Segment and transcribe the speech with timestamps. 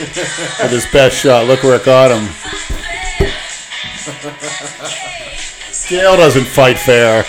[0.00, 1.46] with his best shot.
[1.46, 2.26] Look where it got him.
[5.88, 7.24] Gail doesn't fight fair.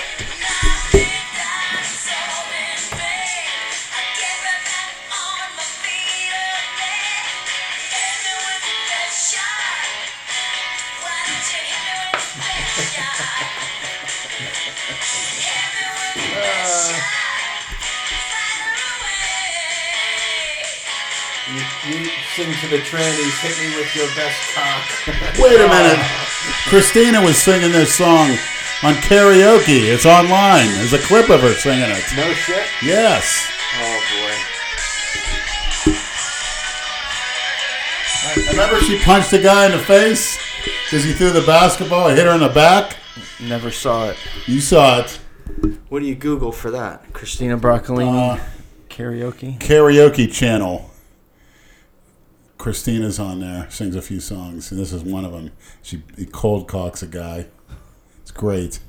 [26.67, 28.29] Christina was singing this song
[28.83, 29.87] on karaoke.
[29.93, 30.67] It's online.
[30.75, 32.03] There's a clip of her singing it.
[32.15, 32.65] no shit?
[32.83, 33.47] Yes.
[33.79, 34.33] Oh boy.
[38.27, 40.37] I Remember she punched the guy in the face
[40.85, 42.97] because he threw the basketball, and hit her in the back?
[43.41, 44.17] Never saw it.
[44.45, 45.19] You saw it.
[45.89, 47.13] What do you Google for that?
[47.13, 48.43] Christina Broccolini Uh,
[48.89, 49.57] karaoke?
[49.59, 50.91] karaoke channel.
[52.57, 55.51] Christina's on there, sings a few songs, and this is one of them.
[55.81, 57.47] She he cold cocks a guy.
[58.21, 58.79] It's great.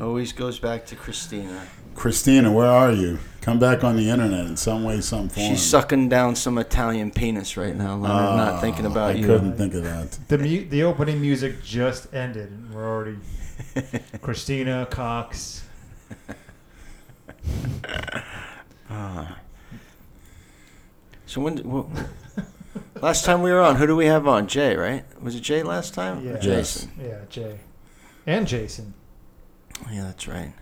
[0.00, 1.66] Always goes back to Christina.
[1.94, 3.18] Christina, where are you?
[3.42, 5.50] Come back on the internet in some way, some form.
[5.50, 8.36] She's sucking down some Italian penis right now, Leonard.
[8.36, 9.24] not thinking oh, about I you.
[9.24, 10.18] I couldn't think of that.
[10.28, 12.48] The mu- the opening music just ended.
[12.48, 13.18] and We're already
[14.22, 15.64] Christina Cox.
[18.88, 19.38] Ah.
[21.32, 21.62] So when?
[21.64, 21.90] Well,
[23.00, 24.46] last time we were on, who do we have on?
[24.48, 25.02] Jay, right?
[25.22, 26.18] Was it Jay last time?
[26.18, 26.38] Or Yeah.
[26.38, 26.90] Jason.
[27.00, 27.60] Yeah, Jay,
[28.26, 28.92] and Jason.
[29.90, 30.52] Yeah, that's right.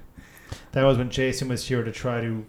[0.71, 2.45] That was when Jason was here to try to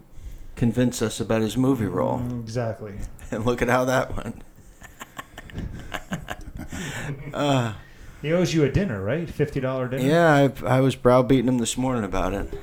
[0.54, 2.92] Convince us about his movie role, Mm, exactly.
[3.32, 4.42] and look at how that went.
[7.34, 7.72] uh,
[8.22, 9.28] He owes you a dinner, right?
[9.28, 10.04] Fifty dollar dinner.
[10.08, 12.54] yeah, I, I was browbeating him this morning about it.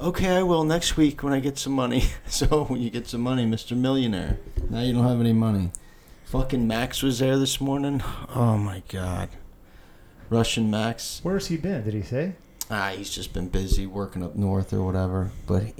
[0.00, 2.04] Okay, I will next week when I get some money.
[2.26, 3.76] So when you get some money, Mr.
[3.76, 4.38] Millionaire.
[4.68, 5.70] Now you don't have any money.
[6.26, 8.02] Fucking Max was there this morning.
[8.34, 9.30] Oh my god.
[10.28, 11.20] Russian Max.
[11.22, 11.84] Where's he been?
[11.84, 12.34] Did he say?
[12.70, 15.30] Ah, he's just been busy working up north or whatever.
[15.46, 15.72] But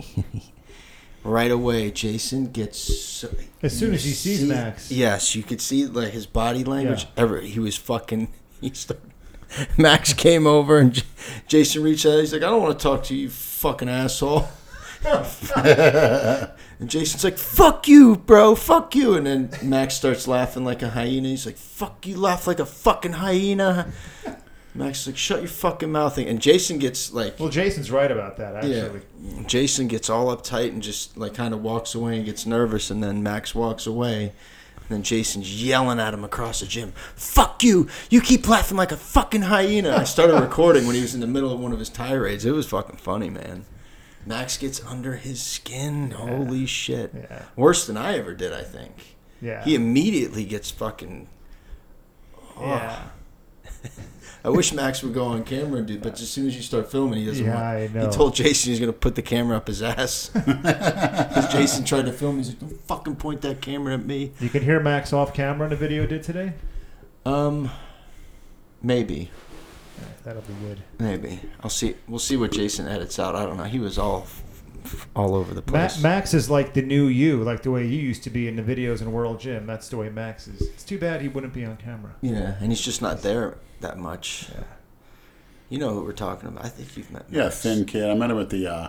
[1.24, 2.78] right away, Jason gets.
[2.78, 3.28] So,
[3.62, 4.90] As soon as he sees see- Max.
[4.90, 7.02] Yes, you could see like his body language.
[7.04, 7.22] Yeah.
[7.22, 8.28] Ever he was fucking.
[8.62, 9.10] He started.
[9.76, 11.02] Max came over and J-
[11.48, 12.18] Jason reached out.
[12.20, 14.48] He's like, "I don't want to talk to you, you fucking asshole."
[15.56, 16.50] and
[16.86, 18.54] Jason's like, "Fuck you, bro.
[18.54, 21.28] Fuck you." And then Max starts laughing like a hyena.
[21.28, 23.92] He's like, "Fuck you, laugh like a fucking hyena."
[24.74, 28.36] Max is like, "Shut your fucking mouth." And Jason gets like, Well, Jason's right about
[28.38, 28.56] that.
[28.56, 29.00] Actually,
[29.46, 33.02] Jason gets all uptight and just like kind of walks away and gets nervous, and
[33.02, 34.32] then Max walks away.
[34.88, 36.92] And then Jason's yelling at him across the gym.
[37.16, 37.88] Fuck you!
[38.08, 39.96] You keep laughing like a fucking hyena.
[39.96, 42.44] I started recording when he was in the middle of one of his tirades.
[42.44, 43.64] It was fucking funny, man.
[44.24, 46.12] Max gets under his skin.
[46.12, 47.10] Holy shit!
[47.14, 47.42] Yeah.
[47.56, 49.16] Worse than I ever did, I think.
[49.42, 51.28] yeah, He immediately gets fucking.
[52.60, 53.02] yeah.
[54.44, 56.90] I wish Max would go on camera and do, but as soon as you start
[56.90, 57.66] filming, he doesn't Yeah, want.
[57.66, 58.06] I know.
[58.08, 60.30] He told Jason he's gonna put the camera up his ass.
[60.46, 64.48] Because Jason tried to film, he's like, "Don't fucking point that camera at me." You
[64.48, 66.52] can hear Max off camera in the video did today.
[67.24, 67.70] Um,
[68.82, 69.30] maybe,
[70.24, 70.78] that'll be good.
[70.98, 71.96] maybe I'll see.
[72.08, 73.34] We'll see what Jason edits out.
[73.34, 73.64] I don't know.
[73.64, 74.26] He was all,
[75.14, 76.02] all over the Ma- place.
[76.02, 78.62] Max is like the new you, like the way you used to be in the
[78.62, 79.66] videos in World Gym.
[79.66, 80.60] That's the way Max is.
[80.62, 82.14] It's too bad he wouldn't be on camera.
[82.22, 84.48] yeah, and he's just not there that much.
[84.54, 84.64] Yeah.
[85.68, 86.64] You know who we're talking about?
[86.64, 87.24] I think you've met.
[87.30, 88.08] Yeah, thin kid.
[88.08, 88.88] I met him at the uh,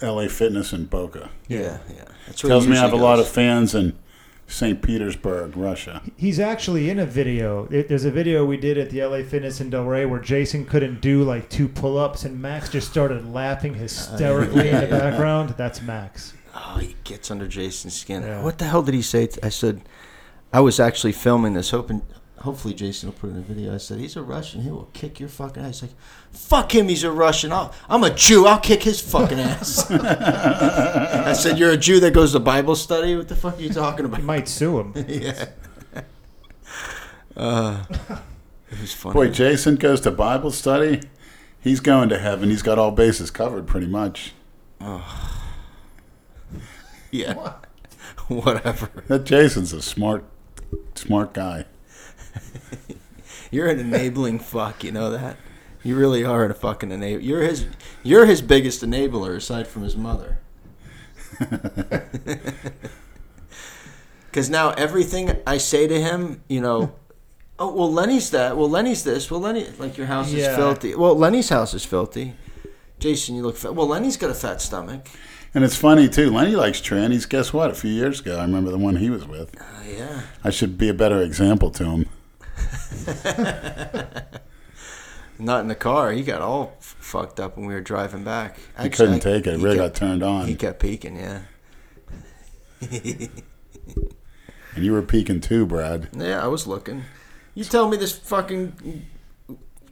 [0.00, 0.28] L.A.
[0.28, 1.30] Fitness in Boca.
[1.48, 2.04] Yeah, yeah.
[2.26, 3.96] That's where Tells he me I have a lot of fans in
[4.50, 4.82] St.
[4.82, 6.02] Petersburg, Russia.
[6.16, 7.66] He's actually in a video.
[7.70, 11.00] It, there's a video we did at the LA Fitness in Delray where Jason couldn't
[11.00, 15.54] do like two pull-ups and Max just started laughing hysterically in the background.
[15.56, 16.34] That's Max.
[16.54, 18.22] Oh, he gets under Jason's skin.
[18.22, 18.42] Yeah.
[18.42, 19.28] What the hell did he say?
[19.28, 19.82] t- I said,
[20.52, 22.02] I was actually filming this, hoping,
[22.40, 23.74] hopefully Jason will put in a video.
[23.74, 24.62] I said, he's a Russian.
[24.62, 25.80] He will kick your fucking ass.
[25.80, 25.98] He's like,
[26.32, 26.88] fuck him.
[26.88, 27.52] He's a Russian.
[27.52, 28.46] I'll, I'm a Jew.
[28.46, 29.90] I'll kick his fucking ass.
[29.90, 33.16] I said, you're a Jew that goes to Bible study.
[33.16, 34.22] What the fuck are you talking He about?
[34.22, 34.92] might sue him.
[35.08, 35.46] yeah.
[37.36, 37.84] Uh,
[38.70, 39.14] it was funny.
[39.14, 41.02] Boy, Jason goes to Bible study.
[41.60, 42.48] He's going to heaven.
[42.50, 44.32] He's got all bases covered, pretty much.
[44.80, 45.42] Oh.
[47.10, 47.52] yeah.
[48.28, 48.90] Whatever.
[49.08, 50.24] That Jason's a smart,
[50.94, 51.66] smart guy.
[53.50, 54.84] You're an enabling fuck.
[54.84, 55.36] You know that.
[55.82, 57.22] You really are a fucking enabler.
[57.22, 57.66] You're his.
[58.02, 60.38] You're his biggest enabler aside from his mother.
[64.30, 66.92] Because now everything I say to him, you know,
[67.58, 68.56] oh well, Lenny's that.
[68.56, 69.28] Well, Lenny's this.
[69.28, 70.54] Well, Lenny, like your house is Yeah.
[70.54, 70.94] filthy.
[70.94, 72.34] Well, Lenny's house is filthy.
[73.00, 73.74] Jason, you look fat.
[73.74, 75.08] Well, Lenny's got a fat stomach.
[75.52, 76.30] And it's funny too.
[76.30, 77.28] Lenny likes trannies.
[77.28, 77.70] Guess what?
[77.70, 79.60] A few years ago, I remember the one he was with.
[79.60, 80.20] Uh, yeah.
[80.44, 82.06] I should be a better example to him.
[85.38, 86.12] Not in the car.
[86.12, 88.58] He got all f- fucked up when we were driving back.
[88.82, 89.54] He couldn't take it.
[89.54, 90.46] It he really kept- got turned on.
[90.46, 91.16] He kept peeking.
[91.16, 91.40] Yeah.
[94.76, 96.08] And you were peeking too, Brad.
[96.16, 97.02] Yeah, I was looking.
[97.54, 99.04] You tell me this fucking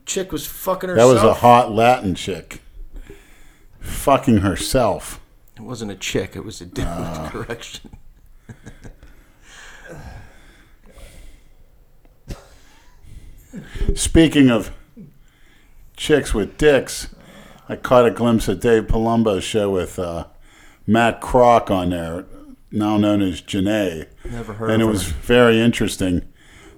[0.07, 1.09] chick was fucking herself.
[1.09, 2.63] That was a hot Latin chick.
[3.81, 5.21] Fucking herself.
[5.57, 6.37] It wasn't a chick.
[6.37, 6.85] It was a dude.
[6.87, 7.29] Ah.
[7.33, 7.91] Correction.
[13.95, 14.71] Speaking of
[15.97, 17.09] chicks with dicks,
[17.69, 20.27] I caught a glimpse of Dave Palumbo's show with uh,
[20.87, 22.25] Matt Kroc on there,
[22.71, 24.07] now known as Janae.
[24.25, 25.15] Never heard and it was her.
[25.15, 26.27] very interesting.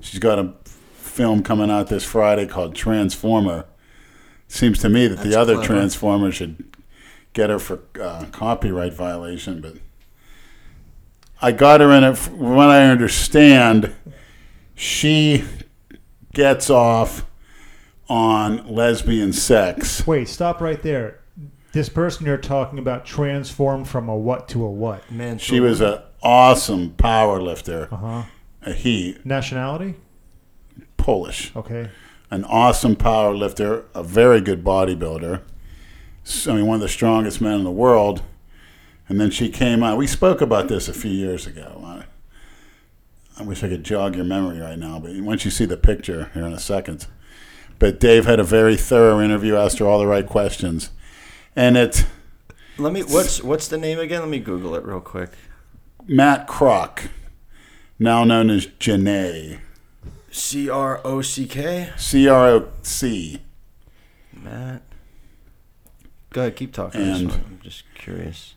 [0.01, 0.55] She's got a
[0.95, 3.67] film coming out this Friday called Transformer.
[4.49, 5.75] Seems to me that That's the other clever.
[5.75, 6.65] Transformer should
[7.33, 9.75] get her for uh, copyright violation, but
[11.43, 12.17] I got her in it.
[12.17, 13.95] From what I understand,
[14.75, 15.45] she
[16.33, 17.27] gets off
[18.09, 20.07] on lesbian sex.
[20.07, 21.21] Wait, stop right there.
[21.73, 25.11] This person you're talking about transformed from a what to a what?
[25.11, 27.89] Man, She was an awesome power lifter.
[27.93, 28.23] Uh huh.
[28.63, 29.95] A he, Nationality?
[30.97, 31.53] Polish.
[31.57, 31.89] Okay.
[32.31, 35.41] an awesome power lifter, a very good bodybuilder.
[36.47, 38.23] I mean, one of the strongest men in the world.
[39.09, 39.97] And then she came on.
[39.97, 42.05] We spoke about this a few years ago.
[43.41, 46.31] I, wish I could jog your memory right now, but once you see the picture
[46.35, 47.07] here in a second.
[47.79, 50.91] But Dave had a very thorough interview, asked her all the right questions.
[51.57, 52.05] And it.
[52.77, 53.03] Let me.
[53.03, 54.21] What's what's the name again?
[54.21, 55.31] Let me Google it real quick.
[56.07, 57.09] Matt Kroc,
[57.99, 59.61] now known as Janae,
[60.31, 61.93] C R O C K.
[61.97, 63.41] C R O C.
[64.33, 64.83] Matt.
[66.31, 66.57] Go ahead.
[66.57, 67.01] Keep talking.
[67.01, 67.33] And-.
[67.33, 68.55] I'm just curious.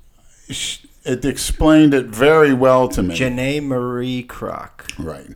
[0.50, 3.16] Sh- It explained it very well to me.
[3.18, 4.70] Janae Marie Kroc.
[4.98, 5.36] right.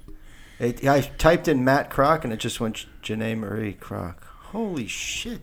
[0.60, 4.16] It, I typed in Matt Kroc and it just went Janae Marie Kroc.
[4.52, 5.42] Holy shit.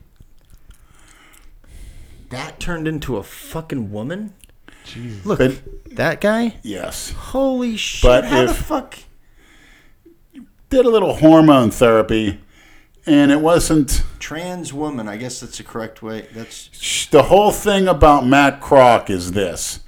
[2.31, 4.35] That turned into a fucking woman?
[4.85, 5.25] Jesus.
[5.25, 5.63] Look, But
[5.97, 6.57] that guy?
[6.63, 8.03] yes, Holy shit.
[8.03, 8.99] But How the fuck?
[10.71, 12.41] did a little hormone therapy,
[13.07, 15.07] and it wasn't Trans woman.
[15.09, 16.27] I guess that's the correct way.
[16.35, 19.81] That's the whole thing about Matt Kroc is this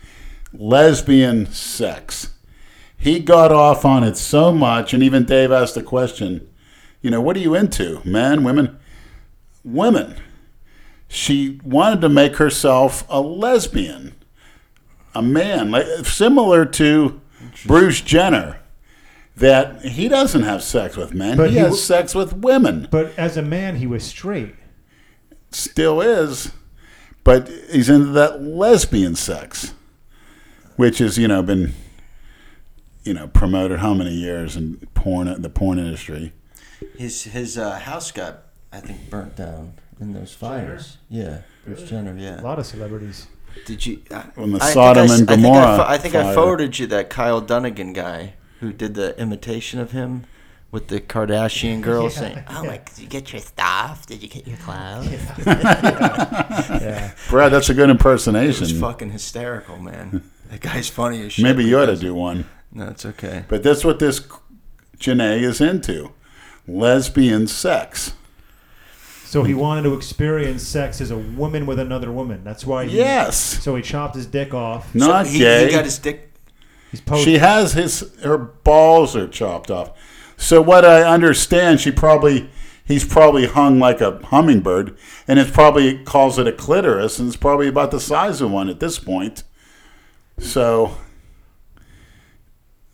[0.59, 2.31] lesbian sex.
[2.97, 6.49] He got off on it so much, and even Dave asked the question,
[7.03, 8.01] you know, what are you into?
[8.05, 8.79] Men, women?
[9.65, 10.17] Women.
[11.09, 14.15] She wanted to make herself a lesbian,
[15.15, 17.21] a man, like, similar to
[17.67, 18.61] Bruce Jenner.
[19.37, 22.89] That he doesn't have sex with men, But he, he has w- sex with women.
[22.91, 24.55] But as a man, he was straight.
[25.51, 26.53] Still is,
[27.23, 29.75] but he's into that lesbian sex,
[30.77, 31.75] which has you know been,
[33.05, 36.33] you know, promoted how many years in porn the porn industry.
[36.97, 38.43] his his uh, house got
[38.73, 40.99] I think burnt down in those fires.
[41.09, 42.15] Yeah, Bruce Jenner.
[42.19, 43.27] Yeah, a lot of celebrities.
[43.65, 44.03] Did you?
[44.11, 46.35] I, When the I think Sodom I s- and I think I I think I
[46.35, 50.25] forwarded you that Kyle Dunnigan guy who did the imitation of him
[50.71, 54.05] with the Kardashian girl Yeah, saying, "Oh my, Did you get your stuff?
[54.05, 55.11] Did you get your clothes?
[55.11, 57.13] Yeah.
[57.31, 58.79] Brad, that's a good it was impersonation.
[58.81, 61.43] fucking hysterical, man." That guy's funny as shit.
[61.43, 62.47] Maybe you ought to do one.
[62.73, 63.45] No, it's okay.
[63.49, 64.21] But that's what this
[64.99, 66.13] Janae is into,
[66.67, 68.15] lesbian sex.
[69.25, 72.45] So he wanted to experience sex as a woman with another woman.
[72.45, 72.87] That's why.
[72.87, 74.95] He, Yes, So he chopped his dick off.
[74.95, 75.67] not so he, gay.
[75.67, 76.33] He got his dick.
[76.91, 77.25] He's post.
[77.25, 79.91] She has his her balls are chopped off.
[80.37, 82.51] So what I understand, she probably
[82.85, 87.37] he's probably hung like a hummingbird, and it's probably calls it a clitoris, and it's
[87.37, 89.43] probably about the size of one at this point.
[90.39, 90.97] So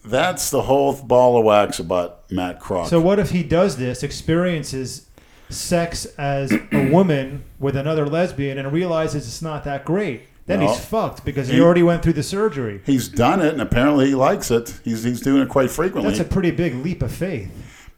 [0.04, 2.88] that's the whole ball of wax about Matt Kroc.
[2.88, 5.06] So what if he does this, experiences
[5.48, 10.22] sex as a woman with another lesbian, and realizes it's not that great?
[10.46, 12.80] Then Well, he's fucked because he he- already went through the surgery.
[12.84, 14.80] he's done it, and apparently he likes it.
[14.84, 16.10] He's he's doing it quite frequently.
[16.12, 17.50] That's a pretty big leap of faith.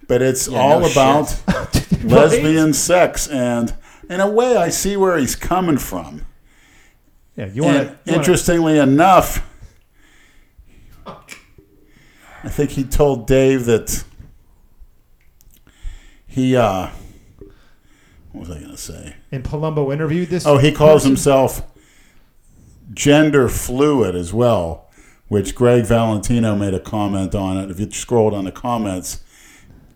[0.08, 1.40] but it's Yeah, all no about
[2.04, 3.72] lesbian sex, and
[4.10, 6.26] in a way, I see where he's coming from.
[7.36, 8.14] Yeah, you want And to.
[8.14, 9.44] interestingly enough,
[11.06, 14.04] I think he told Dave that
[16.26, 16.90] he uh
[18.32, 19.16] what was I gonna say?
[19.32, 20.44] And Palumbo interviewed this.
[20.46, 21.10] Oh, he calls person?
[21.12, 21.62] himself
[22.92, 24.90] gender fluid as well,
[25.28, 27.70] which Greg Valentino made a comment on it.
[27.70, 29.22] If you scrolled on the comments,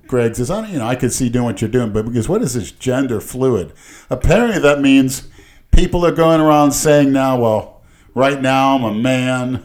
[0.07, 2.29] Greg says, I, don't- you know, I could see doing what you're doing, but because
[2.29, 3.73] what is this gender fluid?
[4.09, 5.29] Apparently, that means
[5.73, 7.83] people are going around saying now, well,
[8.15, 9.65] right now I'm a man.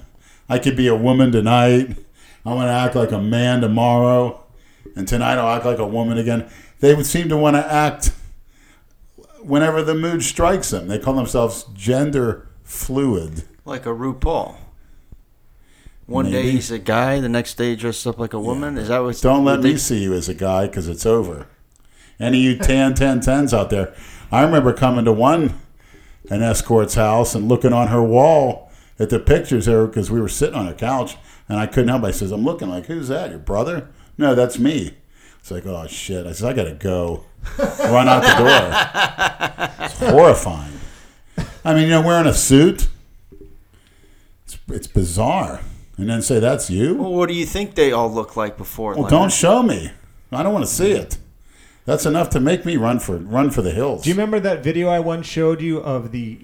[0.50, 1.98] I could be a woman tonight.
[2.45, 4.43] I'm going to act like a man tomorrow.
[4.95, 6.50] And tonight I'll act like a woman again.
[6.79, 8.12] They would seem to want to act
[9.41, 10.88] whenever the mood strikes them.
[10.88, 13.43] They call themselves gender fluid.
[13.65, 14.57] Like a RuPaul.
[16.05, 18.77] One day he's a guy, the next day he dresses up like a woman.
[18.77, 19.19] Is that what?
[19.22, 21.48] Don't let me see you as a guy because it's over.
[22.19, 23.95] Any of you tan, tan, tens out there,
[24.31, 25.60] I remember coming to one
[26.33, 30.29] an escort's house and looking on her wall at the pictures there because we were
[30.29, 32.03] sitting on her couch and I couldn't help.
[32.03, 33.29] I says, "I'm looking like who's that?
[33.29, 33.89] Your brother?
[34.17, 34.95] No, that's me."
[35.39, 36.25] It's like, oh shit!
[36.25, 37.25] I said, "I gotta go."
[37.57, 39.85] Run out the door.
[39.85, 40.79] It's horrifying.
[41.65, 42.87] I mean, you know, wearing a suit.
[44.45, 45.61] It's, it's bizarre.
[45.97, 46.95] And then say that's you.
[46.95, 48.91] Well, what do you think they all look like before?
[48.93, 49.11] Well, Leonard?
[49.11, 49.91] don't show me.
[50.31, 51.17] I don't want to see it.
[51.85, 54.03] That's enough to make me run for run for the hills.
[54.03, 56.39] Do you remember that video I once showed you of the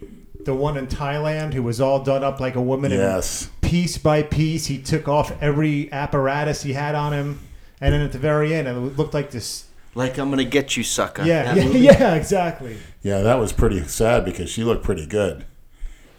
[0.45, 2.91] the one in Thailand who was all done up like a woman?
[2.91, 3.45] Yes.
[3.45, 7.39] And piece by piece, he took off every apparatus he had on him,
[7.79, 9.65] and then at the very end, it looked like this.
[9.95, 11.23] Like I'm gonna get you, sucker.
[11.23, 12.77] Yeah, yeah, yeah, exactly.
[13.01, 15.45] Yeah, that was pretty sad because she looked pretty good,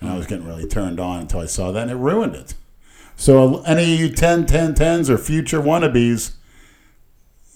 [0.01, 2.55] and I was getting really turned on until I saw that, and it ruined it.
[3.17, 6.40] So any of you 10, 10, 10s or future wannabes, you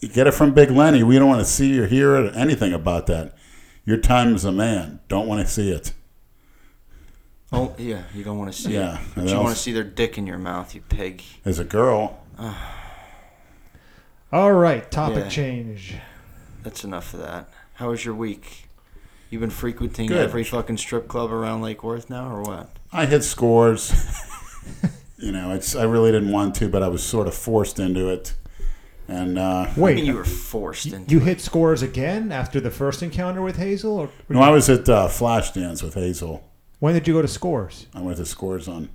[0.08, 1.02] get it from Big Lenny.
[1.02, 3.34] We don't want to see or hear anything about that.
[3.84, 5.00] Your time as a man.
[5.08, 5.92] Don't want to see it.
[7.52, 9.00] Oh yeah, you don't want to see Yeah, it.
[9.00, 11.22] and But you else- want to see their dick in your mouth, you pig.
[11.44, 12.18] As a girl,
[14.32, 15.28] All right, topic Yeah.
[15.30, 15.94] change.
[16.64, 17.48] That's enough of that.
[17.74, 18.68] How was your week?
[19.30, 20.16] You've been frequenting Good.
[20.18, 22.70] every fucking strip club around Lake Worth now, or what?
[22.92, 23.92] I hit scores.
[25.18, 28.08] you know, it's I really didn't want to, but I was sort of forced into
[28.08, 28.34] it.
[29.06, 31.10] And uh, I Wait, mean, you were forced into.
[31.14, 31.24] you it.
[31.24, 34.88] hit scores again after the first encounter with Hazel, or, or no, I was at
[34.88, 36.42] uh, Flashdance with Hazel.
[36.80, 37.86] when did you go to scores?
[37.94, 38.88] I went to scores on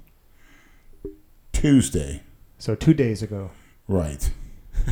[1.53, 2.21] Tuesday,
[2.57, 3.51] So two days ago.
[3.87, 4.29] right?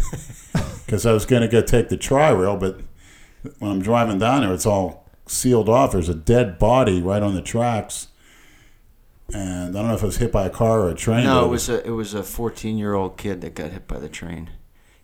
[0.86, 2.80] Because I was going to go take the Tri-Rail, but
[3.60, 5.92] when I'm driving down there, it's all sealed off.
[5.92, 8.08] There's a dead body right on the tracks,
[9.34, 11.26] and I don't know if it was hit by a car or a train.
[11.26, 14.00] No, it was a it was a 14 year old kid that got hit by
[14.00, 14.50] the train.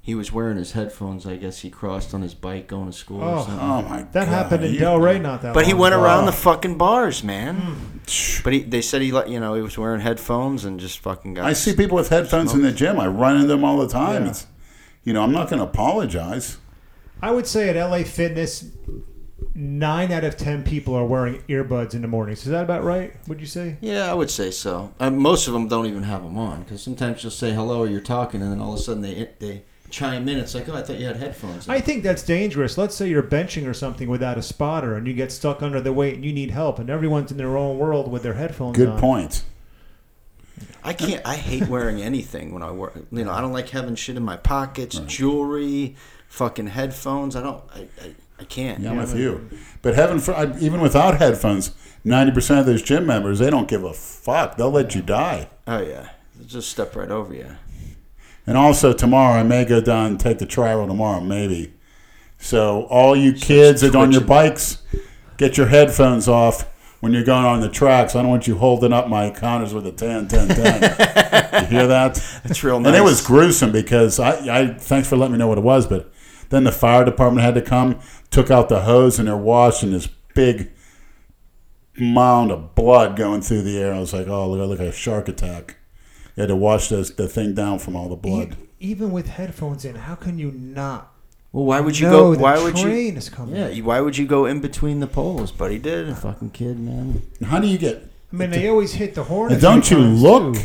[0.05, 1.25] He was wearing his headphones.
[1.25, 3.38] I guess he crossed on his bike going to school or Oh.
[3.45, 3.57] something.
[3.60, 4.03] Oh my!
[4.12, 6.03] That happened in You- Delray not that But he went ago.
[6.03, 7.55] around the fucking bars, man.
[7.55, 7.98] Hmm.
[8.43, 11.36] But he, they said he, let you know, he was wearing headphones and just fucking
[11.36, 11.45] got.
[11.45, 13.00] I see people with headphones in the gym.
[13.00, 14.24] I run into them all the time.
[14.25, 14.29] Yeah.
[14.31, 14.45] It's,
[15.05, 16.57] you know, I'm not going to apologize.
[17.22, 18.65] I would say at LA Fitness,
[19.55, 22.39] nine out of ten people are wearing earbuds in the mornings.
[22.39, 23.13] Is that about right?
[23.29, 23.77] Would you say?
[23.79, 24.93] Yeah, I would say so.
[25.00, 27.88] Uh, most of them don't even have them on because sometimes you'll say hello or
[27.88, 30.39] you're talking, and then all of a sudden they they chime in.
[30.39, 31.69] It's like, oh, I thought you had headphones.
[31.69, 32.77] on." I think that's dangerous.
[32.77, 35.93] Let's say you're benching or something without a spotter, and you get stuck under the
[35.93, 38.89] weight, and you need help, and everyone's in their own world with their headphones Good
[38.89, 39.00] on.
[39.00, 39.43] point.
[40.83, 41.21] I can't.
[41.25, 42.93] I hate wearing anything when I work.
[43.12, 45.95] You know, I don't like having shit in my pockets, jewelry,
[46.27, 47.35] fucking headphones.
[47.35, 47.63] I don't.
[47.73, 47.79] I.
[48.03, 48.79] I, I can't.
[48.81, 49.47] Yeah, I'm with you.
[49.83, 51.71] But heaven, for, I- even without headphones,
[52.03, 54.57] 90% of those gym members, they don't give a fuck.
[54.57, 55.50] They'll let you die.
[55.67, 57.55] Oh yeah, They'll just step right over you.
[58.45, 61.73] And also tomorrow, I may go down and take the Tri-Rail tomorrow, maybe.
[62.38, 64.83] So all you kids that on your bikes,
[65.38, 66.67] get your headphones off
[67.00, 68.15] when you're going on the tracks.
[68.15, 70.53] I don't want you holding up my counters with a 10, 10, 10.
[71.63, 72.15] you hear that?
[72.43, 72.88] That's real nice.
[72.88, 75.88] And it was gruesome because I, I thanks for letting me know what it was,
[75.88, 76.12] but
[76.50, 80.07] then the fire department had to come, took out the hose, and they're washing this
[80.35, 80.71] big
[81.97, 83.93] mound of blood going through the air.
[83.93, 85.77] I was like, oh, look, look like a shark attack.
[86.35, 88.53] You had to wash this, the thing down from all the blood.
[88.79, 91.13] E- even with headphones in, how can you not
[91.51, 92.35] Well, why would you know go?
[92.35, 92.83] the Why would you?
[92.85, 93.55] train is coming?
[93.55, 95.51] Yeah, why would you go in between the poles?
[95.51, 96.15] But he did.
[96.17, 97.21] Fucking kid, man.
[97.45, 98.09] How do you get?
[98.31, 99.51] I mean, they always hit the horn.
[99.53, 100.55] And don't you look?
[100.55, 100.61] too.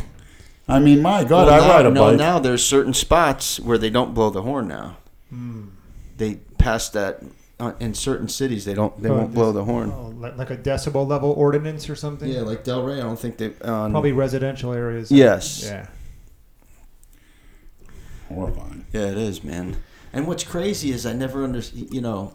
[0.66, 2.16] I mean, my God, Well, I now, ride a no, bike.
[2.18, 4.96] now there's certain spots where they don't blow the horn now.
[5.30, 5.68] Hmm.
[6.16, 7.22] They passed that
[7.60, 8.64] uh, in certain cities.
[8.64, 9.00] They don't.
[9.02, 9.92] They Oh, won't blow the horn.
[9.94, 12.28] Oh, li- like a decibel level ordinance or something.
[12.30, 12.98] Yeah, like Delray.
[12.98, 13.46] I don't think they.
[13.62, 15.10] Um, Probably residential areas.
[15.10, 15.64] Yes.
[15.64, 15.86] Yeah.
[18.28, 18.84] Horrifying.
[18.92, 19.76] Yeah, it is, man.
[20.12, 21.92] And what's crazy is I never understand.
[21.92, 22.34] You know,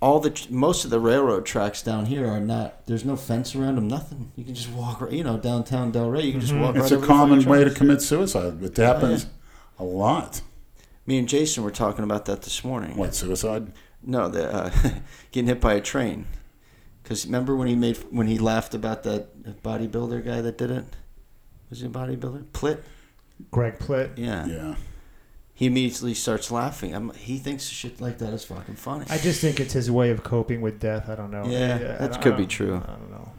[0.00, 2.86] all the most of the railroad tracks down here are not.
[2.86, 3.88] There's no fence around them.
[3.88, 4.30] Nothing.
[4.36, 5.00] You can just walk.
[5.00, 6.24] right- You know, downtown Delray.
[6.24, 6.76] You can just walk.
[6.76, 8.62] It's right a over common fucking way to commit suicide.
[8.62, 9.26] It happens
[9.78, 10.40] A lot.
[11.06, 12.96] Me and Jason were talking about that this morning.
[12.96, 13.72] What suicide?
[14.02, 14.70] No, the uh,
[15.32, 16.26] getting hit by a train.
[17.02, 20.84] Because remember when he made when he laughed about that bodybuilder guy that did it?
[21.70, 22.44] Was he a bodybuilder?
[22.52, 22.82] Plitt.
[23.50, 24.10] Greg Plitt.
[24.16, 24.46] Yeah.
[24.46, 24.74] Yeah.
[25.54, 26.94] He immediately starts laughing.
[26.94, 29.06] I'm, he thinks shit like that is fucking funny.
[29.10, 31.08] I just think it's his way of coping with death.
[31.08, 31.44] I don't know.
[31.46, 32.76] Yeah, I- I that don't- could I be true.
[32.76, 33.32] I don't know.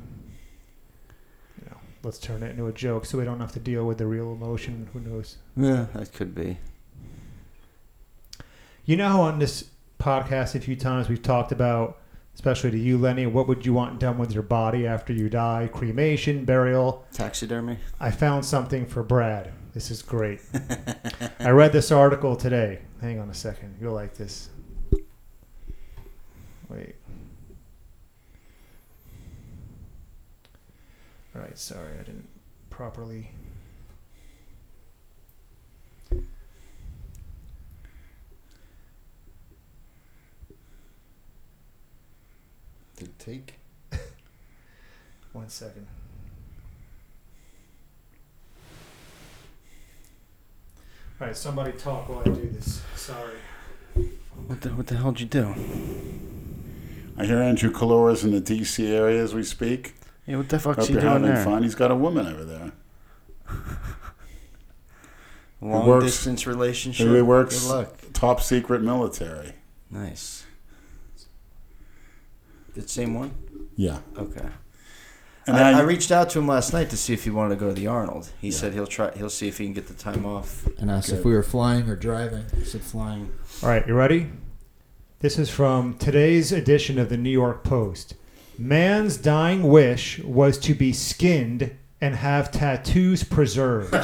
[1.63, 3.99] You know, let's turn it into a joke so we don't have to deal with
[3.99, 4.89] the real emotion.
[4.93, 5.37] Who knows?
[5.55, 6.57] yeah, that could be.
[8.85, 9.69] You know how on this
[9.99, 11.99] podcast a few times we've talked about,
[12.33, 15.69] especially to you, Lenny, what would you want done with your body after you die?
[15.71, 17.05] Cremation, burial.
[17.13, 17.77] Taxidermy.
[17.99, 19.51] I found something for Brad.
[19.73, 20.41] This is great.
[21.39, 22.79] I read this article today.
[23.01, 23.77] Hang on a second.
[23.79, 24.49] You'll like this.
[26.69, 26.95] Wait.
[31.35, 32.27] All right, sorry, I didn't
[32.69, 33.31] properly.
[42.99, 43.53] Did it take?
[45.33, 45.87] One second.
[51.21, 52.81] All right, somebody talk while I do this.
[52.95, 53.35] Sorry.
[54.47, 55.53] What the, what the hell did you do?
[57.17, 58.87] I hear Andrew Calora's in the D.C.
[58.93, 59.95] area as we speak.
[60.25, 61.43] Yeah, what the fuck's Hope he you're doing having there?
[61.43, 61.63] fun.
[61.63, 62.71] He's got a woman over there.
[65.61, 67.07] Long works- distance relationship.
[67.07, 67.97] He works Good luck.
[68.13, 69.53] top secret military.
[69.91, 70.38] Nice.
[72.81, 73.31] The same one?
[73.75, 73.99] Yeah.
[74.17, 74.47] Okay.
[75.47, 77.55] And I, now I reached out to him last night to see if he wanted
[77.55, 78.29] to go to the Arnold.
[78.39, 78.57] He Yeah.
[78.57, 79.11] said he'll try.
[79.17, 80.67] He'll see if he can get the time off.
[80.77, 81.19] And asked Good.
[81.19, 82.45] if we were flying or driving.
[82.57, 83.31] He said flying.
[83.63, 84.27] All right, you ready?
[85.21, 88.15] This is from today's edition of the New York Post.
[88.57, 93.91] Man's dying wish was to be skinned and have tattoos preserved.
[93.91, 93.99] They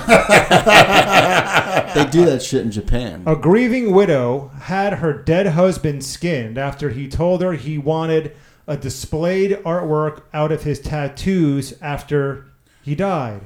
[2.11, 3.23] do that shit in Japan.
[3.25, 8.35] A grieving widow had her dead husband skinned after he told her he wanted
[8.67, 12.45] a displayed artwork out of his tattoos after
[12.81, 13.41] he died.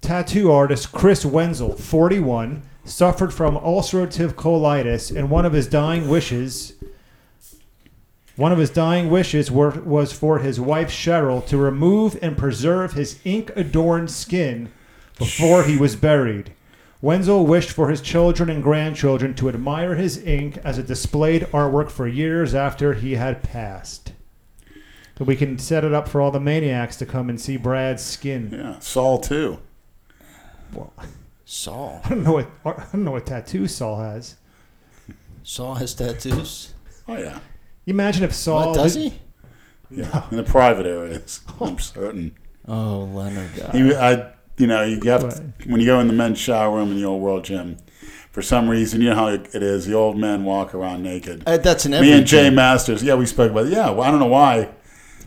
[0.00, 6.74] Tattoo artist Chris Wenzel, 41, suffered from ulcerative colitis, and one of his dying wishes
[8.38, 12.92] one of his dying wishes were, was for his wife Cheryl to remove and preserve
[12.92, 14.70] his ink adorned skin
[15.18, 16.52] before he was buried.
[17.02, 21.90] Wenzel wished for his children and grandchildren to admire his ink as a displayed artwork
[21.90, 24.12] for years after he had passed.
[25.18, 28.04] So we can set it up for all the maniacs to come and see Brad's
[28.04, 28.50] skin.
[28.52, 29.58] yeah, Saul too.
[30.72, 30.92] Well,
[31.44, 32.00] Saul.
[32.04, 34.36] I don't know what I don't know what tattoo Saul has.
[35.42, 36.72] Saul has tattoos.
[37.08, 37.40] Oh yeah.
[37.84, 39.20] You imagine if Saul what does did- he?
[39.90, 40.24] Yeah.
[40.30, 41.40] In the private areas.
[41.60, 42.36] I'm certain.
[42.68, 43.50] Oh, Leonard.
[43.72, 45.40] He, I, you know, you have What?
[45.66, 47.78] when you go in the men's shower room in the old world gym.
[48.30, 49.86] For some reason, you know how it is.
[49.86, 51.42] The old men walk around naked.
[51.46, 53.02] Uh, that's an Me and Jay Masters.
[53.02, 53.66] Yeah, we spoke about.
[53.66, 53.72] It.
[53.72, 54.68] Yeah, well, I don't know why.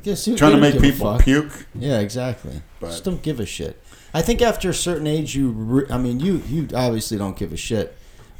[0.03, 1.67] Trying to make people puke.
[1.75, 2.61] Yeah, exactly.
[2.79, 3.81] But- Just don't give a shit.
[4.13, 5.51] I think after a certain age, you.
[5.51, 7.95] Re- I mean, you you obviously don't give a shit,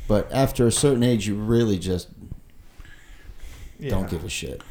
[0.08, 2.10] but after a certain age, you really just
[3.80, 3.91] Yeah.
[3.91, 4.62] don't give a shit.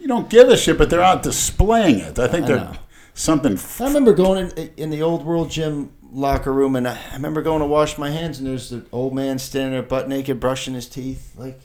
[0.00, 2.18] You don't give a shit, but they're out displaying it.
[2.18, 2.72] I think I they're know.
[3.14, 3.54] something.
[3.54, 7.14] F- I remember going in, in the old world gym locker room, and I I
[7.14, 10.40] remember going to wash my hands, and there's the old man standing there butt naked,
[10.40, 11.34] brushing his teeth.
[11.36, 11.60] Like,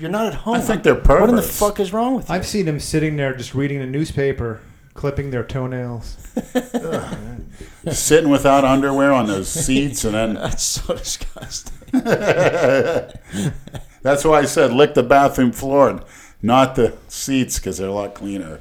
[0.00, 0.54] you're not at home.
[0.54, 1.20] I think they're perfect.
[1.20, 2.34] What in the fuck is wrong with you?
[2.34, 4.60] I've seen them sitting there just reading the newspaper,
[4.94, 6.16] clipping their toenails.
[7.92, 11.74] sitting without underwear on those seats, and then That's so disgusting.
[14.02, 16.02] that's why I said lick the bathroom floor, and
[16.42, 18.60] not the seats, because they're a lot cleaner.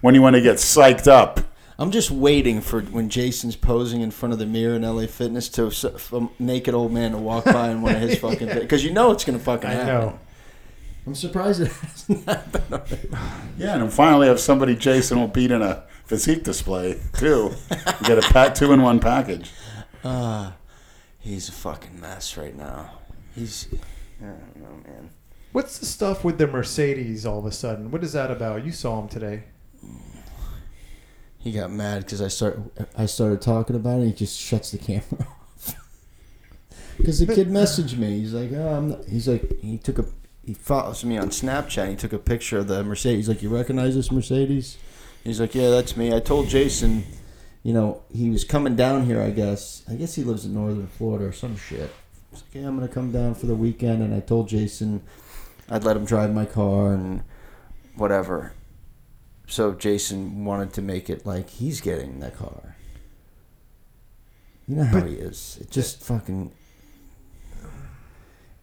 [0.00, 1.40] when you want to get psyched up.
[1.82, 5.48] I'm just waiting for when Jason's posing in front of the mirror in LA Fitness
[5.48, 5.66] to
[6.12, 9.10] a naked old man to walk by in one of his fucking because you know
[9.10, 9.86] it's gonna fucking I happen.
[9.88, 10.18] know.
[11.08, 12.72] I'm surprised it hasn't happened.
[12.72, 13.08] already.
[13.58, 17.50] Yeah, and finally have somebody Jason will beat in a physique display too.
[17.72, 19.50] You get a pat two in one package.
[20.04, 20.54] Ah,
[21.18, 22.92] he's a fucking mess right now.
[23.34, 23.66] He's
[24.22, 25.10] I don't know, man.
[25.50, 27.90] What's the stuff with the Mercedes all of a sudden?
[27.90, 28.64] What is that about?
[28.64, 29.42] You saw him today.
[31.42, 32.60] He got mad because I start
[32.96, 34.06] I started talking about it.
[34.06, 35.74] He just shuts the camera off.
[36.96, 38.20] Because the kid messaged me.
[38.20, 40.04] He's like, oh, he's like, he took a,
[40.44, 41.88] he follows me on Snapchat.
[41.90, 43.26] He took a picture of the Mercedes.
[43.26, 44.78] He's like, you recognize this Mercedes?
[45.24, 46.14] He's like, yeah, that's me.
[46.14, 47.04] I told Jason,
[47.64, 49.20] you know, he was coming down here.
[49.20, 49.82] I guess.
[49.90, 51.90] I guess he lives in northern Florida or some shit.
[52.30, 54.00] He's like, yeah, I'm gonna come down for the weekend.
[54.00, 55.02] And I told Jason,
[55.68, 57.24] I'd let him drive my car and
[57.96, 58.52] whatever.
[59.46, 62.76] So Jason wanted to make it like he's getting the car.
[64.66, 65.58] You know how he is.
[65.60, 66.52] It just fucking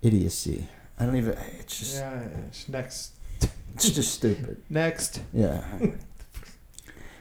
[0.02, 0.68] idiocy.
[1.00, 1.38] I don't even.
[1.60, 1.96] It's just.
[1.98, 2.22] Yeah.
[2.48, 3.14] it's Next.
[3.76, 4.62] It's just stupid.
[4.70, 5.22] Next.
[5.34, 5.64] Yeah.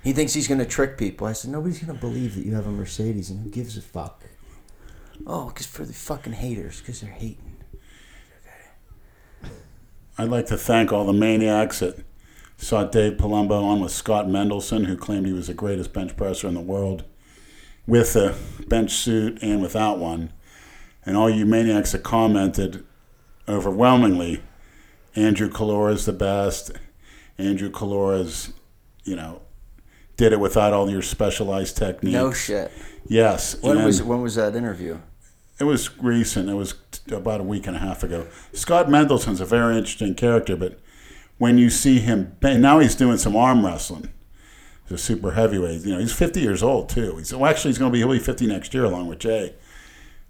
[0.03, 1.27] he thinks he's gonna trick people.
[1.27, 4.25] I said nobody's gonna believe that you have a Mercedes, and who gives a fuck?
[5.27, 7.57] Oh, because for the fucking haters, because they're hating.
[9.45, 9.53] Okay.
[10.17, 12.05] I'd like to thank all the maniacs that
[12.59, 16.49] saw Dave Palumbo on with Scott Mendelson, who claimed he was the greatest bench presser
[16.49, 17.05] in the world,
[17.87, 18.35] with a
[18.67, 20.33] bench suit and without one.
[21.07, 22.85] And all you maniacs that commented
[23.49, 24.43] overwhelmingly,
[25.17, 26.73] Andrew Kalora is the best.
[27.39, 28.53] Andrew Kalora's,
[29.05, 29.41] you know,
[30.17, 32.13] did it without all your specialized techniques.
[32.13, 32.71] No shit.
[33.07, 33.57] Yes.
[33.63, 34.99] When was when was that interview?
[35.59, 36.49] it was recent.
[36.49, 36.75] It was
[37.11, 38.27] about a week and a half ago.
[38.53, 40.79] Scott Mendelson's a very interesting character, but
[41.39, 44.13] when you see him, now he's doing some arm wrestling.
[44.85, 45.83] He's a super heavyweight.
[45.83, 47.17] You know, he's 50 years old too.
[47.17, 49.55] He's well, actually he's going to be he'll be 50 next year along with Jay.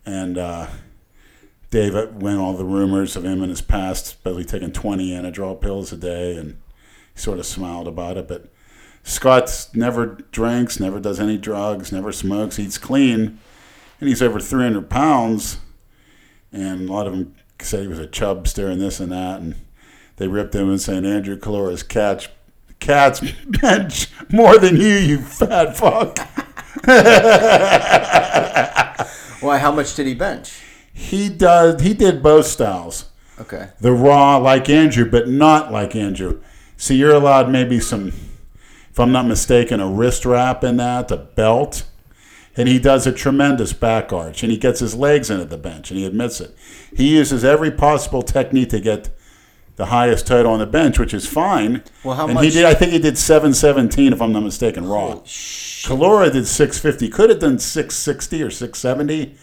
[0.05, 0.69] And uh,
[1.71, 5.93] Dave went all the rumors of him in his past, especially taking 20 Anadrol pills
[5.93, 6.59] a day, and
[7.15, 8.27] he sort of smiled about it.
[8.27, 8.51] But
[9.03, 13.39] Scott's never drinks, never does any drugs, never smokes, eats clean
[14.01, 15.59] and he's over 300 pounds.
[16.53, 19.41] And a lot of them said he was a chubster and this and that.
[19.41, 19.57] And
[20.19, 22.29] they ripped him and saying, Andrew Calora's catch,
[22.81, 26.19] cats bench more than you, you fat fuck.
[29.41, 29.59] Why?
[29.59, 30.61] How much did he bench?
[30.93, 31.81] He does.
[31.81, 33.07] He did both styles.
[33.41, 33.69] Okay.
[33.81, 36.41] The raw like Andrew, but not like Andrew.
[36.77, 38.09] See, you're allowed maybe some,
[38.91, 41.85] if I'm not mistaken, a wrist wrap in that, a belt.
[42.57, 45.93] And he does a tremendous back arch, and he gets his legs into the bench,
[45.93, 46.57] and he admits it.
[46.97, 49.11] He uses every possible technique to get
[49.79, 51.85] the highest total on the bench, which is fine.
[52.03, 52.65] Well, how and much- he did?
[52.65, 55.21] I think he did seven seventeen, if I'm not mistaken, raw.
[55.25, 57.09] Kalora did six fifty.
[57.09, 59.37] Could have done six sixty or six seventy,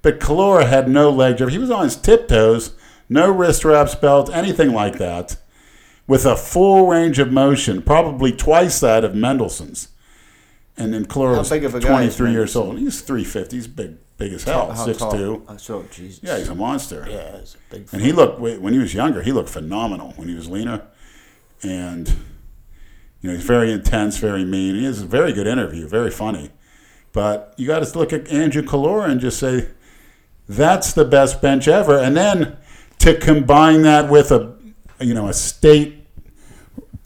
[0.00, 1.50] but Kalora had no leg drive.
[1.50, 2.74] He was on his tiptoes,
[3.10, 5.36] no wrist wraps, belt, anything like that,
[6.06, 9.88] with a full range of motion, probably twice that of Mendelson's.
[10.74, 12.78] And then Kalora was big of a guy is 23 years old.
[12.78, 13.56] He's 350.
[13.56, 14.72] He's big, big as hell.
[14.72, 15.12] How Six tall?
[15.12, 15.44] two.
[15.48, 16.20] Oh, so Jesus.
[16.22, 17.06] Yeah, he's a monster.
[17.08, 17.88] Yeah, he's a big.
[17.92, 19.22] And he looked when he was younger.
[19.22, 20.86] He looked phenomenal when he was leaner,
[21.62, 22.08] and
[23.20, 24.74] you know he's very intense, very mean.
[24.74, 26.50] He has a very good interview, very funny.
[27.12, 29.68] But you got to look at Andrew Kalora and just say
[30.48, 31.98] that's the best bench ever.
[31.98, 32.56] And then
[33.00, 34.56] to combine that with a
[35.00, 36.06] you know a state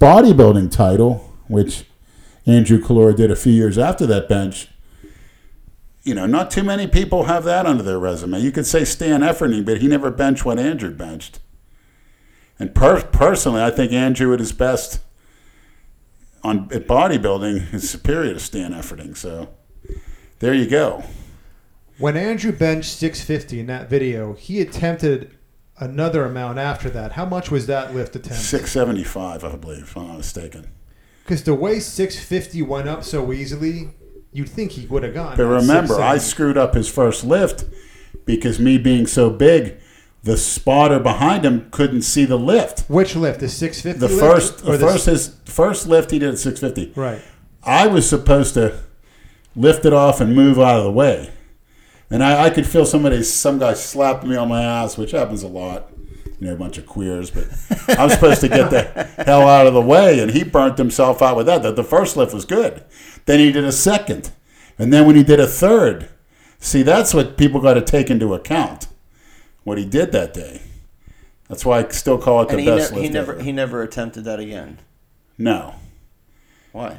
[0.01, 1.85] bodybuilding title, which
[2.47, 4.69] Andrew Kalora did a few years after that bench.
[6.07, 8.39] You know, not too many people have that under their resume.
[8.39, 11.41] You could say Stan Efferding, but he never benched what Andrew benched.
[12.61, 15.01] And per- personally, I think Andrew at his best
[16.45, 19.17] on at bodybuilding is superior to Stan Efferding.
[19.17, 19.49] So
[20.39, 21.03] there you go.
[21.99, 25.37] When Andrew benched 650 in that video, he attempted
[25.79, 27.13] another amount after that.
[27.13, 28.39] How much was that lift attempt?
[28.39, 30.69] Six seventy five, I believe, if I'm not mistaken.
[31.25, 33.89] Because the way 650 went up so easily,
[34.37, 35.35] you'd think he would have gone.
[35.37, 37.65] But remember, I screwed up his first lift
[38.27, 39.79] because me being so big,
[40.23, 42.81] the spotter behind him couldn't see the lift.
[42.91, 43.41] Which lift?
[43.41, 47.01] The 650 The first, the first his first lift he did at 650.
[47.01, 47.23] Right.
[47.63, 48.79] I was supposed to
[49.55, 51.31] lift it off and move out of the way,
[52.11, 55.43] and I, I could feel somebody, some guy slapped me on my ass, which happens
[55.43, 55.91] a lot.
[56.39, 57.45] You know, a bunch of queers, but
[57.99, 58.83] I'm supposed to get the
[59.25, 61.63] hell out of the way, and he burnt himself out with that.
[61.63, 62.85] The, the first lift was good.
[63.27, 64.31] Then he did a second,
[64.79, 66.09] and then when he did a third,
[66.59, 68.87] see, that's what people got to take into account.
[69.65, 70.63] What he did that day.
[71.49, 73.43] That's why I still call it the And he, best ne- he never ever.
[73.43, 74.79] he never attempted that again.
[75.39, 75.75] no,
[76.73, 76.99] Why?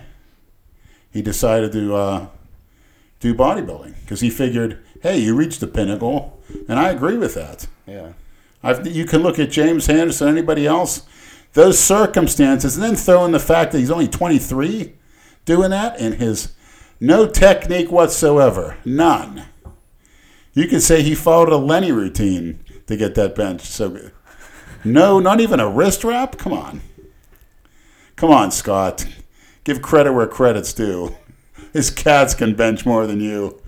[1.11, 2.27] he decided to uh,
[3.19, 7.67] do bodybuilding because he figured, hey, you reached the pinnacle, and I agree with that.
[7.85, 8.13] Yeah.
[8.63, 11.05] I've, you can look at James Henderson, anybody else,
[11.53, 14.93] those circumstances, and then throw in the fact that he's only 23
[15.47, 16.53] doing that, and his
[16.99, 19.45] no technique whatsoever, none.
[20.53, 24.11] You could say he followed a Lenny routine to get that bench so good.
[24.83, 26.37] No, not even a wrist wrap.
[26.37, 26.81] Come on,
[28.15, 29.07] come on, Scott.
[29.63, 31.15] Give credit where credit's due.
[31.73, 33.59] His cats can bench more than you.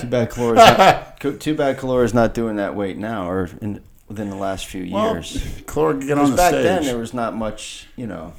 [0.00, 4.28] Too bad Calora's not, too bad Calora's not doing that weight now or in, within
[4.30, 5.36] the last few Well, years.
[5.62, 6.64] Clore, get on the back stage.
[6.64, 8.32] then there was not much, you know,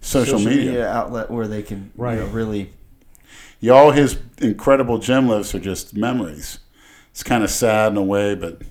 [0.00, 0.88] social, media.
[0.88, 2.14] outlet where they can Right.
[2.18, 2.70] you know, really.
[3.60, 6.58] Yeah, all his incredible gym lifts are just memories.
[7.10, 8.62] It's kind of sad in a way, but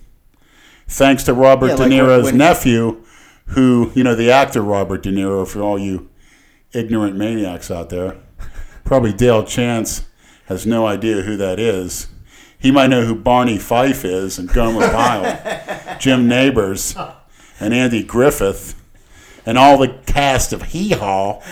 [0.88, 2.96] thanks to Robert Yeah, De Niro's when- nephew,
[3.46, 6.08] who, you know, the actor Robert De Niro, for all you
[6.72, 8.14] ignorant maniacs out there,
[8.84, 10.02] Probably Dale Chance
[10.46, 12.08] has no idea who that is.
[12.58, 16.96] He might know who Barney Fife is and Gomer Pyle, Jim Nabors,
[17.60, 18.74] and Andy Griffith,
[19.46, 21.42] and all the cast of Hee Haw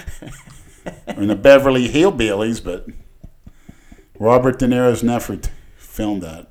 [1.07, 2.63] and the Beverly Hillbillies.
[2.63, 2.87] But
[4.19, 5.41] Robert De Niro's nephew
[5.77, 6.51] filmed that.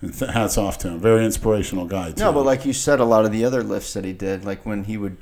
[0.00, 0.98] And th- hats off to him.
[0.98, 2.22] Very inspirational guy, too.
[2.22, 4.64] No, but like you said, a lot of the other lifts that he did, like
[4.64, 5.18] when he would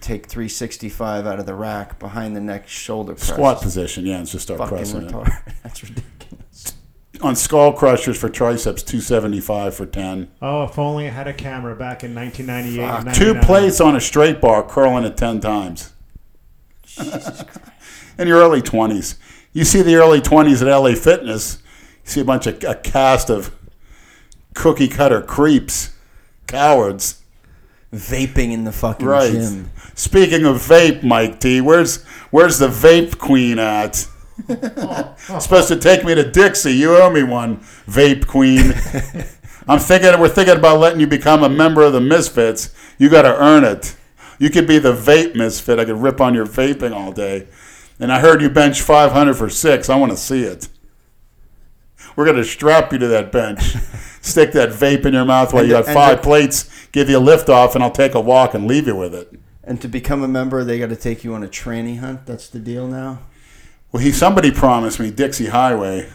[0.00, 3.28] take 365 out of the rack behind the neck shoulder press.
[3.28, 5.12] Squat position, yeah, and just start Fucking pressing it.
[5.62, 6.19] That's ridiculous.
[7.22, 10.30] On skull crushers for triceps, 275 for 10.
[10.40, 13.08] Oh, if only I had a camera back in 1998.
[13.08, 15.92] and Two plates on a straight bar, curling it 10 times.
[18.18, 19.16] In your early 20s.
[19.52, 21.58] You see the early 20s at LA Fitness,
[22.04, 23.54] you see a bunch of a cast of
[24.54, 25.94] cookie cutter creeps,
[26.46, 27.22] cowards.
[27.92, 29.32] Vaping in the fucking Right.
[29.32, 29.70] gym.
[29.94, 34.06] Speaking of vape, Mike T, where's where's the vape queen at?
[35.40, 36.72] Supposed to take me to Dixie.
[36.72, 38.72] You owe me one, vape queen.
[39.68, 42.74] I'm thinking we're thinking about letting you become a member of the Misfits.
[42.98, 43.96] You got to earn it.
[44.38, 45.78] You could be the vape misfit.
[45.78, 47.46] I could rip on your vaping all day.
[47.98, 49.90] And I heard you bench 500 for six.
[49.90, 50.68] I want to see it.
[52.16, 53.60] We're gonna strap you to that bench,
[54.22, 56.68] stick that vape in your mouth while And you got five the- plates.
[56.90, 59.38] Give you a lift off, and I'll take a walk and leave you with it.
[59.62, 62.26] And to become a member, they got to take you on a tranny hunt.
[62.26, 63.20] That's the deal now.
[63.92, 66.08] Well, he somebody promised me Dixie Highway,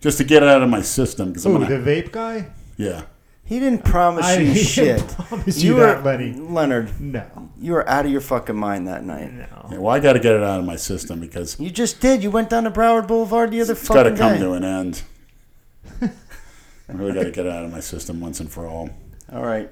[0.00, 1.28] just to get it out of my system.
[1.28, 2.48] Because I'm Ooh, gonna, the vape guy?
[2.76, 3.04] yeah,
[3.44, 4.98] He didn't promise I- you he shit.
[4.98, 6.34] didn't promise you were that, Lenny.
[6.34, 7.00] Leonard.
[7.00, 7.50] No.
[7.58, 9.32] You were out of your fucking mind that night.
[9.32, 9.46] No.
[9.72, 9.78] yeah.
[9.78, 12.22] Well, I got to get it out of my system because You just did.
[12.22, 14.38] You went down to Broward Boulevard the other it's got to come day.
[14.40, 15.02] to an end.
[16.02, 18.90] I really got to get it out of my system once and for all.
[19.32, 19.70] All right.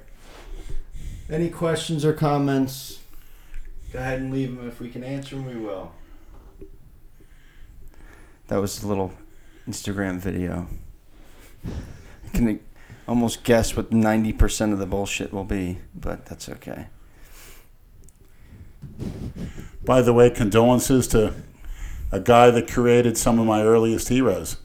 [1.30, 3.00] Any questions or comments?
[3.92, 4.66] Go ahead and leave them.
[4.66, 5.92] If we can answer them, we will.
[8.48, 9.12] That was a little
[9.68, 10.68] Instagram video.
[11.66, 12.60] I can
[13.08, 16.86] almost guess what 90% of the bullshit will be, but that's okay.
[19.84, 21.34] By the way, condolences to
[22.12, 24.58] a guy that created some of my earliest heroes,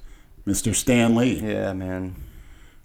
[0.45, 0.75] Mr.
[0.75, 1.39] Stan Lee.
[1.39, 2.15] Yeah, man.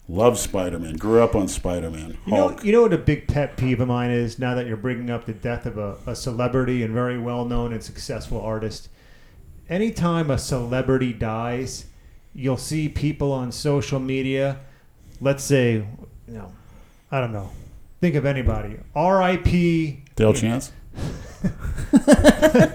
[0.08, 0.96] Loved Spider-Man.
[0.96, 2.18] Grew up on Spider-Man.
[2.26, 2.64] You know, Hulk.
[2.64, 5.24] you know what a big pet peeve of mine is now that you're bringing up
[5.24, 8.90] the death of a, a celebrity and very well known and successful artist.
[9.68, 11.86] Anytime a celebrity dies,
[12.34, 14.58] you'll see people on social media,
[15.20, 15.86] let's say, you
[16.28, 16.52] know,
[17.10, 17.50] I don't know,
[18.00, 20.02] think of anybody, R.I.P.
[20.16, 20.72] Dale Chance.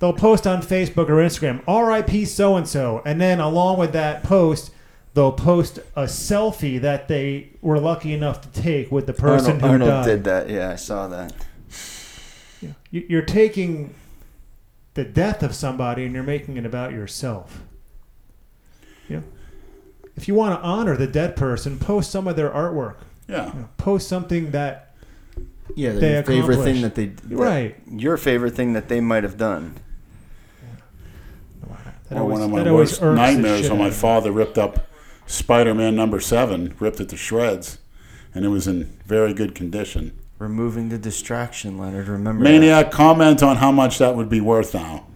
[0.00, 2.24] They'll post on Facebook or Instagram, R.I.P.
[2.24, 4.72] so and so, and then along with that post,
[5.14, 9.62] they'll post a selfie that they were lucky enough to take with the person Arnold,
[9.62, 10.04] who Arnold died.
[10.06, 10.50] did that.
[10.50, 11.32] Yeah, I saw that.
[12.90, 13.94] You- You're taking
[14.94, 17.62] the death of somebody and you're making it about yourself.
[19.08, 19.22] You know,
[20.16, 22.96] if you want to honor the dead person, post some of their artwork.
[23.28, 23.52] Yeah.
[23.54, 24.94] You know, post something that
[25.74, 27.76] Yeah, They your favorite thing that they that- Right.
[27.90, 29.76] Your favorite thing that they might have done.
[32.08, 34.00] that Or always, one of my worst nightmares when my out of me.
[34.00, 34.86] father ripped up
[35.26, 37.78] Spider-Man number seven, ripped it to shreds,
[38.34, 40.12] and it was in very good condition.
[40.42, 42.08] Removing the distraction, Leonard.
[42.08, 42.50] Remember that.
[42.50, 45.06] Maniac, comment on how much that would be worth now.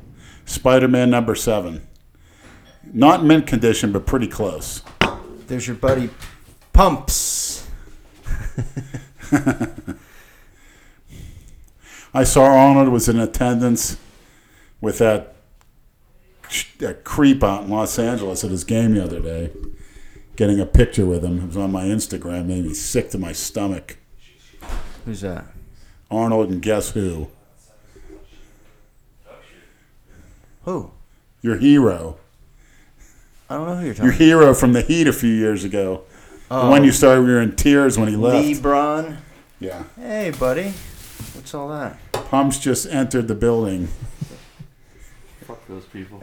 [0.45, 1.85] Spider-Man number seven,
[2.93, 4.85] not mint condition, but pretty close.
[5.49, 6.11] There's your buddy,
[6.73, 7.69] Pumps.
[12.15, 13.99] I saw Arnold was in attendance
[14.81, 15.35] with that,
[16.79, 19.51] that creep out in Los Angeles at his game the other day.
[20.37, 21.41] Getting a picture with him.
[21.41, 22.47] It was on my Instagram.
[22.47, 23.99] Made me sick to my stomach.
[25.07, 25.45] Who's that?
[26.11, 27.29] Arnold and guess who?
[30.65, 30.91] Who?
[31.43, 32.19] Your hero.
[33.49, 34.05] I don't know who you're talking.
[34.05, 34.27] Your talking.
[34.27, 36.03] hero from the Heat a few years ago.
[36.51, 36.93] Oh, The one you oh.
[36.93, 38.45] started, we were in tears when he left.
[38.45, 39.19] LeBron.
[39.61, 39.85] Yeah.
[39.95, 40.73] Hey, buddy.
[41.35, 41.97] What's all that?
[42.13, 43.87] Pumps just entered the building.
[45.43, 46.19] Fuck those people.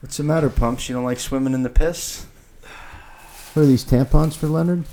[0.00, 0.88] What's the matter, Pumps?
[0.88, 2.24] You don't like swimming in the piss?
[3.52, 4.86] What are these tampons for Leonard?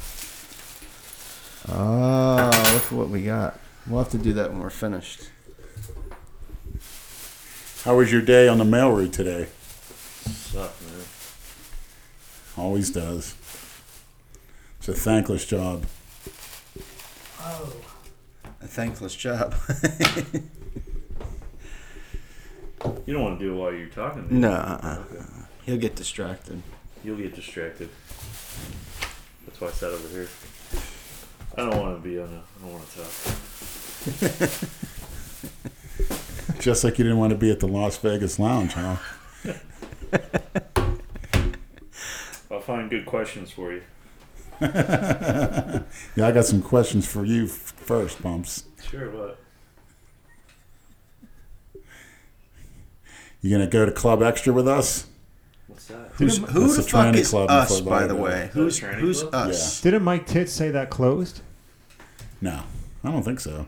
[1.69, 3.59] Oh, look at what we got.
[3.87, 5.29] We'll have to do that when we're finished.
[7.83, 9.47] How was your day on the mail route today?
[10.25, 11.05] Suck, man.
[12.57, 13.35] Always does.
[14.79, 15.85] It's a thankless job.
[17.39, 17.73] Oh,
[18.61, 19.53] a thankless job.
[23.05, 24.27] You don't want to do it while you're talking.
[24.27, 24.41] do you?
[24.41, 25.03] no, uh-uh.
[25.65, 26.61] he'll get distracted.
[27.03, 27.89] You'll get distracted.
[29.45, 30.27] That's why I sat over here.
[31.57, 32.37] I don't want to be on a.
[32.37, 33.09] I don't want to talk.
[36.59, 38.97] Just like you didn't want to be at the Las Vegas Lounge, huh?
[42.51, 43.81] I'll find good questions for you.
[44.61, 45.83] Yeah,
[46.27, 48.63] I got some questions for you f- first, Bumps.
[48.89, 49.39] Sure, what?
[53.41, 55.05] You gonna go to Club Extra with us?
[55.67, 56.09] What's that?
[56.13, 58.15] Who's, Didn't- who That's the the fuck tranny is club in us, Fort by the
[58.15, 58.23] Lauderdale.
[58.45, 58.49] way?
[58.53, 59.35] Who's tranny who's club?
[59.35, 59.81] us?
[59.81, 61.41] Didn't Mike Titz say that closed?
[62.41, 62.63] No,
[63.03, 63.65] I don't think so.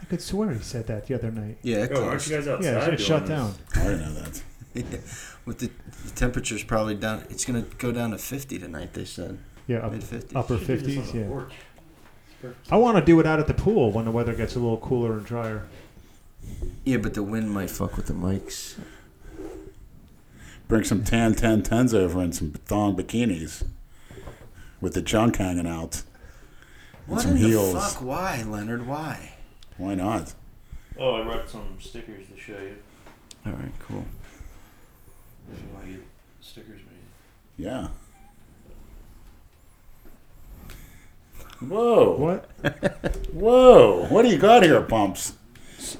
[0.00, 1.58] I could swear he said that the other night.
[1.62, 2.30] Yeah, it Oh, aren't closed.
[2.30, 2.64] you guys outside?
[2.64, 3.28] Yeah, it's doing shut this?
[3.30, 3.54] down.
[3.74, 4.42] I didn't know that.
[5.44, 5.70] With the,
[6.04, 7.24] the temperature's probably down.
[7.30, 8.92] It's gonna go down to 50 tonight.
[8.94, 10.36] They said Yeah, up, mid 50s.
[10.36, 11.12] upper Should do this on fifties.
[11.12, 11.26] the Yeah.
[11.26, 11.52] porch.
[12.70, 14.76] I want to do it out at the pool when the weather gets a little
[14.78, 15.64] cooler and drier.
[16.84, 18.76] Yeah, but the wind might fuck with the mics.
[20.68, 23.64] Bring some tan ten tens over and some thong bikinis
[24.80, 26.02] with the junk hanging out.
[27.08, 27.72] What some in heels.
[27.72, 28.02] the fuck?
[28.02, 28.86] Why, Leonard?
[28.86, 29.32] Why?
[29.78, 30.34] Why not?
[30.98, 32.76] Oh, I brought some stickers to show you.
[33.46, 34.04] All right, cool.
[35.52, 36.02] If you want to get
[36.40, 37.64] stickers made.
[37.64, 37.88] Yeah.
[41.66, 42.16] Whoa.
[42.16, 42.50] What?
[43.32, 44.06] Whoa.
[44.08, 45.34] What do you got here, Pumps?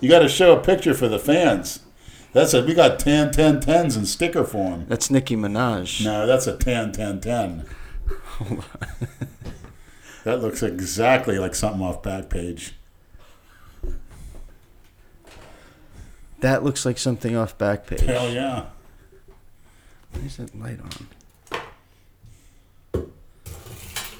[0.00, 1.80] You got to show a picture for the fans.
[2.32, 2.66] That's it.
[2.66, 4.84] We got 10 10 10s in sticker form.
[4.88, 6.04] That's Nicki Minaj.
[6.04, 7.64] No, that's a 10 10 10.
[10.28, 12.72] that looks exactly like something off Backpage.
[16.40, 18.00] That looks like something off Backpage.
[18.00, 18.66] Hell yeah.
[20.12, 20.90] Why is that light on?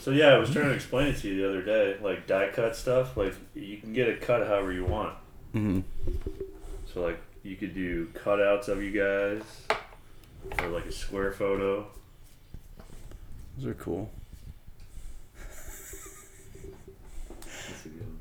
[0.01, 1.99] So yeah, I was trying to explain it to you the other day.
[2.03, 5.14] Like die cut stuff, like you can get it cut however you want.
[5.55, 5.81] Mm-hmm.
[6.94, 9.42] So like you could do cutouts of you guys,
[10.59, 11.87] or like a square photo.
[13.59, 14.11] Those are cool.
[17.68, 18.18] That's a good one.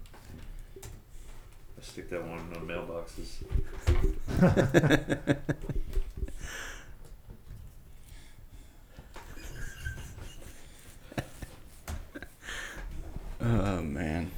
[1.78, 3.44] I stick that one on the mailboxes.
[13.40, 14.32] Oh man.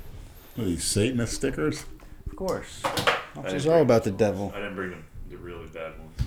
[0.55, 1.85] What are these Satanist stickers?
[2.27, 2.81] Of course.
[2.83, 2.89] I
[3.37, 4.51] It's didn't all bring about the devil.
[4.53, 6.19] I didn't bring them, the really bad ones.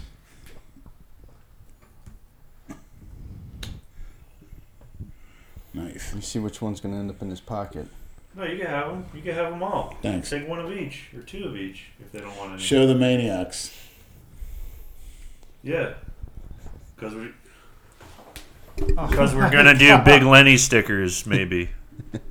[5.75, 6.15] Nice.
[6.15, 7.89] You see which one's gonna end up in his pocket.
[8.35, 9.05] No, you can have them.
[9.15, 9.97] You can have them all.
[10.03, 10.31] Thanks.
[10.31, 12.63] Take one of each or two of each if they don't want any.
[12.63, 13.77] Show the maniacs.
[15.63, 15.95] Yeah.
[16.97, 17.29] Because we.
[18.77, 21.71] Because we're gonna do big Lenny stickers, maybe.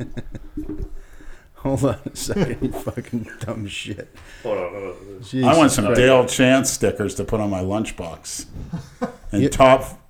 [1.55, 4.09] Hold on a second, you fucking dumb shit.
[4.41, 4.95] Hold on, hold
[5.35, 5.43] on.
[5.43, 5.99] I want some Christ.
[5.99, 8.45] Dale Chance stickers to put on my lunchbox.
[9.31, 9.49] And Yeah.
[9.49, 10.01] top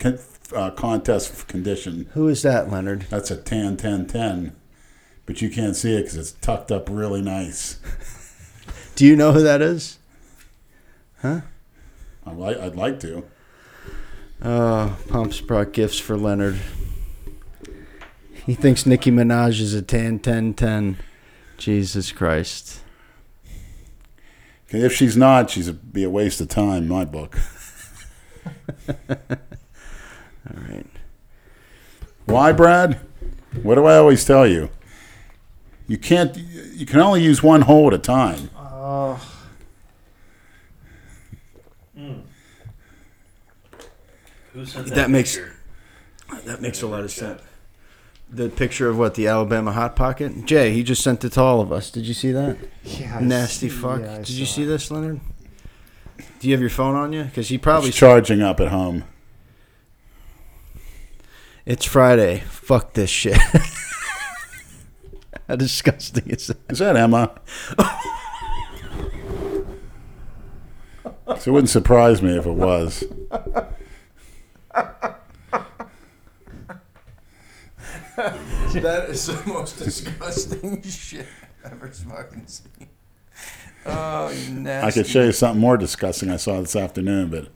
[0.00, 0.18] con-
[0.52, 2.08] uh, contest condition.
[2.14, 3.02] Who is that, Leonard?
[3.10, 4.56] That's a 10 10 10.
[5.26, 7.80] But you can't see it because it's tucked up really nice.
[8.94, 9.98] Do you know who that is?
[11.20, 11.40] Huh?
[12.26, 13.24] I'd, li- I'd like to.
[14.42, 16.58] Oh, Pumps brought gifts for Leonard.
[18.46, 20.98] He thinks Nicki Minaj is a 10 10 10.
[21.56, 22.80] Jesus Christ.
[24.68, 27.38] If she's not, she's a, be a waste of time, my book.
[28.88, 28.96] All
[30.68, 30.86] right.
[32.26, 32.98] Why, Brad?
[33.62, 34.68] What do I always tell you?
[35.86, 36.36] You can't.
[36.36, 38.50] You can only use one hole at a time.
[38.56, 39.20] Oh,
[44.52, 45.50] Who sent That makes- picture?
[46.46, 47.40] That makes a lot of sense.
[48.30, 50.46] The picture of what the Alabama hot pocket.
[50.46, 51.90] Jay, he just sent it to all of us.
[51.90, 52.56] Did you see that?
[52.82, 53.18] yeah.
[53.18, 54.00] I Nasty see- fuck.
[54.00, 54.66] yeah, Did you see it.
[54.66, 55.20] this, Leonard?
[56.40, 57.24] Do you have your phone on you?
[57.24, 57.88] Because he probably.
[57.90, 59.04] It's charging up at home.
[61.66, 62.40] It's Friday.
[62.48, 63.38] Fuck this shit.
[65.48, 66.56] How disgusting is that?
[66.70, 67.30] Is that Emma?
[71.38, 73.04] so it wouldn't surprise me if it was.
[78.74, 81.26] That is the most disgusting shit
[81.64, 82.88] I've ever fucking seen.
[83.86, 84.86] Oh, nasty.
[84.86, 87.48] I could show you something more disgusting I saw this afternoon, but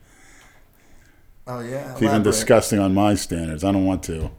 [1.46, 1.92] Oh yeah.
[1.92, 3.64] it's even disgusting on my standards.
[3.64, 4.30] I don't want to.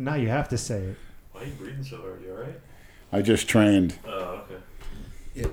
[0.00, 0.96] Now you have to say it.
[1.32, 2.22] Why are you breathing so hard?
[2.24, 2.58] You alright?
[3.12, 3.98] I just trained.
[4.06, 4.42] Oh,
[5.36, 5.50] okay.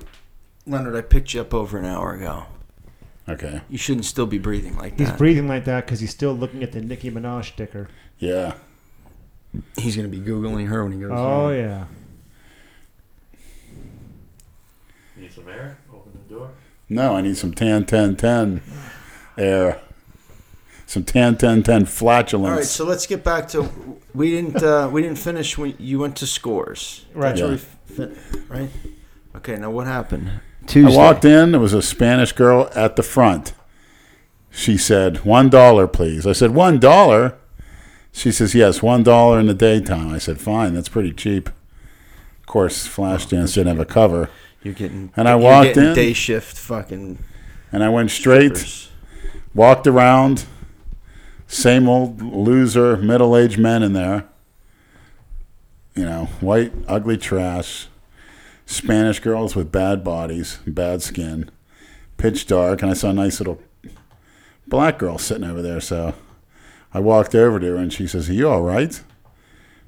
[0.66, 2.46] Leonard, I picked you up over an hour ago.
[3.28, 3.60] Okay.
[3.68, 5.02] You shouldn't still be breathing like that.
[5.02, 5.18] He's that.
[5.18, 7.88] breathing like that because he's still looking at the Nicki Minaj sticker.
[8.18, 8.54] Yeah.
[9.76, 11.10] He's gonna be googling her when he goes.
[11.12, 11.54] Oh home.
[11.54, 11.84] yeah.
[15.14, 15.76] Need some air?
[15.92, 16.50] Open the door.
[16.88, 18.62] No, I need some tan, tan, tan
[19.36, 19.82] air.
[20.88, 22.50] Some tan, tan, tan flatulence.
[22.50, 23.68] All right, so let's get back to
[24.14, 27.04] we didn't uh, we didn't finish when you went to scores.
[27.12, 27.36] Right.
[27.36, 27.50] Yeah.
[27.50, 28.18] we fin-
[28.48, 28.70] right.
[29.36, 30.40] Okay, now what happened?
[30.66, 30.94] Tuesday.
[30.94, 31.52] I walked in.
[31.52, 33.52] There was a Spanish girl at the front.
[34.50, 37.34] She said, "One dollar, please." I said, "One dollar."
[38.10, 41.50] She says, "Yes, one dollar in the daytime." I said, "Fine, that's pretty cheap."
[42.40, 44.30] Of course, Flashdance didn't have a cover,
[44.62, 45.12] You're getting.
[45.18, 45.94] And I you're walked getting in.
[45.94, 47.18] Day shift, fucking.
[47.70, 48.88] and I went straight, strippers.
[49.54, 50.46] walked around.
[51.48, 54.28] Same old loser, middle-aged men in there.
[55.96, 57.88] You know, white, ugly trash.
[58.66, 61.50] Spanish girls with bad bodies, bad skin,
[62.18, 63.60] pitch dark, and I saw a nice little
[64.66, 65.80] black girl sitting over there.
[65.80, 66.12] So
[66.92, 69.02] I walked over to her, and she says, "Are you all right?"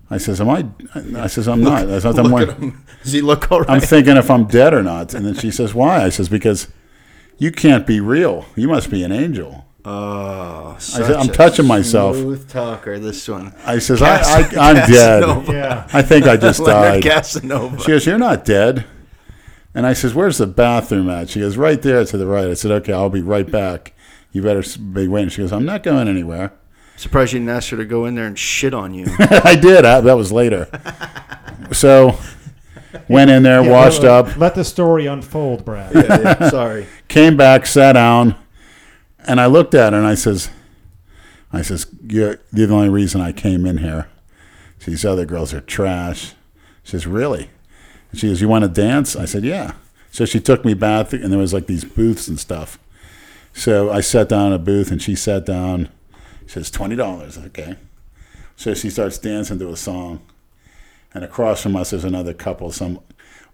[0.08, 0.66] I says, "Am I?"
[1.14, 2.84] I says, "I'm not." I says, I'm, Look wor- at him.
[3.02, 3.70] Does he look all right?
[3.70, 5.12] I'm thinking if I'm dead or not.
[5.12, 6.68] And then she says, "Why?" I says, "Because
[7.36, 8.46] you can't be real.
[8.56, 13.54] You must be an angel." Oh, said, "I'm touching myself." Smooth talker, this one.
[13.64, 15.48] I says, I, I, I, am dead.
[15.48, 15.88] Yeah.
[15.92, 17.80] I think I just died." Casanova.
[17.80, 18.84] She goes, "You're not dead."
[19.74, 22.54] And I says, "Where's the bathroom at?" She goes, "Right there to the right." I
[22.54, 23.94] said, "Okay, I'll be right back.
[24.32, 26.52] You better be waiting." She goes, "I'm not going anywhere."
[26.96, 29.06] Surprised you didn't ask her to go in there and shit on you.
[29.18, 29.86] I did.
[29.86, 30.68] I, that was later.
[31.72, 32.18] So
[33.08, 35.94] went in there, Yeah, washed let, up, Let the story unfold, Brad.
[35.94, 36.88] yeah, yeah, sorry.
[37.06, 38.34] came back, sat down,
[39.26, 40.50] and I looked at her and I says,
[41.52, 44.08] "I says you're, the only reason I came in here.
[44.84, 46.34] These other girls are trash."
[46.82, 47.50] She says, "Really?"
[48.10, 49.72] And she goes, "You want to dance?" I said, "Yeah."
[50.10, 52.78] So she took me back, and there was like these booths and stuff.
[53.52, 55.88] So I sat down in a booth, and she sat down.
[56.42, 57.76] She says, twenty dollars, okay.
[58.56, 60.20] So she starts dancing to a song,
[61.14, 63.00] and across from us there's another couple, some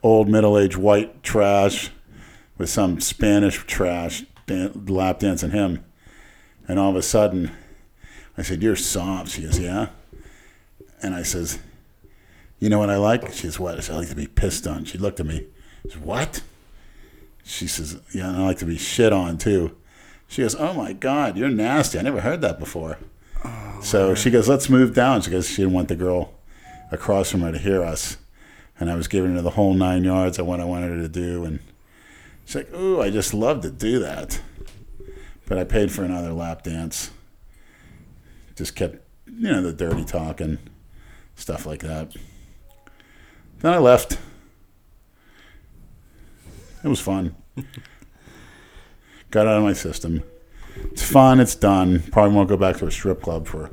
[0.02, 1.90] old middle-aged white trash
[2.56, 5.84] with some Spanish trash dan- lap dancing him.
[6.68, 7.50] And all of a sudden,
[8.36, 9.88] I said, "You're soft." She goes, "Yeah."
[11.02, 11.58] And I says,
[12.58, 14.66] "You know what I like?" She says, "What?" I said, "I like to be pissed
[14.66, 15.46] on." She looked at me.
[15.84, 16.42] She says, "What?"
[17.44, 19.76] She says, "Yeah, and I like to be shit on too."
[20.28, 21.98] She goes, "Oh my God, you're nasty.
[21.98, 22.98] I never heard that before."
[23.44, 26.32] Oh, so she goes, "Let's move down." She goes, "She didn't want the girl
[26.90, 28.16] across from her to hear us."
[28.80, 31.08] And I was giving her the whole nine yards of what I wanted her to
[31.08, 31.60] do, and
[32.46, 34.40] she's like, "Ooh, I just love to do that."
[35.46, 37.10] But I paid for another lap dance.
[38.56, 40.58] Just kept, you know, the dirty talk and
[41.34, 42.16] stuff like that.
[43.60, 44.18] Then I left.
[46.82, 47.36] It was fun.
[49.30, 50.22] Got out of my system.
[50.92, 51.40] It's fun.
[51.40, 52.02] It's done.
[52.12, 53.70] Probably won't go back to a strip club for,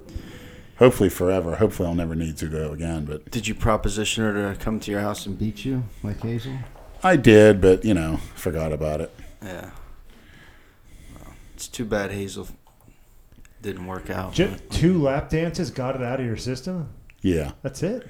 [0.78, 1.56] hopefully forever.
[1.56, 3.06] Hopefully I'll never need to go again.
[3.06, 6.58] But Did you proposition her to come to your house and beat you like Hazel?
[7.04, 7.62] I did.
[7.62, 9.12] But you know, forgot about it.
[9.44, 9.70] Yeah.
[11.16, 12.48] Well, it's too bad Hazel
[13.62, 14.34] didn't work out.
[14.34, 16.90] J- two lap dances got it out of your system.
[17.22, 17.52] Yeah.
[17.62, 18.06] That's it.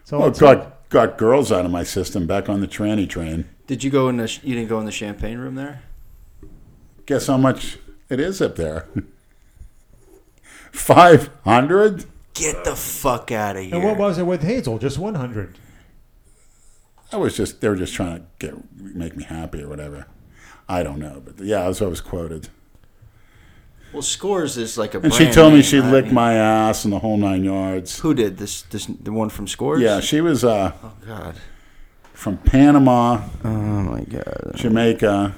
[0.00, 0.40] That's all Well, it took.
[0.40, 3.46] got got girls out of my system back on the tranny train.
[3.66, 4.38] Did you go in the?
[4.42, 5.82] You didn't go in the champagne room there.
[7.06, 7.78] Guess how much
[8.08, 8.86] it is up there?
[10.72, 12.04] Five hundred.
[12.34, 13.74] Get the fuck out of here.
[13.74, 14.78] And what was it with Hazel?
[14.78, 15.58] Just 100.
[17.12, 20.06] I was just they were just trying to get make me happy or whatever.
[20.68, 22.48] I don't know, but yeah, that's what I was quoted.
[23.92, 25.00] well, Scores is like a.
[25.00, 27.98] And she brand told me she'd I lick my ass and the whole nine yards.
[28.00, 28.62] Who did this?
[28.62, 29.80] This the one from Scores?
[29.80, 31.36] Yeah, she was uh, Oh God.
[32.12, 34.52] from Panama, Oh my God.
[34.56, 35.34] Jamaica,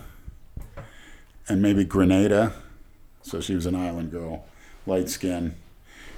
[1.49, 2.53] and maybe Grenada.
[3.23, 4.45] So she was an island girl,
[4.87, 5.55] light skin.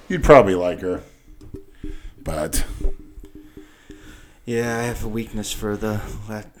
[0.09, 1.03] You'd probably like her,
[2.23, 2.65] but
[4.45, 6.51] Yeah, I have a weakness for the Lat-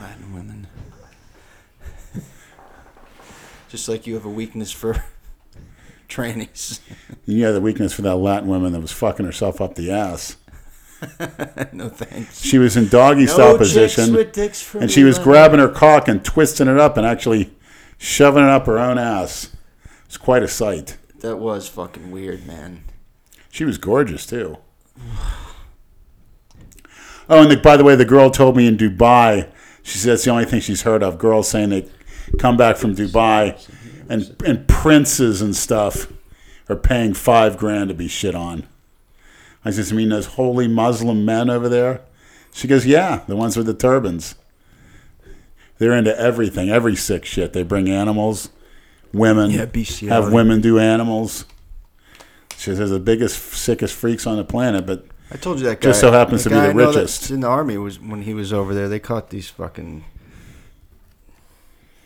[0.00, 0.66] Latin women.
[3.68, 5.04] Just like you have a weakness for
[6.08, 6.80] trannies.
[7.26, 10.36] you had the weakness for that Latin woman that was fucking herself up the ass.
[11.74, 12.40] no thanks.
[12.40, 14.16] She was in doggy style position.
[14.80, 17.50] and she was grabbing her cock and twisting it up and actually
[17.98, 19.50] shoving it up her own ass.
[20.06, 20.96] It's quite a sight.
[21.20, 22.84] That was fucking weird, man.
[23.50, 24.56] She was gorgeous too.
[27.28, 29.48] Oh, and the, by the way, the girl told me in Dubai.
[29.82, 31.18] She said it's the only thing she's heard of.
[31.18, 31.88] Girls saying they
[32.38, 33.56] come back from Dubai,
[34.08, 36.12] and and princes and stuff
[36.68, 38.64] are paying five grand to be shit on.
[39.64, 42.00] I said, "You mean those holy Muslim men over there?"
[42.52, 44.34] She goes, "Yeah, the ones with the turbans.
[45.78, 47.52] They're into everything, every sick shit.
[47.52, 48.48] They bring animals,
[49.12, 50.24] women, Yeah, bestiality.
[50.24, 51.44] have women do animals."
[52.56, 55.88] She says the biggest, sickest freaks on the planet, but I told you that guy.
[55.90, 57.30] Just so happens to be the I richest.
[57.30, 58.88] In the army was when he was over there.
[58.88, 60.04] They caught these fucking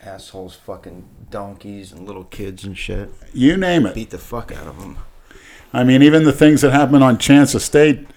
[0.01, 3.09] assholes, fucking donkeys and little kids and shit.
[3.33, 3.93] you name it.
[3.93, 4.97] Beat the fuck out of them.
[5.73, 8.07] I mean, even the things that happen on Chance Estate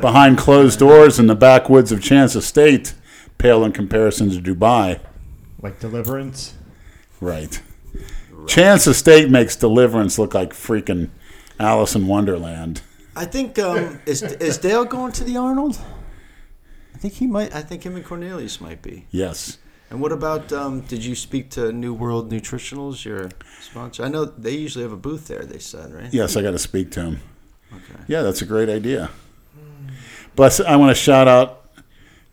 [0.00, 2.94] behind closed doors in the backwoods of Chance Estate,
[3.38, 5.00] pale in comparison to Dubai.
[5.60, 6.54] Like Deliverance.
[7.20, 7.60] Right.
[8.46, 11.10] Chance Estate makes Deliverance look like freaking
[11.58, 12.82] Alice in Wonderland.
[13.16, 15.80] I think um, is is Dale going to the Arnold?
[16.94, 17.54] I think he might.
[17.54, 19.06] I think him and Cornelius might be.
[19.10, 19.58] Yes.
[19.90, 20.52] And what about?
[20.52, 24.04] Um, did you speak to New World Nutritionals, your sponsor?
[24.04, 25.44] I know they usually have a booth there.
[25.44, 26.12] They said, right?
[26.12, 27.20] Yes, I got to speak to him.
[27.72, 28.00] Okay.
[28.06, 29.10] Yeah, that's a great idea.
[30.34, 31.70] But I want to shout out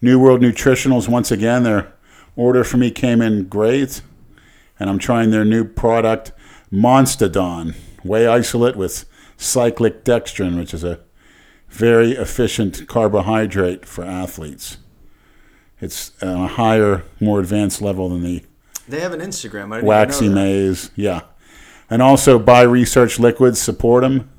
[0.01, 1.63] New World Nutritionals once again.
[1.63, 1.93] Their
[2.35, 4.01] order for me came in great,
[4.79, 6.31] and I'm trying their new product,
[6.71, 9.05] Monstadon Whey Isolate with
[9.43, 10.99] cyclic dextrin, which is a
[11.69, 14.77] very efficient carbohydrate for athletes.
[15.81, 18.43] It's on a higher, more advanced level than the
[18.87, 19.73] They have an Instagram.
[19.73, 20.91] I didn't waxy maize.
[20.95, 21.21] Yeah.
[21.89, 24.29] And also buy research liquids, support them.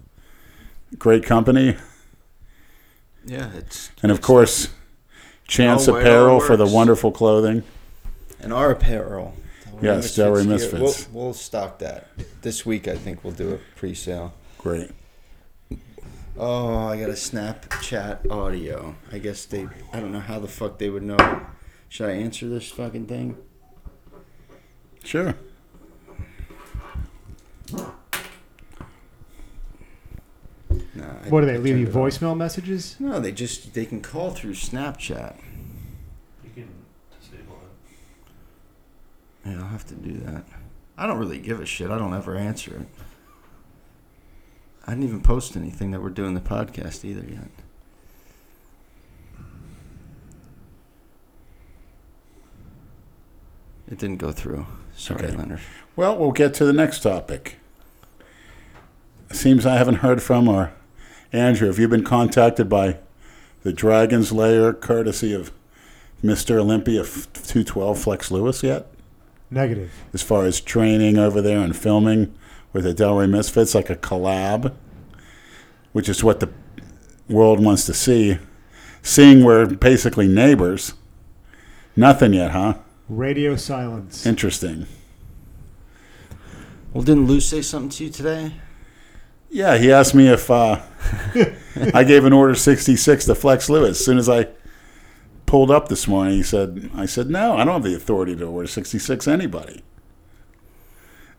[0.99, 1.77] Great company.
[3.27, 4.69] Yeah, it's And of course,
[5.47, 7.63] Chance Apparel for the wonderful clothing.
[8.41, 9.35] and our apparel.
[9.83, 10.73] Yes, Delray Misfits.
[10.73, 11.09] Misfits.
[11.13, 12.09] We'll, we'll stock that
[12.43, 12.87] this week.
[12.89, 14.33] I think we'll do a pre-sale.
[14.65, 14.91] Great.
[16.39, 18.95] Oh, I got a Snapchat audio.
[19.13, 19.69] I guess they.
[19.93, 21.19] I don't know how the fuck they would know.
[21.91, 23.37] Should I answer this fucking thing?
[25.05, 25.35] Sure.
[30.95, 31.05] No.
[31.05, 32.13] I- What do they I leave you turned it off.
[32.21, 32.97] voicemail messages?
[32.99, 35.37] No, they just they can call through Snapchat.
[36.45, 36.69] You can
[37.21, 37.59] disable
[39.45, 39.51] it.
[39.51, 40.45] Yeah, I'll have to do that.
[40.97, 41.91] I don't really give a shit.
[41.91, 42.87] I don't ever answer it.
[44.87, 47.49] I didn't even post anything that we're doing the podcast either yet.
[53.91, 54.67] It didn't go through.
[54.97, 55.37] Sorry, Okay.
[55.37, 55.61] Leonard.
[55.97, 57.57] Well, we'll get to the next topic.
[59.33, 60.73] Seems I haven't heard from or
[61.33, 61.67] Andrew.
[61.69, 62.99] Have you been contacted by
[63.63, 65.51] the Dragon's Lair, courtesy of
[66.23, 66.59] Mr.
[66.59, 68.87] Olympia 212 Flex Lewis yet?
[69.51, 69.93] Negative.
[70.13, 72.35] As far as training over there and filming
[72.75, 74.75] with the Delray Misfits, like a collab,
[75.93, 76.51] which is what the
[77.29, 78.37] world wants to see.
[79.01, 80.93] Seeing we're basically neighbors.
[81.97, 82.75] Nothing yet, huh?
[83.09, 84.27] Radio silence.
[84.27, 84.87] Interesting.
[86.93, 88.53] Well, didn't Lou say something to you today?
[89.51, 90.81] Yeah, he asked me if uh,
[91.95, 94.01] I gave an order 66 to Flex Lewis.
[94.01, 94.49] As soon as I
[95.47, 98.47] pulled up this morning, he said, I said, no, I don't have the authority to
[98.47, 99.85] order 66 anybody.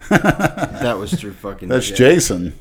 [0.09, 1.69] That was through fucking.
[1.69, 1.95] That's Jay.
[1.95, 2.53] Jason.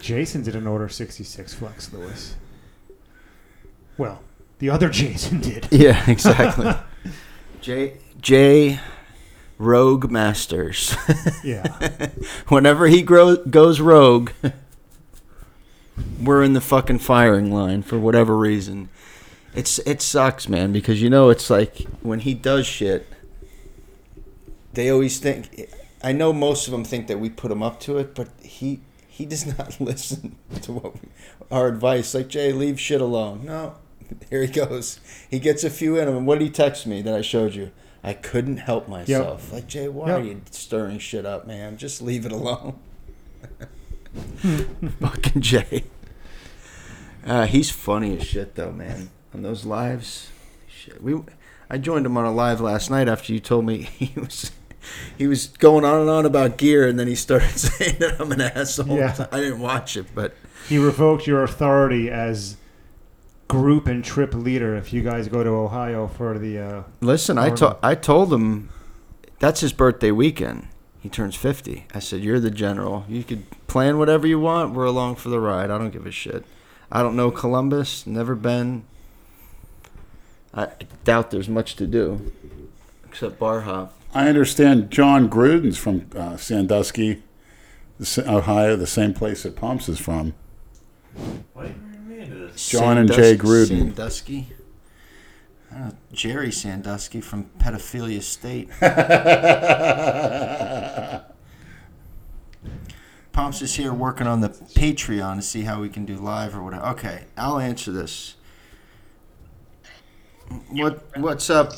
[0.00, 2.34] Jason did an order 66 Flex Lewis.
[3.96, 4.20] Well,
[4.58, 5.68] the other Jason did.
[5.70, 6.72] Yeah, exactly.
[7.60, 8.80] J J
[9.58, 10.96] Rogue Masters.
[11.44, 12.10] Yeah.
[12.48, 14.30] Whenever he grow, goes rogue,
[16.20, 18.88] we're in the fucking firing line for whatever reason.
[19.54, 23.06] It's it sucks, man, because you know it's like when he does shit,
[24.74, 25.70] they always think.
[26.02, 28.80] I know most of them think that we put him up to it, but he
[29.08, 31.08] he does not listen to what we,
[31.50, 32.14] our advice.
[32.14, 33.44] Like Jay, leave shit alone.
[33.44, 33.74] No,
[34.30, 35.00] here he goes.
[35.30, 36.16] He gets a few in him.
[36.16, 37.70] And what did he text me that I showed you?
[38.04, 39.52] I couldn't help myself.
[39.52, 40.20] Like Jay, why Yep.
[40.20, 41.76] are you stirring shit up, man?
[41.76, 42.78] Just leave it alone.
[45.00, 45.84] Fucking Jay.
[47.24, 49.10] Uh, he's funny as shit though, man.
[49.34, 50.30] On those lives,
[50.68, 51.02] shit.
[51.02, 51.20] We,
[51.68, 54.52] I joined him on a live last night after you told me he was,
[55.18, 58.32] he was going on and on about gear, and then he started saying that I'm
[58.32, 58.96] an asshole.
[58.96, 59.26] Yeah.
[59.32, 60.34] I didn't watch it, but
[60.68, 62.56] He revoked your authority as
[63.48, 66.58] group and trip leader if you guys go to Ohio for the.
[66.58, 68.70] Uh, listen, I Or- to, I told him
[69.38, 70.68] that's his birthday weekend.
[71.00, 71.86] He turns 50.
[71.94, 73.04] I said, "You're the general.
[73.08, 74.74] You could plan whatever you want.
[74.74, 75.70] We're along for the ride.
[75.70, 76.44] I don't give a shit.
[76.90, 78.06] I don't know Columbus.
[78.06, 78.84] Never been.
[80.54, 80.68] I
[81.04, 82.32] doubt there's much to do,
[83.04, 83.92] except bar hop.
[84.14, 87.22] I understand Jon Gruden's from uh, Sandusky,
[88.18, 90.34] Ohio, the same place that Pumps is from.
[91.52, 92.50] Why are you bringing me into?
[92.56, 93.78] Jon and Jay Gruden.
[93.78, 94.48] Sandusky.
[95.72, 98.70] I Jerry Sandusky from Pedophilia State.
[103.32, 106.62] Pomps is here working on the Patreon to see how we can do live or
[106.62, 106.86] whatever.
[106.86, 108.36] Okay, I'll answer this.
[110.70, 111.72] What What's up,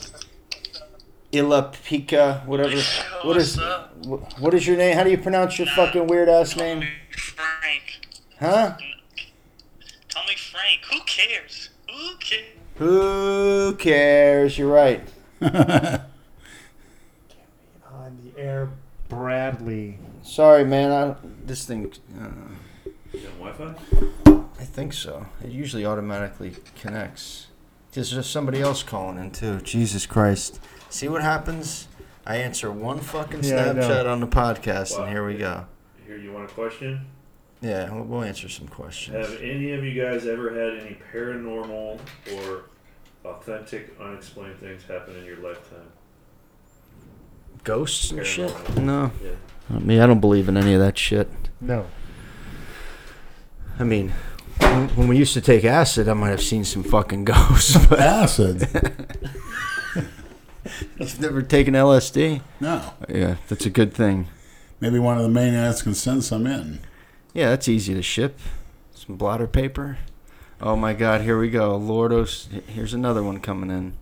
[1.32, 2.44] Illa Pika?
[2.46, 2.80] Whatever.
[3.22, 4.96] What is wh- What is your name?
[4.96, 6.84] How do you pronounce your fucking weird ass name?
[7.10, 8.00] Frank.
[8.40, 8.76] Huh?
[10.12, 10.80] Call me Frank.
[10.90, 11.70] Who cares?
[11.90, 12.44] Who cares?
[12.76, 14.56] Who cares?
[14.58, 15.02] You're right.
[15.42, 16.00] on
[18.22, 18.70] the air,
[19.08, 19.98] Bradley.
[20.22, 20.90] Sorry, man.
[20.92, 21.14] I,
[21.44, 21.92] this thing.
[22.18, 22.28] Uh,
[23.12, 23.74] You got Wi-Fi?
[24.60, 25.26] I think so.
[25.44, 27.46] It usually automatically connects.
[27.92, 29.60] There's just somebody else calling in too.
[29.60, 30.60] Jesus Christ.
[30.91, 31.89] See what happens?
[32.26, 33.82] I answer one fucking Yeah, I know.
[33.82, 35.05] Snapchat on the podcast, Wow.
[35.05, 35.66] and here we go.
[36.07, 37.07] Here, you want a question?
[37.61, 39.16] Yeah, we'll, we'll answer some questions.
[39.16, 41.99] Have any of you guys ever had any paranormal
[42.34, 42.64] or
[43.24, 45.89] authentic, unexplained things happen in your lifetime?
[47.64, 48.51] Ghosts and shit?
[48.51, 48.82] Paranormal.
[48.84, 49.11] No.
[49.22, 49.30] Yeah.
[49.74, 51.28] I mean, I don't believe in any of that shit.
[51.61, 51.86] No.
[53.78, 54.12] I mean,
[54.61, 57.86] when when we used to take acid, I might have seen some fucking ghosts.
[57.86, 58.68] But Acid?
[60.98, 62.40] you've never taken LSD?
[62.60, 62.92] No.
[63.08, 64.28] Yeah, that's a good thing.
[64.80, 66.80] Maybe one of the main ads can send some in.
[67.34, 68.38] Yeah, that's easy to ship.
[68.94, 69.98] Some blotter paper.
[70.60, 71.78] Oh my God, here we go.
[71.78, 72.48] Lordos.
[72.66, 73.94] Here's another one coming in.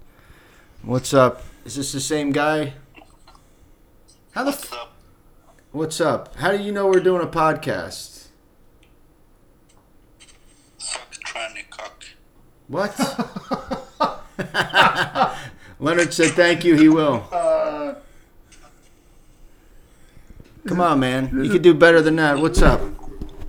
[0.82, 1.42] What's up?
[1.64, 2.74] Is this the same guy?
[4.32, 4.50] How the?
[4.50, 4.92] F- up?
[5.72, 6.36] What's up?
[6.36, 8.28] How do you know we're doing a podcast?
[10.78, 12.04] Fuck trying to cock.
[12.68, 12.94] What?
[15.78, 16.76] Leonard said thank you.
[16.76, 17.20] He will.
[20.66, 21.44] Come on, man.
[21.44, 22.38] You could do better than that.
[22.38, 22.80] What's up?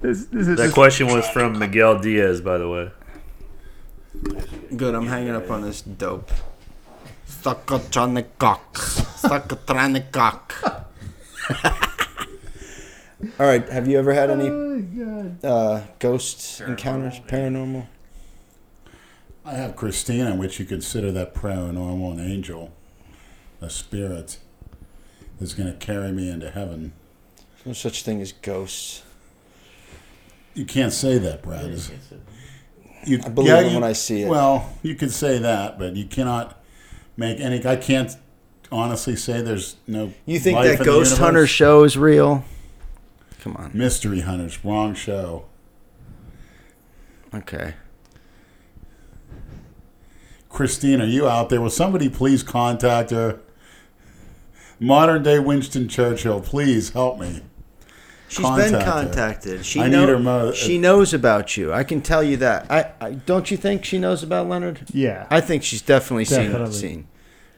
[0.02, 2.92] That question was from Miguel Diaz, by the way.
[4.76, 4.94] Good.
[4.94, 6.32] I'm hanging up on this dope.
[7.28, 8.76] Suckatronic cock.
[8.76, 10.54] Suckatronic cock.
[13.40, 13.68] All right.
[13.70, 14.48] Have you ever had any
[15.44, 17.88] uh, ghost encounters, paranormal?
[19.48, 22.74] I have Christina, which you consider that paranormal, an angel,
[23.62, 24.40] a spirit
[25.40, 26.92] that's going to carry me into heaven.
[27.66, 29.04] No such thing as ghosts.
[30.54, 31.66] You can't say that, Brad.
[31.70, 31.92] Is-
[33.06, 34.28] You, I believe it when I see it.
[34.30, 36.62] Well, you can say that, but you cannot
[37.16, 37.66] make any.
[37.66, 38.12] I can't
[38.70, 40.12] honestly say there's no.
[40.26, 41.18] You think life that in Ghost.
[41.18, 42.44] Hunter show is real?
[43.40, 43.72] Come on.
[43.74, 45.46] Mystery Hunters, wrong show.
[47.34, 47.76] Okay.
[50.58, 51.62] Christine, are you out there?
[51.62, 53.40] Will somebody please contact her?
[54.80, 57.44] Modern day Winston Churchill, please help me.
[58.28, 58.86] She's Contact been her.
[58.92, 59.66] contacted.
[59.68, 61.72] She I know, need her mo- She knows about you.
[61.72, 62.72] I can tell you that.
[62.72, 64.82] I, I don't you think she knows about Leonard?
[64.92, 65.28] Yeah.
[65.30, 66.72] I think she's definitely, Definitely.
[66.72, 67.08] seen seen.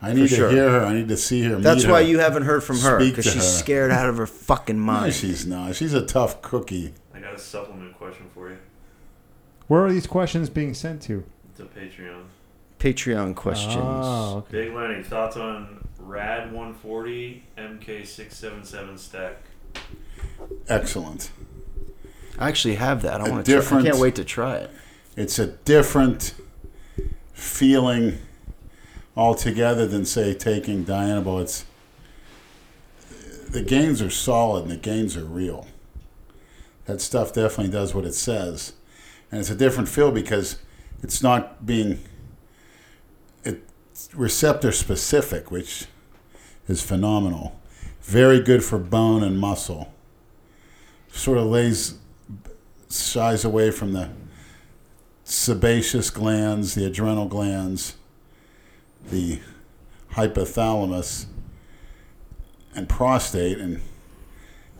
[0.01, 0.51] I need to sure.
[0.51, 0.85] hear her.
[0.85, 1.55] I need to see her.
[1.55, 2.09] That's why her.
[2.09, 3.41] you haven't heard from her because she's her.
[3.41, 5.13] scared out of her fucking No, mind.
[5.13, 5.73] she's not.
[5.75, 6.93] She's a tough cookie.
[7.15, 8.57] I got a supplement question for you.
[9.67, 11.23] Where are these questions being sent to?
[11.51, 12.25] It's a Patreon.
[12.79, 13.75] Patreon questions.
[13.77, 14.63] Oh, okay.
[14.63, 19.35] Big Lenny, thoughts on Rad 140 MK677 stack?
[20.67, 21.29] Excellent.
[22.39, 23.19] I actually have that.
[23.19, 23.61] I A want to.
[23.61, 23.79] Try.
[23.79, 24.71] I can't wait to try it.
[25.17, 26.33] It's a different
[27.33, 28.19] feeling
[29.15, 31.41] altogether than say taking Dianabol.
[31.41, 31.65] It's
[33.49, 35.67] the gains are solid and the gains are real.
[36.85, 38.73] That stuff definitely does what it says,
[39.31, 40.57] and it's a different feel because
[41.03, 41.99] it's not being
[44.13, 45.85] receptor specific, which
[46.67, 47.59] is phenomenal.
[48.01, 49.93] Very good for bone and muscle.
[51.11, 51.95] Sort of lays
[52.89, 54.09] shies away from the
[55.23, 57.95] sebaceous glands, the adrenal glands,
[59.09, 59.39] the
[60.13, 61.25] hypothalamus,
[62.75, 63.81] and prostate, and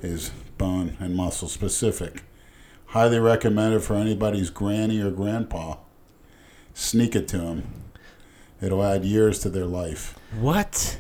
[0.02, 2.24] is bone and muscle specific.
[2.88, 5.76] Highly recommended for anybody's granny or grandpa.
[6.74, 7.89] Sneak it to them.
[8.62, 10.18] It'll add years to their life.
[10.38, 11.00] What?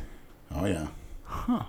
[0.53, 0.87] Oh yeah.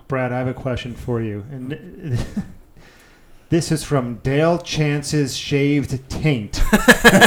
[0.07, 1.45] Brad, I have a question for you.
[1.51, 1.71] And
[3.49, 6.61] this is from Dale Chance's Shaved Taint.
[6.71, 7.17] I,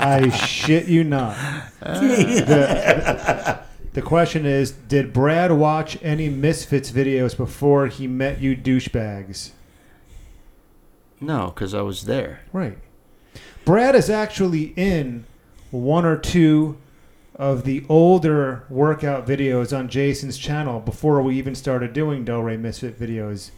[0.00, 1.36] I shit you not.
[1.80, 3.60] The,
[3.92, 9.50] the question is Did Brad watch any Misfits videos before he met you douchebags?
[11.20, 12.40] No, because I was there.
[12.52, 12.78] Right.
[13.64, 15.24] Brad is actually in
[15.72, 16.78] one or two
[17.34, 23.00] of the older workout videos on Jason's channel before we even started doing Delray Misfit
[23.00, 23.50] videos.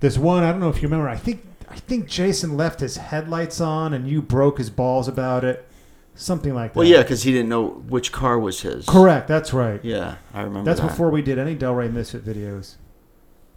[0.00, 1.08] This one, I don't know if you remember.
[1.08, 5.44] I think I think Jason left his headlights on and you broke his balls about
[5.44, 5.68] it.
[6.14, 6.78] Something like that.
[6.78, 8.86] Well, yeah, because he didn't know which car was his.
[8.86, 9.84] Correct, that's right.
[9.84, 10.64] Yeah, I remember.
[10.64, 10.88] That's that.
[10.88, 12.76] before we did any Delray Misfit videos.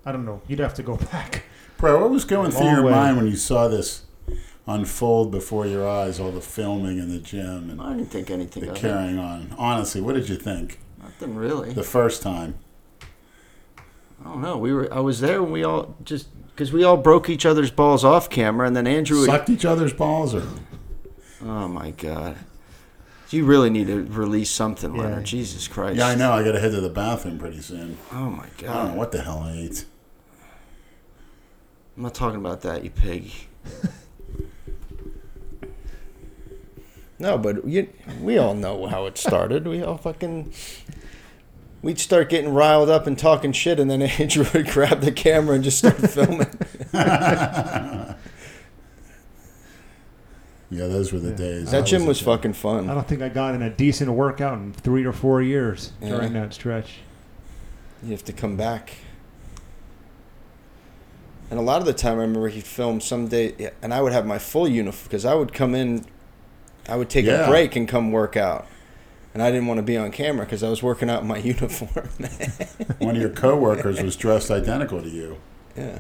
[0.06, 0.42] I don't know.
[0.48, 1.44] You'd have to go back.
[1.78, 2.92] Bro, what was going through your way.
[2.92, 4.04] mind when you saw this
[4.68, 8.64] unfold before your eyes, all the filming in the gym and I didn't think anything
[8.64, 8.80] the of it.
[8.80, 9.56] carrying on?
[9.58, 11.72] Honestly, what did you think Nothing really.
[11.74, 12.56] the first time?
[14.20, 14.58] I don't know.
[14.58, 14.92] We were.
[14.94, 18.30] I was there when we all just because we all broke each other's balls off
[18.30, 19.20] camera, and then Andrew.
[19.20, 20.44] Would, Sucked each other's balls, or
[21.44, 22.36] oh my god.
[23.30, 25.02] You really need to release something, Yeah.
[25.04, 25.26] Leonard.
[25.26, 25.98] Jesus Christ.
[25.98, 26.32] yeah, I know.
[26.32, 27.98] I got to head to the bathroom pretty soon.
[28.12, 28.70] Oh my god.
[28.70, 29.86] I don't know what the hell I ate.
[31.96, 33.32] I'm not talking about that, you pig.
[37.20, 37.90] No, but you,
[38.22, 39.68] we all know how it started.
[39.68, 40.54] We all fucking.
[41.82, 45.56] We'd start getting riled up and talking shit, and then Andrew would grab the camera
[45.56, 46.48] and just start filming.
[50.70, 51.72] Yeah, those were the days.
[51.72, 52.26] That gym a was gym.
[52.26, 52.88] fucking I fun.
[52.88, 56.54] don't think I got in a decent workout in three or four years during that
[56.54, 56.96] stretch.
[58.04, 58.92] You have to come back.
[61.50, 64.12] And a lot of the time, I remember he'd film some day, and I would
[64.12, 66.04] have my full uniform because I would come in,
[66.88, 67.46] I would take Yeah.
[67.46, 68.68] a break and come work out.
[69.34, 71.38] And I didn't want to be on camera because I was working out in my
[71.54, 72.10] uniform.
[73.00, 75.38] One of your coworkers was dressed identical to you.
[75.76, 76.00] yeah.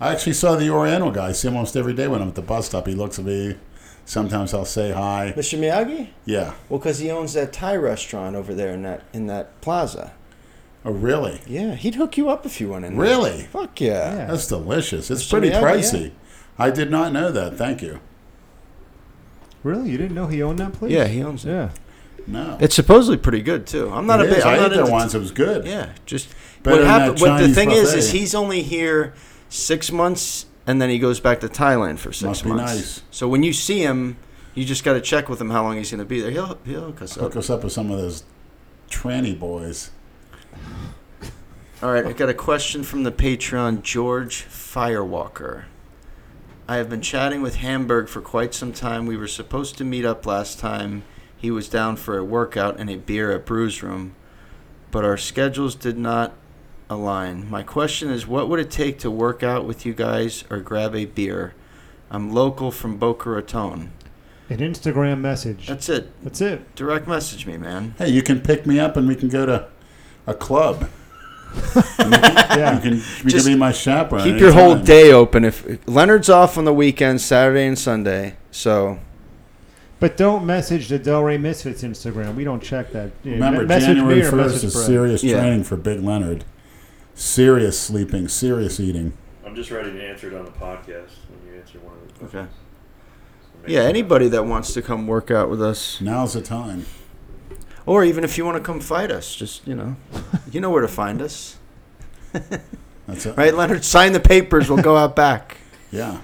[0.00, 1.28] I actually saw the Oriental guy.
[1.28, 2.86] I see him almost every day when I'm at the bus stop.
[2.86, 3.56] He looks at me.
[4.04, 5.34] Sometimes I'll say hi.
[5.36, 5.58] Mr.
[5.58, 6.10] Miyagi?
[6.24, 6.54] Yeah.
[6.68, 10.12] Well, because he owns that Thai restaurant over there in that in that plaza.
[10.84, 11.40] Oh, really?
[11.48, 12.92] Yeah, he'd hook you up if you went in.
[12.96, 13.00] there.
[13.04, 13.42] Really?
[13.42, 14.14] Fuck yeah.
[14.14, 14.26] Yeah.
[14.26, 15.10] That's delicious.
[15.10, 15.30] It's Mr.
[15.30, 16.10] pretty Miyagi, pricey.
[16.60, 17.56] I did not know that.
[17.58, 17.98] Thank you.
[19.64, 19.90] Really?
[19.90, 20.92] You didn't know he owned that place?
[20.92, 21.50] Yeah, he owns it.
[21.50, 21.70] Yeah.
[22.26, 22.58] No.
[22.60, 23.90] It's supposedly pretty good too.
[23.90, 24.38] I'm not It a big.
[24.38, 24.44] is.
[24.44, 25.14] I'm I not ate there into- once.
[25.14, 25.66] It was good.
[25.66, 26.28] Yeah, just
[26.62, 27.18] Better what than happened.
[27.18, 28.18] that What the Chinese thing is, is buffet.
[28.18, 29.14] he's only here
[29.48, 32.74] six months, and then he goes back to Thailand for six Must be months.
[32.74, 33.02] nice.
[33.10, 34.16] So when you see him,
[34.54, 36.30] you just got to check with him how long he's going to be there.
[36.30, 37.22] He'll he'll hook us up.
[37.22, 38.24] Hook us up with some of those
[38.90, 39.90] tranny boys.
[41.82, 45.64] All right, I got a question from the Patreon, George Firewalker.
[46.70, 49.06] I have been chatting with Hamburg for quite some time.
[49.06, 51.02] We were supposed to meet up last time.
[51.34, 54.14] He was down for a workout and a beer at Brews Room,
[54.90, 56.34] but our schedules did not
[56.90, 57.48] align.
[57.48, 60.94] My question is what would it take to work out with you guys or grab
[60.94, 61.54] a beer?
[62.10, 63.90] I'm local from Boca Raton.
[64.50, 65.68] An Instagram message.
[65.68, 66.22] That's it.
[66.22, 66.74] That's it.
[66.74, 67.94] Direct message me, man.
[67.96, 69.68] Hey, you can pick me up and we can go to
[70.26, 70.90] a club.
[71.98, 72.74] Yeah.
[72.76, 74.24] You can, you Just can be my chaperone.
[74.24, 74.84] Keep your whole anytime.
[74.84, 75.44] day open.
[75.44, 78.98] If Leonard's off on the weekends, Saturday and Sunday, so
[80.00, 82.34] But don't message the Delray Misfits Instagram.
[82.34, 83.10] We don't check that.
[83.24, 84.86] Remember, me- January 1st is Brad.
[84.86, 85.40] serious Yeah.
[85.40, 86.44] training for Big Leonard.
[87.14, 89.12] Serious sleeping, serious eating.
[89.44, 92.14] I'm just ready to answer it on the podcast when you answer one of the
[92.20, 92.34] questions.
[92.34, 92.48] Okay.
[93.66, 96.86] So Yeah, anybody that wants to come work out with us, Now's the time.
[97.88, 99.96] Or even if you want to come fight us, just you know,
[100.52, 101.56] you know where to find us,
[103.06, 103.36] That's it.
[103.36, 103.84] right, Leonard?
[103.84, 104.68] Sign the papers.
[104.68, 105.56] We'll go out back.
[105.90, 106.20] Yeah.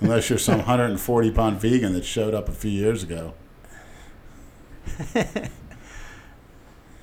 [0.00, 3.34] Unless you're some 140 pound vegan that showed up a few years ago.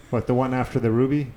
[0.10, 1.32] What, the one after the Ruby?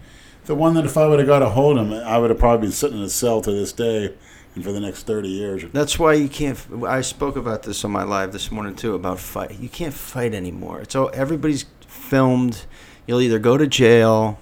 [0.47, 2.39] The one that if I would have got a hold of him, I would have
[2.39, 4.15] probably been sitting in a cell to this day
[4.55, 5.65] and for the next 30 years.
[5.73, 6.59] That's why you can't.
[6.87, 9.59] I spoke about this on my live this morning too about fight.
[9.61, 10.81] You can't fight anymore.
[10.81, 11.65] It's all everybody's
[12.13, 12.67] filmed.
[13.07, 14.39] You'll either go to jail,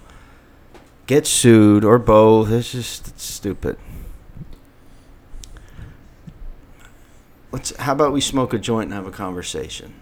[1.07, 2.51] get sued, or both.
[2.51, 3.77] It's just it's stupid.
[7.53, 7.73] Let's.
[7.77, 9.93] How about we smoke a joint and have a conversation?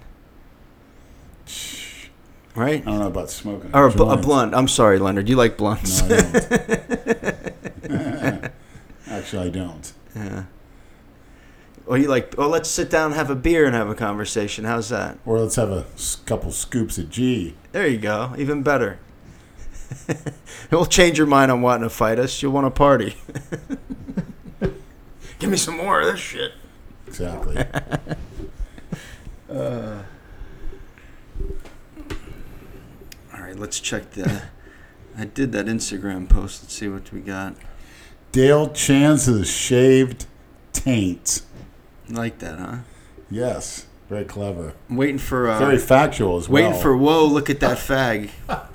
[2.56, 2.82] Right?
[2.82, 3.70] I don't know about smoking.
[3.72, 4.56] Or a, bl- a blunt.
[4.56, 5.30] I'm sorry, Leonard.
[5.30, 6.02] You like blunts.
[6.02, 7.92] No, I don't.
[9.08, 9.94] Actually, I don't.
[10.16, 10.44] yeah.
[11.90, 12.36] Or you like?
[12.38, 14.64] Oh, let's sit down, and have a beer, and have a conversation.
[14.64, 15.18] How's that?
[15.26, 15.88] Or let's have a
[16.28, 17.56] couple scoops of G.
[17.72, 18.36] There you go.
[18.38, 19.00] Even better.
[20.72, 22.44] It'll change your mind on wanting to fight us.
[22.44, 23.18] You'll want to party.
[25.40, 26.52] Give me some more of this shit.
[27.08, 27.66] Exactly.
[29.52, 30.04] Uh,
[33.34, 34.44] all right, let's check the.
[35.18, 36.62] I did that Instagram post.
[36.62, 37.56] Let's see what we got.
[38.32, 40.28] Dale Chance's shaved
[40.72, 41.42] taint.
[42.10, 42.78] Like that, huh?
[43.30, 43.86] Yes.
[44.10, 44.74] Very clever.
[44.90, 45.48] I'm waiting for.
[45.48, 46.64] Uh, Very factual as well.
[46.64, 46.98] waiting for.
[46.98, 47.26] Whoa!
[47.26, 48.32] Look at that fag.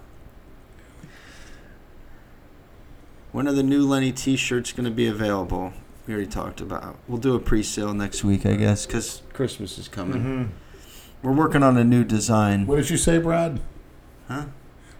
[3.32, 5.72] when are the new Lenny T-shirts going to be available?
[6.06, 6.98] We already talked about.
[7.08, 10.20] We'll do a pre-sale next week, I guess, because Christmas is coming.
[10.20, 10.44] Mm-hmm.
[11.22, 12.66] We're working on a new design.
[12.66, 13.60] What did you say, Brad?
[14.28, 14.44] Huh?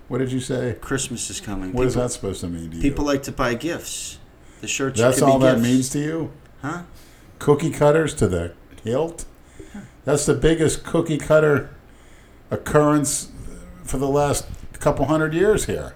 [0.09, 0.77] What did you say?
[0.81, 1.73] Christmas is coming.
[1.73, 2.83] What is people, that supposed to mean to you?
[2.83, 4.19] People like to buy gifts.
[4.61, 4.99] The shirts.
[4.99, 5.63] That's could be all that gifts.
[5.63, 6.33] means to you?
[6.61, 6.83] huh?
[7.45, 9.27] Cookie cutters to the hilt?
[10.07, 11.69] That's the biggest cookie cutter
[12.51, 13.31] occurrence
[13.83, 14.47] for the last
[14.81, 15.93] couple hundred years here.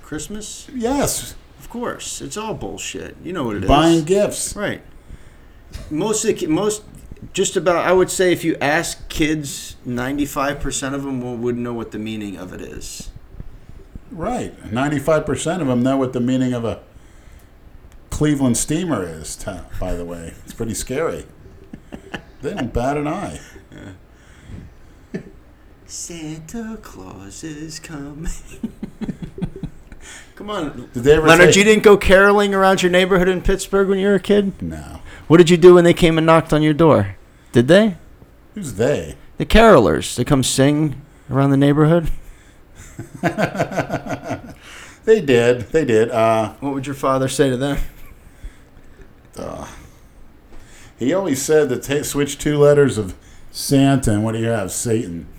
[0.00, 0.68] Christmas?
[0.72, 1.34] Yes.
[1.58, 3.16] Of course, it's all bullshit.
[3.24, 3.68] You know what it is.
[3.68, 4.54] Buying gifts.
[4.54, 4.82] Right.
[5.90, 6.84] Most of the most,
[7.32, 7.84] just about.
[7.84, 11.98] I would say if you ask kids, ninety-five percent of them wouldn't know what the
[11.98, 13.10] meaning of it is.
[14.12, 14.56] Right.
[14.62, 16.80] 95% of them know what the meaning of a
[18.10, 20.34] Cleveland steamer is, t- by the way.
[20.44, 21.24] It's pretty scary.
[22.42, 23.40] They don't bat an eye.
[25.86, 28.28] Santa Claus is coming.
[30.36, 31.52] Come on, Did they ever Leonard.
[31.54, 34.60] say- You didn't go caroling around your neighborhood in Pittsburgh when you were a kid.
[34.62, 35.00] No.
[35.26, 37.16] What did you do when they came and knocked on your door?
[37.52, 37.96] Did they?
[38.54, 39.16] Who's they?
[39.38, 40.14] The carolers.
[40.16, 41.00] They come sing
[41.30, 42.10] around the neighborhood.
[45.04, 45.60] They did.
[45.72, 46.10] They did.
[46.10, 47.78] Uh, What would your father say to them?
[50.98, 53.14] He always said to ta switch two letters of
[53.50, 54.72] Santa and what do you have?
[54.72, 55.26] Satan.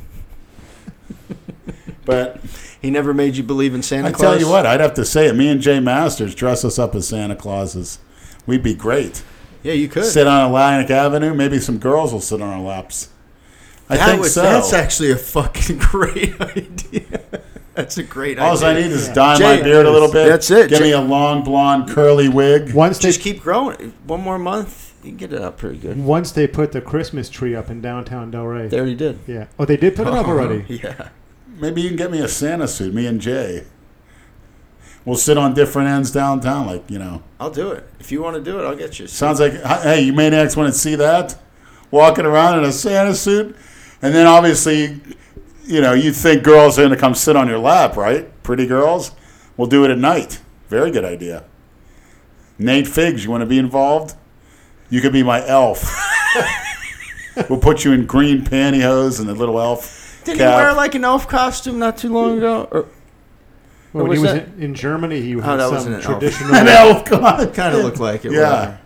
[2.06, 2.39] but
[2.82, 4.22] He never made you believe in Santa I Claus.
[4.22, 5.36] tell you what, I'd have to say it.
[5.36, 8.00] Me and Jay Masters dress us up as Santa Clauses.
[8.45, 9.24] We'd be great.
[9.64, 10.06] Yeah, you could.
[10.06, 11.34] Sit on Atlantic Avenue.
[11.34, 13.10] Maybe some girls will sit on our laps.
[13.89, 14.41] I That think would- so.
[14.43, 17.22] That's actually a fucking great idea.
[17.80, 18.67] That's a great All idea.
[18.67, 20.27] All I need is dye Jay, my beard a little bit.
[20.27, 20.69] that's it.
[20.69, 22.73] Give Jay- me a long blonde curly wig.
[22.73, 23.93] Once they Just keep growing.
[24.05, 25.97] One more month, you can get it up pretty good.
[25.97, 28.69] once they put the Christmas tree up in downtown Delray.
[28.69, 29.19] They already did.
[29.25, 29.45] Yeah.
[29.57, 30.32] Oh, they did put it up uh-huh.
[30.32, 30.65] already.
[30.84, 31.09] Yeah.
[31.47, 32.93] Maybe you can get me a Santa suit.
[32.93, 33.65] Me and Jay.
[35.05, 37.23] We'll sit on different ends downtown, like you know.
[37.39, 37.88] I'll do it.
[38.01, 39.07] If you want to do it, I'll get you.
[39.07, 41.38] Sounds like, hey, you maniacs want to see that?
[41.91, 43.55] Walking around in a Santa suit?
[44.01, 44.99] And then obviously,
[45.70, 48.28] you know, you think girls are going to come sit on your lap, right?
[48.43, 49.11] Pretty girls?
[49.55, 50.41] We'll do it at night.
[50.67, 51.43] Very good idea.
[52.57, 54.15] Nate Figs, you want to be involved?
[54.89, 55.95] You could be my elf.
[57.49, 60.51] we'll put you in green pantyhose and a little elf Didn't cap.
[60.59, 62.67] he wear like an elf costume not too long ago?
[62.72, 62.82] Or
[63.93, 64.47] Well, when was he was that?
[64.57, 66.05] in, in Germany, he Oh, some wasn't an elf.
[66.05, 66.55] traditional.
[66.55, 67.22] An elf, come
[67.53, 68.32] kind of looked like it.
[68.32, 68.49] Yeah.
[68.59, 68.80] whatever.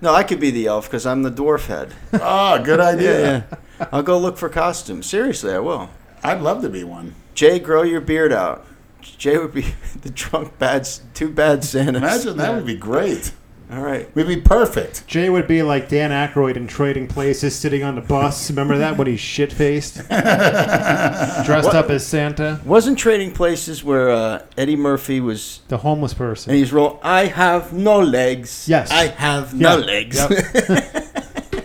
[0.00, 1.94] No, I could be the elf because I'm the dwarf head.
[2.14, 3.20] Ah, good idea.
[3.20, 3.42] Yeah,
[3.78, 3.86] yeah.
[3.92, 5.06] I'll go look for costumes.
[5.06, 5.90] Seriously, I will.
[6.24, 7.14] I'd love to be one.
[7.34, 8.66] Jay, grow your beard out.
[9.00, 9.62] Jay would be
[10.02, 11.96] the drunk bad, two bad Santas.
[12.02, 13.32] Imagine that would be great.
[13.72, 14.14] All right.
[14.14, 15.06] We'd be perfect.
[15.06, 18.50] Jay would be like Dan Aykroyd in Trading Places, sitting on the bus.
[18.50, 24.42] Remember that when he's shit faced, dressed up as Santa, Wasn't Trading Places where uh,
[24.58, 26.50] Eddie Murphy was, the homeless person.
[26.50, 27.00] and he's roll.
[27.02, 28.68] I have no legs.
[28.68, 28.90] Yes.
[28.90, 29.84] I have no Yeah.
[29.86, 30.16] legs.
[30.18, 31.64] Yep.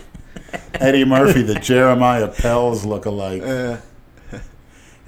[0.80, 3.42] Eddie Murphy, the Jeremiah Pells look-alike.
[3.42, 3.76] Uh,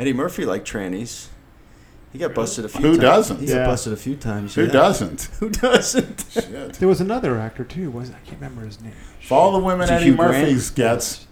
[0.00, 1.26] Eddie Murphy liked trannies.
[2.10, 3.00] He got busted a few Who times.
[3.02, 3.40] doesn't?
[3.40, 3.66] He got Yeah.
[3.66, 4.54] busted a few times.
[4.54, 4.72] Who yeah.
[4.72, 5.22] doesn't?
[5.40, 6.24] Who doesn't?
[6.30, 6.72] Shit.
[6.74, 7.90] There was another actor too.
[7.90, 8.94] Was I can't remember his name.
[9.28, 10.32] For all the women Is it Eddie Hugh Grant?
[10.32, 11.26] Murphy's gets,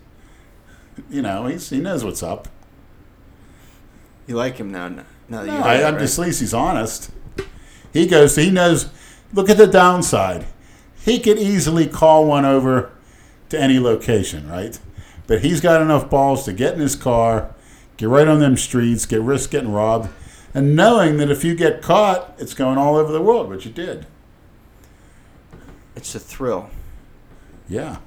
[1.10, 2.46] you know, he's, he knows what's up.
[4.26, 4.88] You like him now?
[4.88, 7.10] Now that you No, heard I, it, I'm just at least he's honest.
[7.92, 8.90] He goes, he knows.
[9.32, 10.46] Look at the downside.
[11.04, 12.92] He could easily call one over
[13.48, 14.78] to any location, right?
[15.26, 17.54] But he's got enough balls to get in his car,
[17.98, 20.08] get right on them streets, get risk getting robbed,
[20.54, 23.72] and knowing that if you get caught, it's going all over the world, which you
[23.72, 24.06] did.
[25.94, 26.70] It's a thrill.
[27.68, 27.98] Yeah.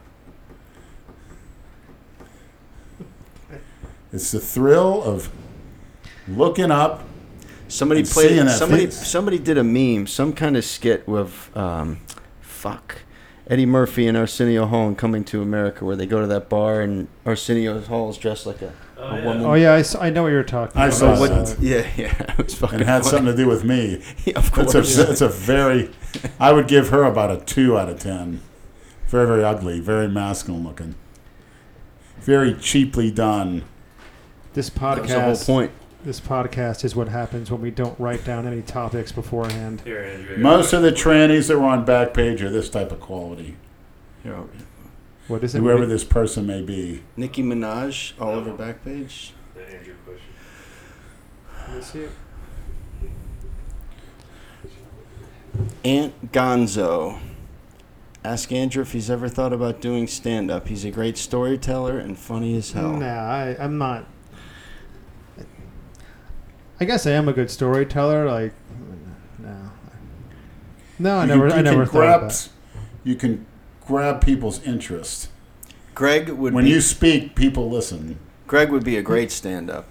[4.12, 5.30] It's the thrill of
[6.28, 7.04] looking up.
[7.68, 8.50] Somebody played.
[8.50, 8.88] Somebody.
[8.88, 9.08] face.
[9.08, 10.08] Somebody did a meme.
[10.08, 12.00] Some kind of skit with, um,
[12.42, 13.00] fuck,
[13.48, 16.82] Eddie Murphy and Arsenio Hall in Coming to America, where they go to that bar
[16.82, 19.26] and Arsenio Hall is dressed like a, Oh, a yeah.
[19.26, 19.46] woman.
[19.46, 20.98] Oh yeah, I, s- I know what you're talking I about.
[20.98, 21.58] saw What- that.
[21.60, 22.76] yeah, yeah, it was fucking.
[22.76, 23.10] And it had funny.
[23.18, 24.04] something to do with me.
[24.26, 24.76] Yeah, of course.
[24.76, 25.90] It's a, it's a very,
[26.40, 28.42] I would give her about a two out of ten.
[29.08, 30.96] Very, very ugly, very masculine looking.
[32.22, 33.64] Very cheaply done.
[34.54, 35.46] This that was the whole podcast.
[35.48, 35.72] point.
[36.04, 39.82] This podcast is what happens when we don't write down any topics beforehand.
[39.82, 40.38] Here, Andrew.
[40.38, 43.56] Most of the trannies that were on Backpage are this type of quality.
[44.26, 44.50] You
[45.28, 45.60] What is it?
[45.60, 47.04] Whoever this person may be.
[47.16, 49.32] Nicki Minaj all over Backpage.
[49.54, 50.34] The Andrew question.
[51.68, 52.12] Let me see it.
[55.84, 57.20] Aunt Gonzo.
[58.24, 60.68] Ask Andrew if he's ever thought about doing stand up.
[60.68, 62.94] He's a great storyteller and funny as hell.
[62.94, 64.08] Nah, I, I'm not.
[66.82, 68.26] I guess I am a good storyteller.
[68.28, 68.54] Like,
[69.38, 69.70] no,
[70.98, 72.50] no, I You never, can- I never can thought grab, that.
[73.04, 73.46] You can
[73.86, 75.30] grab people's interest.
[75.94, 78.18] Greg would When be, you speak, people listen.
[78.48, 79.88] Greg would be a great stand up.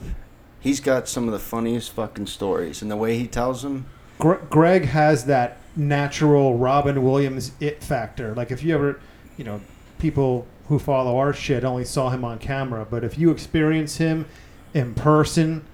[0.59, 3.86] He's got some of the funniest fucking stories and the way he tells them.
[4.18, 8.34] Gre- Greg has that natural Robin Williams it factor.
[8.34, 9.01] Like if you ever,
[9.36, 9.61] you know,
[10.01, 14.26] people who follow our shit only saw him on camera, but if you experience him
[14.74, 15.64] in person,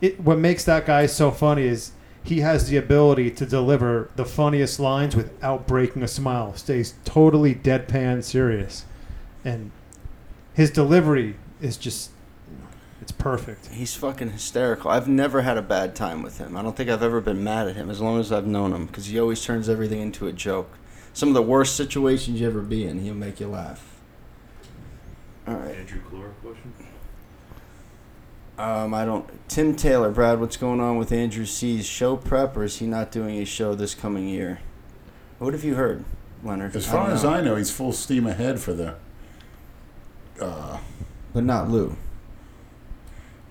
[0.00, 1.92] it what makes that guy so funny is
[2.22, 6.54] he has the ability to deliver the funniest lines without breaking a smile.
[6.54, 8.84] Stays totally deadpan serious,
[9.44, 9.70] and
[10.54, 12.10] his delivery is just
[13.00, 13.68] it's perfect.
[13.68, 14.90] He's fucking hysterical.
[14.90, 16.56] I've never had a bad time with him.
[16.56, 18.86] I don't think I've ever been mad at him as long as I've known him
[18.86, 20.76] because he always turns everything into a joke.
[21.14, 23.98] Some of the worst situations you ever be in, he'll make you laugh.
[25.46, 25.74] All right.
[25.74, 26.72] Andrew Clore question.
[28.58, 29.28] Um, I don't.
[29.48, 33.12] Tim Taylor, Brad, what's going on with Andrew C's show prep, or is he not
[33.12, 34.58] doing a show this coming year?
[35.38, 36.04] What have you heard,
[36.42, 36.74] Leonard?
[36.74, 37.24] As far don't as.
[37.24, 38.96] I know, he's full steam ahead for the
[40.40, 40.78] uh,
[41.32, 41.96] but not Lou.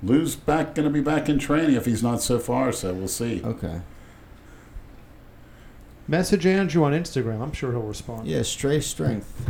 [0.03, 3.07] Lou's back going to be back in training if he's not so far, so we'll
[3.07, 3.41] see.
[3.43, 3.81] Okay.
[6.07, 7.41] Message Andrew on Instagram.
[7.41, 8.27] I'm sure he'll respond.
[8.27, 9.49] Yeah, stray strength.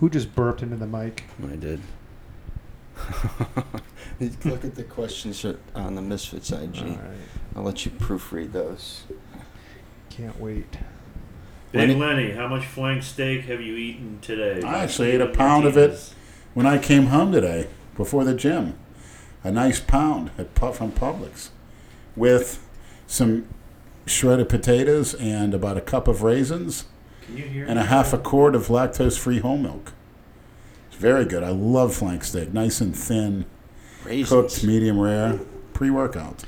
[0.00, 1.24] Who just burped into the mic?
[1.46, 1.80] I did.
[4.44, 5.44] Look at the questions
[5.74, 6.78] on the Misfits IG.
[6.78, 7.00] All right.
[7.54, 9.04] I'll let you proofread those.
[10.08, 10.78] Can't wait.
[11.72, 14.62] Big Lenny- Lenny, how much flank steak have you eaten today?
[14.66, 16.14] I actually ate a pound of it.
[16.54, 18.78] When I came home today, before the gym,
[19.44, 21.50] a nice pound at Pu- from Publix
[22.16, 22.66] with
[23.06, 23.46] some
[24.06, 26.99] shredded potatoes and about a cup of raisins Can you hear
[27.36, 27.88] and a me?
[27.88, 29.92] half a quart of lactose free whole milk.
[30.88, 31.42] It's very good.
[31.42, 32.52] I love flank steak.
[32.52, 33.46] Nice and thin,
[34.04, 34.28] Raisins.
[34.28, 35.40] cooked, medium rare,
[35.72, 36.44] pre workout.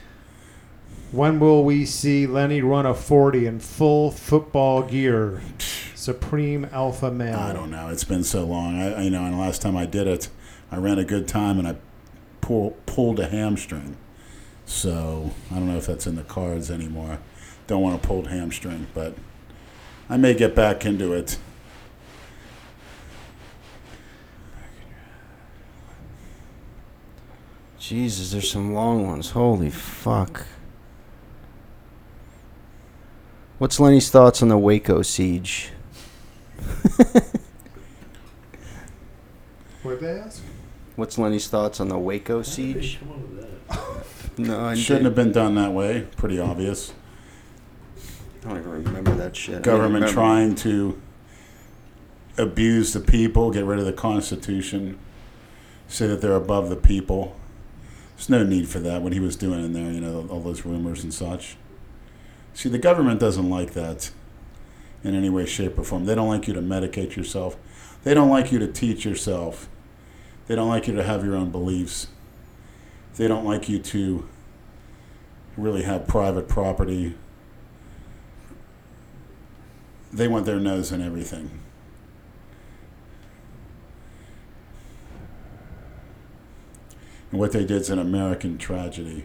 [1.13, 5.43] When will we see Lenny run a 40 in full football gear?
[5.95, 7.39] Supreme alpha male.
[7.39, 7.89] I don't know.
[7.89, 8.81] It's been so long.
[8.81, 10.29] I, I you know, and the last time I did it,
[10.71, 11.77] I ran a good time and I
[12.41, 13.97] pull, pulled a hamstring.
[14.65, 17.19] So I don't know if that's in the cards anymore.
[17.67, 19.15] Don't want a pulled hamstring, but
[20.09, 21.39] I may get back into it.
[27.79, 29.31] Jesus, there's some long ones.
[29.31, 30.47] Holy fuck.
[33.59, 35.71] What's Lenny's thoughts on the Waco siege?
[39.83, 40.41] What they ask?
[40.95, 42.99] What's Lenny's thoughts on the Waco How did they siege?
[43.01, 44.39] come up with that?
[44.39, 46.07] No, I Shouldn't have been done that way.
[46.17, 46.95] Pretty obvious.
[48.45, 49.51] I don't even remember that shit.
[49.51, 50.13] I don't Government remember.
[50.13, 51.01] trying to
[52.37, 54.99] abuse the people, get rid of the Constitution,
[55.87, 57.37] say that they're above the people.
[58.17, 59.03] There's no need for that.
[59.03, 61.57] What he was doing in there, you know, all those rumors and such.
[62.55, 64.11] See, the government doesn't like that
[65.05, 66.05] in any way, shape, or form.
[66.05, 67.57] They don't like you to medicate yourself.
[68.05, 69.69] They don't like you to teach yourself.
[70.47, 72.09] They don't like you to have your own beliefs.
[73.17, 74.29] They don't like you to
[75.57, 77.15] really have private property.
[80.13, 81.63] They want their nose in everything.
[87.31, 89.25] And what they did is an American tragedy.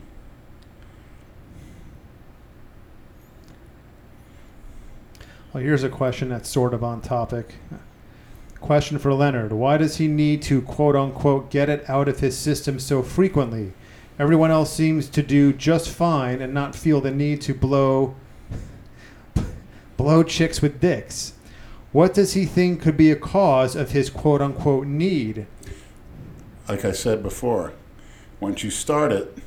[5.52, 7.56] Well, here's a question that's sort of on topic.
[8.62, 9.52] Question for Leonard.
[9.52, 13.74] Why does he need to quote unquote get it out of his system so frequently?
[14.18, 18.16] Everyone else seems to do just fine and not feel the need to blow
[19.98, 21.34] blow chicks with dicks.
[21.92, 25.48] What does he think could be a cause of his quote unquote need?
[26.70, 27.74] Like I said before,
[28.40, 29.38] once you start it,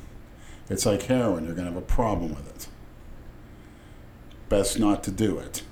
[0.69, 1.45] it's like heroin.
[1.45, 2.67] You're going to have a problem with it.
[4.49, 5.63] Best not to do it.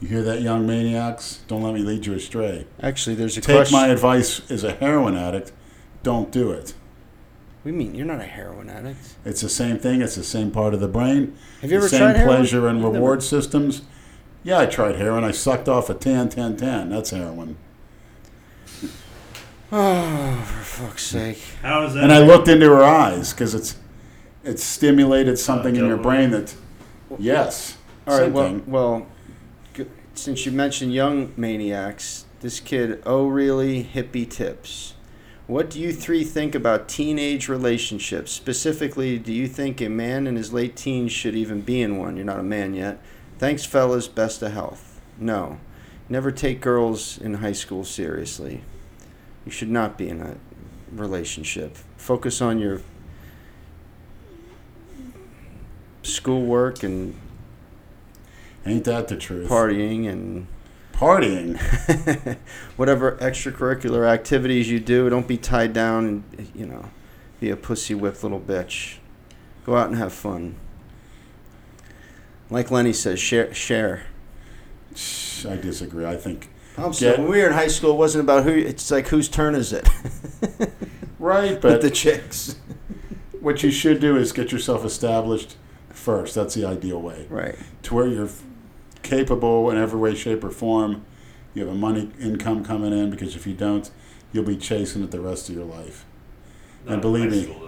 [0.00, 1.40] You hear that, young maniacs?
[1.46, 2.66] Don't let me lead you astray.
[2.82, 3.78] Actually, there's a Take question.
[3.78, 5.52] my advice as a heroin addict.
[6.02, 6.72] Don't do it.
[7.64, 9.16] We mean you're not a heroin addict.
[9.24, 10.00] It's the same thing.
[10.02, 11.36] It's the same part of the brain.
[11.60, 12.26] Have you the ever same tried heroin?
[12.28, 13.82] Same pleasure and You've reward never- systems.
[14.42, 15.22] Yeah, I tried heroin.
[15.24, 16.88] I sucked off a 10, 10, 10.
[16.90, 17.56] That's heroin.
[19.72, 21.38] Oh, for fuck's sake!
[21.62, 22.02] How is that?
[22.02, 23.76] And I looked into her eyes because it's
[24.42, 26.54] it's stimulated uh, something in your brain that,
[27.20, 27.76] yes.
[28.04, 28.32] All right.
[28.32, 28.64] Well, thing.
[28.66, 29.06] well,
[30.14, 34.94] since you mentioned young maniacs, this kid, oh really hippie tips.
[35.50, 38.30] What do you three think about teenage relationships?
[38.30, 42.14] Specifically, do you think a man in his late teens should even be in one?
[42.14, 43.02] You're not a man yet.
[43.36, 44.06] Thanks, fellas.
[44.06, 45.00] Best of health.
[45.18, 45.58] No.
[46.08, 48.62] Never take girls in high school seriously.
[49.44, 50.36] You should not be in a
[50.92, 51.76] relationship.
[51.96, 52.82] Focus on your
[56.04, 57.18] schoolwork and
[58.64, 59.50] Ain't that the truth?
[59.50, 60.46] partying and
[61.00, 61.58] Partying.
[62.76, 66.04] whatever extracurricular activities you do, don't be tied down
[66.36, 66.90] and you know,
[67.40, 68.98] be a pussy whipped little bitch.
[69.64, 70.56] Go out and have fun.
[72.50, 73.54] Like Lenny says, share.
[73.54, 74.02] Share.
[75.48, 76.04] I disagree.
[76.04, 78.50] I think I'm when we were in high school, it wasn't about who.
[78.50, 79.88] It's like whose turn is it?
[81.18, 82.56] right, With but the chicks.
[83.40, 85.56] what you should do is get yourself established
[85.88, 86.34] first.
[86.34, 87.26] That's the ideal way.
[87.30, 87.56] Right.
[87.84, 88.28] To where you're
[89.10, 91.04] capable in every way, shape, or form.
[91.52, 93.90] You have a money income coming in because if you don't,
[94.32, 96.06] you'll be chasing it the rest of your life.
[96.86, 97.66] Not and believe high me- school, though.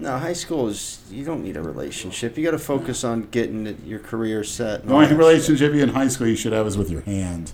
[0.00, 1.02] No, high school is.
[1.10, 2.36] You don't need a relationship.
[2.38, 4.86] You got to focus on getting your career set.
[4.86, 7.52] The only relationship you in high school you should have is with your hand.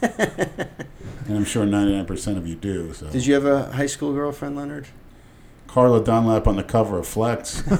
[0.02, 2.92] and I'm sure 99% of you do.
[2.92, 3.10] So.
[3.10, 4.86] Did you have a high school girlfriend, Leonard?
[5.66, 7.62] Carla Dunlap on the cover of Flex.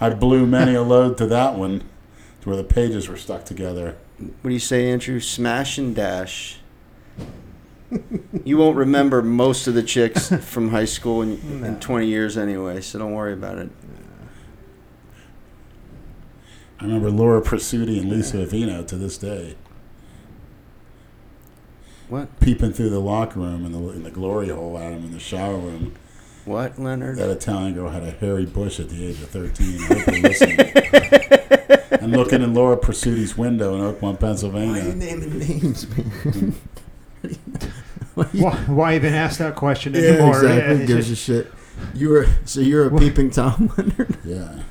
[0.00, 1.86] I blew many a load to that one, to
[2.44, 3.96] where the pages were stuck together.
[4.18, 5.20] what do you say, Andrew?
[5.20, 6.58] Smash and dash.
[8.44, 12.80] you won't remember most of the chicks from high school in, in 20 years anyway,
[12.80, 13.70] so don't worry about it.
[16.80, 19.54] I remember Laura Prasuti and Lisa Avino to this day.
[22.08, 22.40] What?
[22.40, 25.20] Peeping through the locker room and the, in the glory hole at him in the
[25.20, 25.94] shower room.
[26.44, 27.16] What, Leonard?
[27.18, 29.80] That Italian girl had a hairy bush at the age of 13.
[29.80, 30.58] I hope you're listening.
[32.02, 34.82] and looking in Laura Prasuti's window in Oakmont, Pennsylvania.
[34.82, 36.54] Why naming names, man?
[38.14, 38.24] Why,
[38.66, 40.34] why even ask that question Yeah, anymore?
[40.44, 40.80] exactly.
[40.80, 41.50] Yeah, Gives a shit.
[41.94, 44.18] You were so you're a peeping tom, Leonard.
[44.22, 44.62] Yeah.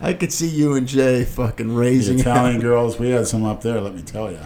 [0.00, 2.62] I could see you and Jay fucking The raising Italian hell.
[2.62, 4.40] girls, we had some up there, let me tell you.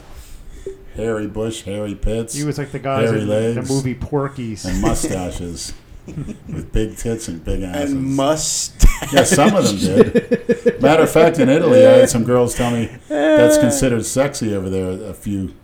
[0.97, 4.65] Hairy bush, hairy pits, He was like the guys Hairy in the movie Porky's.
[4.65, 5.73] and mustaches
[6.07, 7.93] with big tits and big asses.
[7.93, 9.13] and mustache.
[9.13, 10.81] Yeah, some of them did.
[10.81, 14.71] Matter of fact, in Italy, I had some girls tell me that's considered sexy over
[14.71, 15.55] there a few,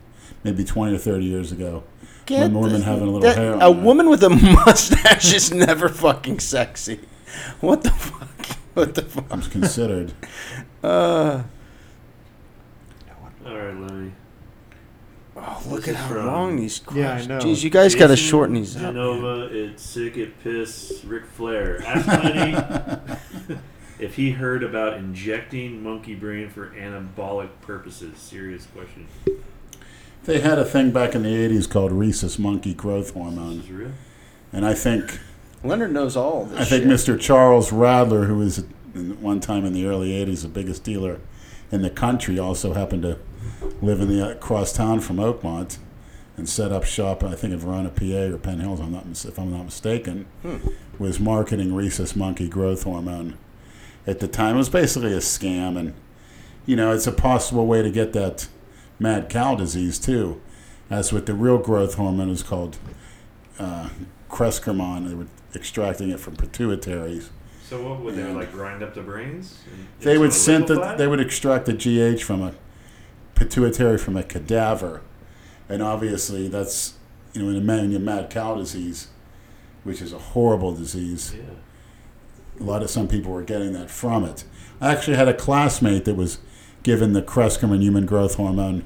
[0.45, 1.85] maybe 20 or 30 years ago.
[2.29, 3.83] when women having a little That- hair on a there.
[3.85, 4.31] woman with a
[4.67, 7.01] mustache is never fucking sexy.
[7.61, 8.29] What the fuck?
[8.75, 9.27] What the fuck?
[9.31, 10.13] I'm considered.
[10.83, 11.43] Uh,
[13.47, 14.13] All right, Lenny.
[15.43, 16.79] Oh, look This at how from- long these.
[16.79, 17.27] Questions.
[17.29, 17.45] Yeah, I know.
[17.45, 18.83] Jeez, you guys got to shorten these up.
[18.83, 21.83] Genova, it's sick it piss Ric Flair.
[21.85, 23.59] Ask Lenny
[23.99, 28.19] if he heard about injecting monkey brain for anabolic purposes.
[28.19, 29.07] Serious question.
[30.25, 33.61] They had a thing back in the 80s called rhesus monkey growth hormone.
[33.61, 33.91] Is real.
[34.53, 35.19] And I think
[35.65, 36.61] Leonard knows all this.
[36.61, 36.93] I think shit.
[36.93, 37.21] Mr.
[37.21, 38.65] Charles Radler, who was
[39.21, 41.19] one time in the early 80s the biggest dealer
[41.73, 43.19] in the country, also happened to
[43.81, 45.79] live in the across town from Oakmont
[46.37, 49.39] and set up shop, I think in Verona, PA or Penn Hills, I'm not, if
[49.39, 50.27] I'm not mistaken,
[50.99, 53.37] was marketing rhesus monkey growth hormone.
[54.07, 55.95] At the time, it was basically a scam, and
[56.67, 58.49] you know, it's a possible way to get that
[58.99, 60.41] mad cow disease too.
[60.91, 62.79] As with the real growth hormone is called
[63.59, 63.89] uh,
[64.29, 65.09] Crescormon.
[65.09, 67.29] They were extracting it from pituitaries.
[67.63, 69.63] So what would they like grind up the brains?
[70.01, 70.99] They would synth?
[70.99, 72.55] They would extract the GH from a
[73.35, 75.03] pituitary from a cadaver,
[75.69, 76.95] and obviously that's
[77.33, 79.09] you know in a man you mad cow disease,
[79.85, 81.35] which is a horrible disease.
[81.37, 81.43] Yeah.
[82.61, 84.45] A lot of some people were getting that from it.
[84.81, 86.39] I actually had a classmate that was
[86.83, 88.85] given the Crescormon human growth hormone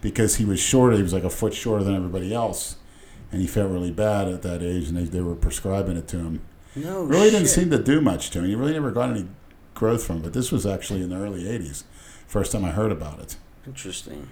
[0.00, 0.96] because he was shorter.
[0.96, 2.76] He was like a foot shorter than everybody else,
[3.32, 6.18] and he felt really bad at that age, and they, they were prescribing it to
[6.18, 6.40] him.
[6.76, 8.46] no really didn't seem to do much to him.
[8.46, 9.26] He really never got any
[9.74, 10.22] growth from it.
[10.24, 11.84] But this was actually in the early '80s.
[12.26, 13.36] First time I heard about it.
[13.66, 14.28] Interesting.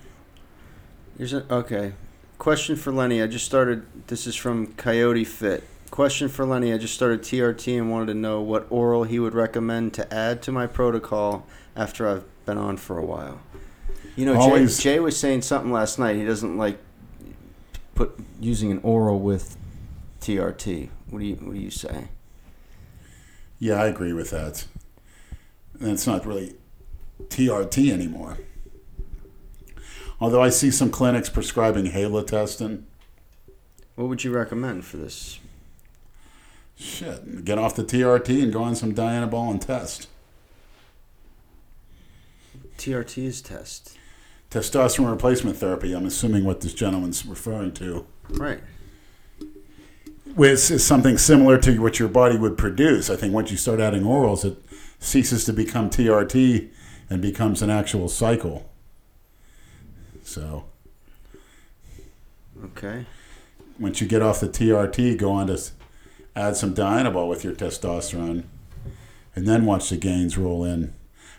[1.16, 1.92] Here's a, okay.
[2.38, 3.22] Question for Lenny.
[3.22, 3.84] I just started.
[4.06, 5.64] This is from Coyote Fit.
[5.90, 6.72] Question for Lenny.
[6.72, 10.42] I just started TRT and wanted to know what oral he would recommend to add
[10.42, 13.40] to my protocol after I've been on for a while.
[14.14, 16.16] You know, Jay, Always- Jay was saying something last night.
[16.16, 16.78] He doesn't like
[17.94, 19.56] put using an oral with
[20.20, 20.90] TRT.
[21.10, 22.08] What do you What do you say?
[23.58, 24.66] Yeah, I agree with that.
[25.80, 26.54] And it's not really
[27.28, 28.38] TRT anymore.
[30.20, 32.82] Although I see some clinics prescribing halotestin.
[33.94, 35.38] What would you recommend for this?
[36.76, 40.08] Shit, get off the TRT and go on some Dianabol and test.
[42.78, 43.96] TRT is test.
[44.50, 48.60] Testosterone replacement therapy, I'm assuming what this gentleman's referring to, Right.
[50.34, 53.10] which is something similar to what your body would produce.
[53.10, 54.56] I think once you start adding orals, it
[55.00, 56.70] ceases to become TRT
[57.10, 58.70] and becomes an actual cycle.
[60.28, 60.64] So
[62.62, 63.06] Okay.
[63.78, 65.58] once you get off the TRT, go on to
[66.36, 68.44] add some Dianabol with your testosterone,
[69.34, 70.92] and then watch the gains roll in.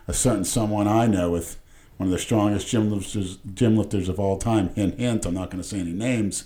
[0.07, 1.59] A certain someone I know with
[1.97, 5.51] one of the strongest gym lifters, gym lifters of all time, hint, hint, I'm not
[5.51, 6.45] going to say any names,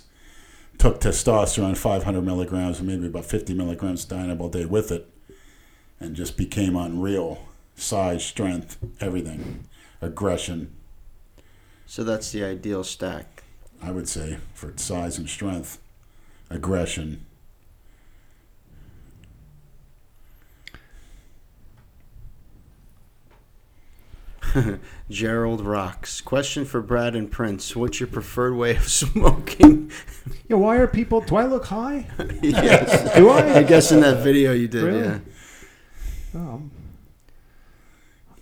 [0.76, 5.08] took testosterone 500 milligrams and maybe about 50 milligrams Dianabol a day with it,
[5.98, 7.48] and just became unreal.
[7.76, 9.64] Size, strength, everything,
[10.02, 10.74] aggression.
[11.86, 13.42] So that's the ideal stack.
[13.82, 15.78] I would say for size and strength,
[16.50, 17.26] aggression.
[25.10, 26.20] Gerald Rocks.
[26.20, 27.74] Question for Brad and Prince.
[27.74, 29.90] What's your preferred way of smoking?
[30.48, 31.20] Yeah, why are people?
[31.20, 32.06] Do I look high?
[32.42, 33.14] yes.
[33.16, 33.58] Do I?
[33.58, 35.00] I guess in that video you did, Really?
[35.00, 35.18] yeah.
[36.36, 36.62] Oh,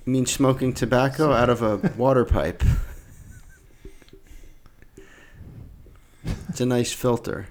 [0.05, 2.62] You mean smoking tobacco out of a water pipe?
[6.49, 7.49] It's a nice filter.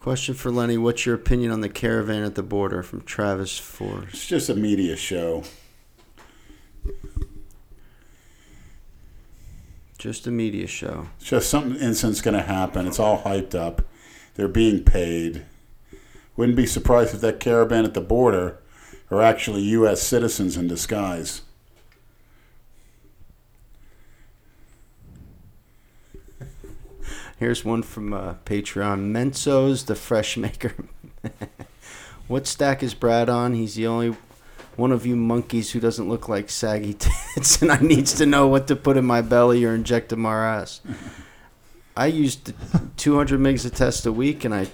[0.00, 2.82] Question for Lenny: What's your opinion on the caravan at the border?
[2.82, 5.42] From Travis for It's just a media show.
[9.98, 11.08] Just a media show.
[11.20, 12.86] Just something instant's going to happen.
[12.86, 13.82] It's all hyped up.
[14.34, 15.44] They're being paid.
[16.36, 18.60] Wouldn't be surprised if that caravan at the border
[19.10, 20.00] are actually U.S.
[20.00, 21.42] citizens in disguise.
[27.38, 29.10] Here's one from uh, Patreon.
[29.10, 30.74] Mensos, the fresh maker.
[32.28, 33.54] what stack is Brad on?
[33.54, 34.16] He's the only
[34.74, 38.48] one of you monkeys who doesn't look like saggy tits, and I needs to know
[38.48, 40.80] what to put in my belly or inject in my ass.
[41.96, 42.52] I used
[42.96, 44.68] 200 megs of test a week, and I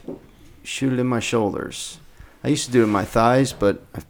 [0.62, 1.98] shoot it in my shoulders.
[2.42, 4.00] I used to do it in my thighs, but I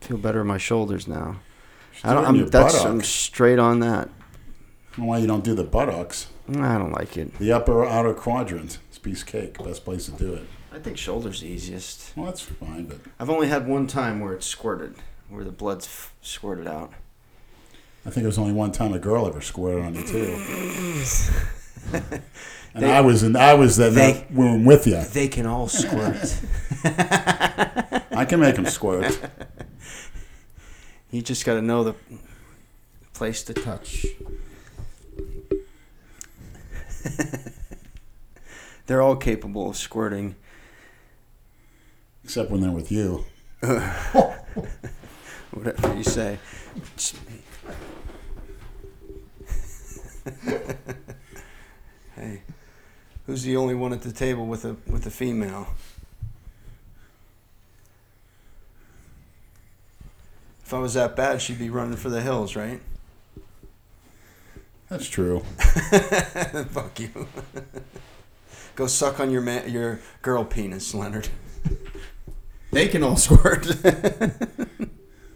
[0.00, 1.36] feel better in my shoulders now.
[2.02, 2.22] I don't.
[2.22, 4.08] do it in I'm, your that's I'm straight on that.
[4.08, 6.26] I don't know why you don't do the buttocks.
[6.50, 7.38] I don't like it.
[7.38, 8.78] The upper outer quadrant.
[8.88, 9.62] It's piece of cake.
[9.62, 10.44] Best place to do it.
[10.72, 12.12] I think shoulders the easiest.
[12.16, 14.94] Well, that's fine, but I've only had one time where it squirted,
[15.28, 16.92] where the blood's f- squirted out.
[18.06, 21.02] I think it was only one time a girl ever squirted on you too.
[22.74, 23.34] And They- I was in.
[23.34, 25.02] I was that they- that room with you.
[25.02, 26.38] They can all squirt.
[26.84, 29.18] I can make them squirt.
[31.10, 31.94] you just got to know the
[33.14, 34.04] place to touch.
[38.86, 40.34] They're all capable of squirting.
[42.24, 43.24] Except when they're with you.
[45.50, 46.38] Whatever you say.
[52.14, 52.42] hey,
[53.26, 55.68] who's the only one at the table with a with a female?
[60.64, 62.80] If I was that bad, she'd be running for the hills, right?
[64.88, 65.40] That's true.
[66.70, 67.28] Fuck you.
[68.76, 71.28] Go suck on your man, your girl penis, Leonard.
[72.70, 73.66] They can all squirt.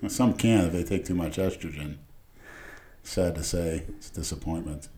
[0.03, 1.97] Well, some can if they take too much estrogen.
[3.05, 4.89] Sad to say, it's a disappointment.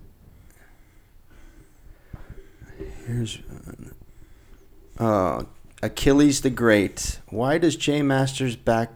[3.07, 3.39] Here's
[4.99, 5.45] uh,
[5.83, 7.21] Achilles the Great.
[7.29, 8.91] Why does J Masters back?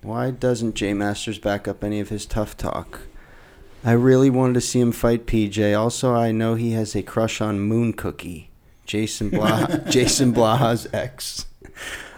[0.00, 3.00] Why doesn't J Masters back up any of his tough talk?
[3.84, 5.78] I really wanted to see him fight PJ.
[5.78, 8.50] Also, I know he has a crush on Moon Cookie,
[8.86, 11.46] Jason Blaha, Jason Blaha's ex.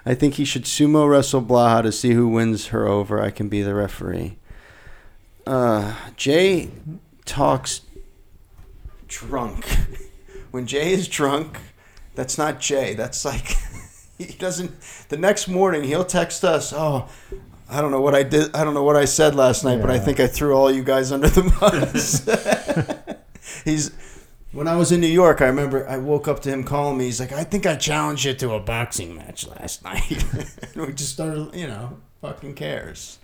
[0.05, 3.23] I think he should sumo wrestle Blaha to see who wins her over.
[3.23, 4.37] I can be the referee.
[5.47, 6.71] Uh, Jay
[7.25, 7.81] talks
[9.09, 9.65] drunk.
[10.51, 11.59] when Jay is drunk,
[12.15, 12.93] that's not Jay.
[12.93, 13.57] That's like
[14.19, 14.73] he doesn't.
[15.09, 16.75] The next morning, he'll text us.
[16.75, 17.09] Oh,
[17.75, 18.55] I don't know what I did.
[18.55, 20.85] I don't know what I said last night, but I think I threw all you
[20.85, 22.25] guys under the bus.
[23.65, 23.91] He's.
[24.53, 27.07] When I was in New York, I remember I woke up to him calling me.
[27.07, 30.25] He's like, "I think I challenged you to a boxing match last night."
[30.63, 33.19] and we just started, you know, fucking cares.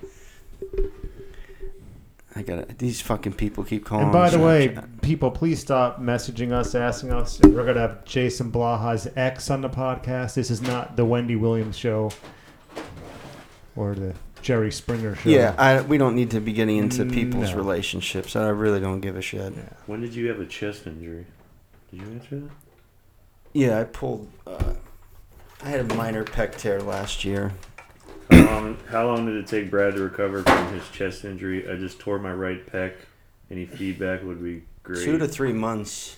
[2.34, 4.06] I got to These fucking people keep calling.
[4.06, 5.02] And by the way, Snapchat.
[5.02, 7.40] people, please stop messaging us, asking us.
[7.40, 10.34] We're going to have Jason Blaha's ex on the podcast.
[10.34, 12.10] This is not the Wendy Williams show
[13.76, 15.28] or the Jerry Springer show.
[15.28, 17.56] Yeah, I, we don't need to be getting into people's No.
[17.56, 18.36] relationships.
[18.36, 19.52] I really don't give a shit.
[19.54, 19.62] Yeah.
[19.86, 21.26] When did you have a chest injury?
[21.90, 22.50] Did you answer that?
[23.52, 24.28] Yeah, I pulled.
[24.46, 24.74] Uh,
[25.62, 27.52] I had a minor pec tear last year.
[28.30, 31.68] How long, how long did it take Brad to recover from his chest injury?
[31.70, 32.94] I just tore my right pec.
[33.50, 35.04] Any feedback would be great.
[35.04, 36.16] Two to three months.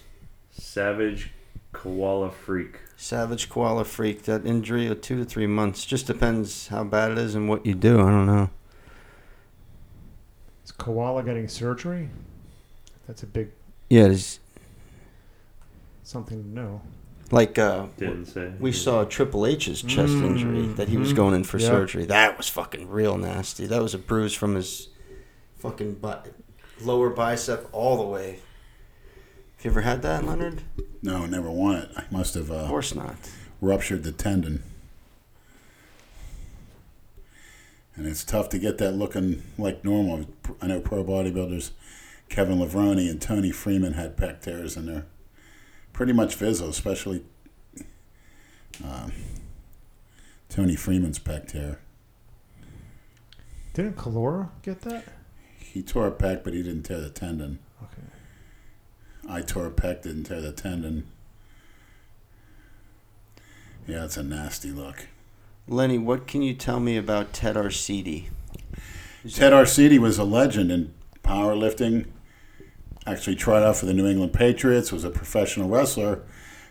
[0.51, 1.31] Savage
[1.73, 2.77] koala freak.
[3.03, 4.23] Savage koala freak.
[4.23, 5.85] That injury, of two to three months.
[5.85, 7.99] Just depends how bad it is and what you do.
[8.01, 8.49] I don't know.
[10.65, 12.11] Is Koala getting surgery?
[13.09, 13.51] That's a big
[13.91, 14.39] Yeah, it's
[16.05, 16.81] something to know.
[17.33, 18.53] like uh, Didn't say.
[18.61, 21.17] we saw Triple H's chest Mm, injury that he was mhm.
[21.17, 21.67] going in for Yeah.
[21.67, 22.05] surgery.
[22.05, 23.67] That was fucking real nasty.
[23.67, 24.91] That was a bruise from his
[25.59, 26.29] fucking butt,
[26.81, 28.39] lower bicep all the way.
[29.63, 30.63] Have you ever had that, Leonard?
[31.03, 31.91] No, never won it.
[31.97, 33.15] I must have Of uh, course not.
[33.61, 34.65] ruptured the tendon.
[37.95, 40.27] And it's tough to get that looking like normal.
[40.61, 41.71] I know pro bodybuilders,
[42.29, 45.07] Kevin Levrone and Tony Freeman had pec tears, and they're
[45.93, 47.23] pretty much visible, especially
[48.83, 49.13] um,
[50.49, 51.79] Tony Freeman's pec tear.
[53.75, 55.05] Didn't Kalora get that?
[55.61, 57.61] He tore a pec, but he didn't tear the tendon.
[57.81, 58.12] Okay.
[59.29, 61.07] I tore a pec, didn't tear the tendon.
[63.87, 65.07] Yeah, it's a nasty look.
[65.69, 68.27] Lenny, what can you tell me about Ted Arcidi?
[69.33, 70.93] Ted Arcidi was a legend in
[71.23, 72.07] powerlifting.
[73.07, 74.93] Actually, tried out for the New England Patriots.
[74.93, 76.23] Was a professional wrestler,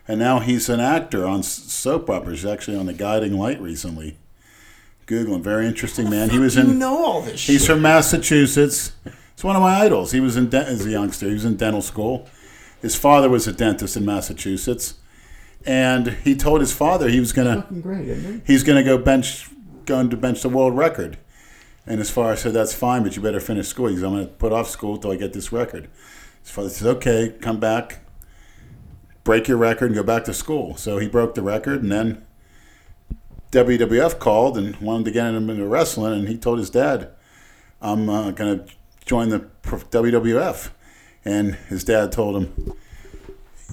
[0.07, 2.41] and now he's an actor on soap operas.
[2.41, 4.17] He's actually on The Guiding Light recently.
[5.05, 5.43] Google him.
[5.43, 6.29] Very interesting man.
[6.29, 6.67] He was in.
[6.67, 7.69] you know all this He's shit.
[7.71, 8.93] from Massachusetts.
[9.33, 10.11] It's one of my idols.
[10.11, 11.27] He was in de- as a youngster.
[11.27, 12.29] He was in dental school.
[12.81, 14.95] His father was a dentist in Massachusetts,
[15.65, 19.49] and he told his father he was gonna great, he's gonna go bench
[19.85, 21.17] going to bench the world record.
[21.85, 24.25] And his father said, "That's fine, but you better finish school." He said, "I'm gonna
[24.25, 25.89] put off school till I get this record."
[26.41, 27.99] His father says, "Okay, come back,
[29.23, 32.23] break your record, and go back to school." So he broke the record, and then
[33.51, 37.09] WWF called and wanted to get him into wrestling, and he told his dad,
[37.81, 38.65] "I'm uh, gonna
[39.05, 39.45] join the
[39.91, 40.71] WWF."
[41.23, 42.73] And his dad told him,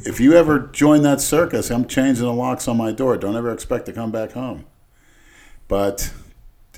[0.04, 3.16] "If you ever join that circus, I'm changing the locks on my door.
[3.16, 4.64] Don't ever expect to come back home."
[5.66, 6.12] But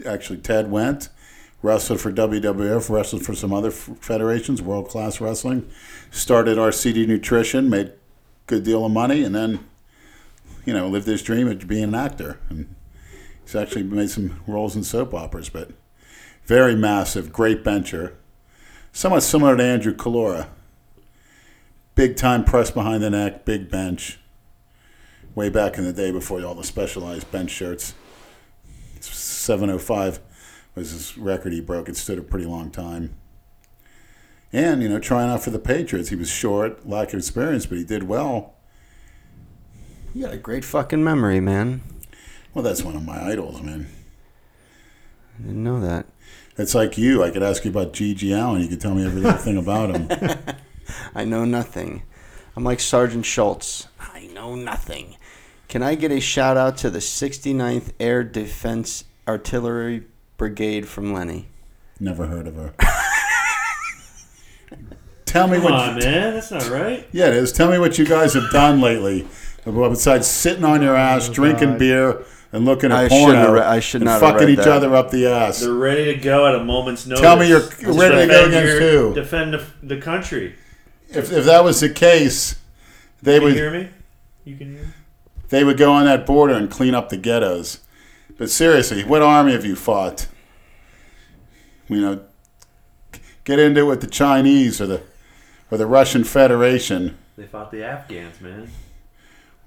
[0.07, 1.09] actually, Ted went,
[1.63, 5.69] wrestled for WWF, wrestled for some other federations, World Class Wrestling,
[6.11, 7.93] started RCD Nutrition, made a
[8.47, 9.61] good deal of money, and then,
[10.65, 12.39] you know, lived his dream of being an actor.
[12.49, 12.75] And
[13.45, 15.73] he's actually made some roles in soap operas, but
[16.47, 18.15] very massive, great bencher,
[18.93, 20.47] somewhat similar to Andrew Calora.
[22.01, 24.19] Big time press behind the neck, big bench.
[25.35, 27.93] Way back in the day before all the specialized bench shirts.
[29.01, 30.19] 705
[30.75, 31.91] was his record he broke.
[31.91, 33.15] It stood a pretty long time.
[34.51, 36.09] And, you know, trying out for the Patriots.
[36.09, 38.55] He was short, lack of experience, but he did well.
[40.15, 41.83] You got a great fucking memory, man.
[42.55, 43.89] Well, that's one of my idols, man.
[45.39, 46.07] I didn't know that.
[46.57, 47.23] It's like you.
[47.23, 48.33] I could ask you about G.G.
[48.33, 48.63] Allin.
[48.63, 50.39] You could tell me everything about him.
[51.15, 52.03] I know nothing.
[52.57, 53.89] I'm like Sergeant Schultz.
[54.01, 55.17] I know nothing.
[55.69, 60.05] Can I get a shout out to the 69th Air Defense Artillery
[60.37, 61.47] Brigade from Lenny?
[62.01, 62.75] Never heard of her.
[65.27, 65.73] tell me Come what.
[65.75, 66.35] on, you, man.
[66.35, 67.07] That's not right.
[67.13, 67.53] Yeah, it is.
[67.53, 69.29] Tell me what you guys have done lately.
[69.65, 71.79] Besides sitting on your ass, Oh, drinking God.
[71.79, 72.23] beer,
[72.53, 74.53] and looking at I porno, shouldn't have re- I should and not have fucking read
[74.59, 74.69] each that.
[74.73, 75.61] other up the ass.
[75.61, 77.21] They're ready to go at a moment's notice.
[77.21, 79.15] Tell me you're ready to go defend against who?
[79.15, 80.55] Defend the, the country.
[81.13, 82.57] If, if that was the case,
[83.23, 83.89] they Can you would hear me?
[84.45, 84.89] You can hear me?
[85.49, 87.81] they would go on that border and clean up the ghettos.
[88.39, 90.29] But seriously, what army have you fought?
[91.89, 92.21] You know,
[93.45, 95.03] get into it with the Chinese or the
[95.71, 98.71] or the Russian Federation They fought the Afghans, man.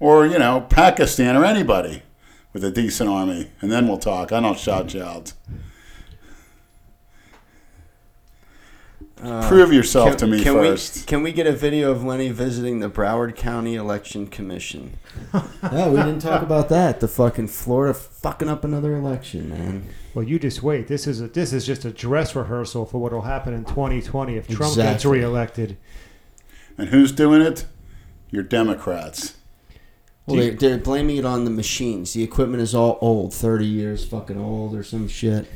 [0.00, 2.02] or you know Pakistan or anybody
[2.54, 4.32] with a decent army, and then we'll talk.
[4.32, 5.34] I don't shout you out.
[9.22, 10.96] Uh, Prove yourself to me can first.
[10.96, 14.98] We, can we get a video of Lenny visiting the Broward County Election Commission?
[15.72, 17.00] No, we didn't talk about that.
[17.00, 19.88] The fucking Florida fucking up another election, man.
[20.12, 20.86] Well, you just wait.
[20.86, 24.36] This is a, this is just a dress rehearsal for what will happen in 2020
[24.36, 25.76] if Trump gets reelected.
[26.78, 27.66] And who's doing it?
[28.30, 29.36] You're Democrats.
[30.26, 32.12] Well, they, they're blaming it on the machines.
[32.12, 35.46] The equipment is all old, 30 years fucking old or some shit.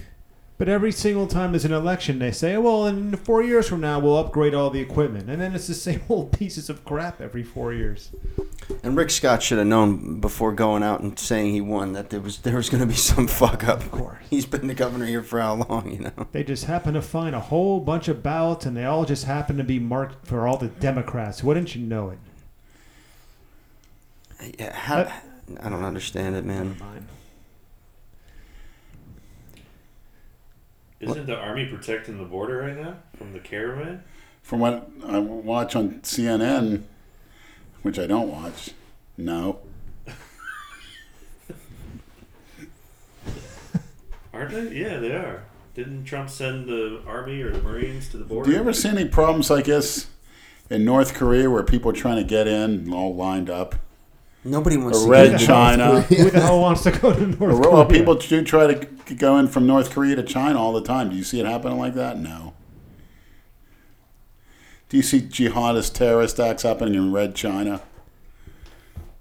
[0.58, 3.80] But every single time there's an election, they say, oh, "Well, in four years from
[3.80, 7.20] now, we'll upgrade all the equipment," and then it's the same old pieces of crap
[7.20, 8.10] every four years.
[8.82, 12.20] And Rick Scott should have known before going out and saying he won that there
[12.20, 13.80] was there was going to be some fuck up.
[13.80, 14.18] Of course.
[14.28, 16.26] he's been the governor here for how long, you know?
[16.32, 19.56] They just happen to find a whole bunch of ballots, and they all just happen
[19.58, 21.44] to be marked for all the Democrats.
[21.44, 22.18] Wouldn't you know it?
[24.40, 25.12] Uh, yeah, how, uh,
[25.60, 26.76] I don't understand it, man.
[31.00, 34.02] Isn't the army protecting the border right now from the caravan?
[34.42, 36.82] From what I watch on CNN,
[37.82, 38.70] which I don't watch,
[39.16, 39.60] no.
[44.32, 44.74] Aren't they?
[44.74, 45.44] Yeah, they are.
[45.74, 48.50] Didn't Trump send the army or the Marines to the border?
[48.50, 50.08] Do you ever see any problems like this
[50.68, 53.76] in North Korea where people are trying to get in all lined up?
[54.44, 56.00] Nobody wants Or to Red get China.
[56.02, 57.70] Who the hell wants to go to North Well, Korea?
[57.72, 61.10] Well, people do try to go in from North Korea to China all the time.
[61.10, 62.18] Do you see it happening like that?
[62.18, 62.54] No.
[64.88, 67.82] Do you see jihadist terrorist acts happening in Red China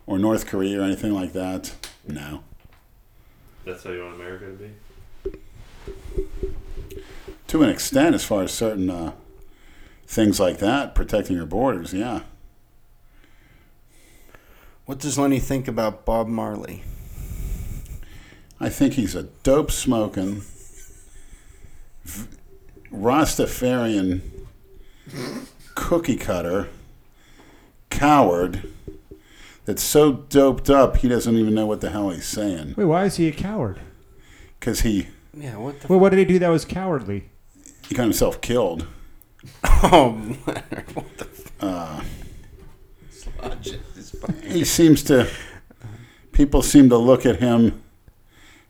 [0.06, 1.74] or North Korea or anything like that?
[2.08, 2.44] No.
[3.66, 4.72] That's how you want America to be.
[7.48, 9.12] To an extent, as far as certain uh,
[10.06, 12.22] things like that, protecting your borders, yeah.
[14.88, 16.82] What does Lenny think about Bob Marley?
[18.58, 20.44] I think he's a dope smoking,
[22.92, 24.22] Rastafarian
[25.76, 26.70] cookie cutter,
[27.90, 28.72] coward
[29.66, 32.74] that's so doped up he doesn't even know what the hell he's saying.
[32.78, 33.82] Wait, why is he a coward?
[34.58, 35.88] Because he, Yeah, what the?
[35.90, 37.26] Well, what did he do that was cowardly?
[37.90, 38.88] he got himself killed.
[39.84, 41.28] oh, Leonard, what the?
[41.60, 42.27] Uh, Logic is fucking-
[44.44, 45.30] he seems to,
[46.32, 47.82] people seem to look at him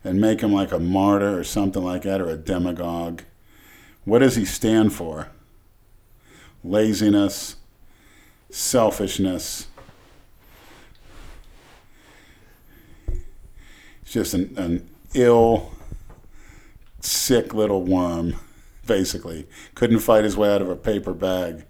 [0.03, 3.21] and make him like a martyr or something like that or a demagogue.
[4.05, 5.29] What does he stand for?
[6.63, 7.55] laziness,
[8.49, 9.67] selfishness.
[14.01, 15.71] It's just an, an ill,
[16.99, 18.35] sick little worm,
[18.85, 19.47] basically.
[19.75, 21.65] Couldn't fight his way out of a paper bag.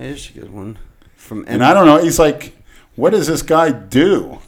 [0.00, 0.78] Here's a good one
[1.14, 2.56] from And I don't know, he's like,
[2.96, 4.38] what does this guy do?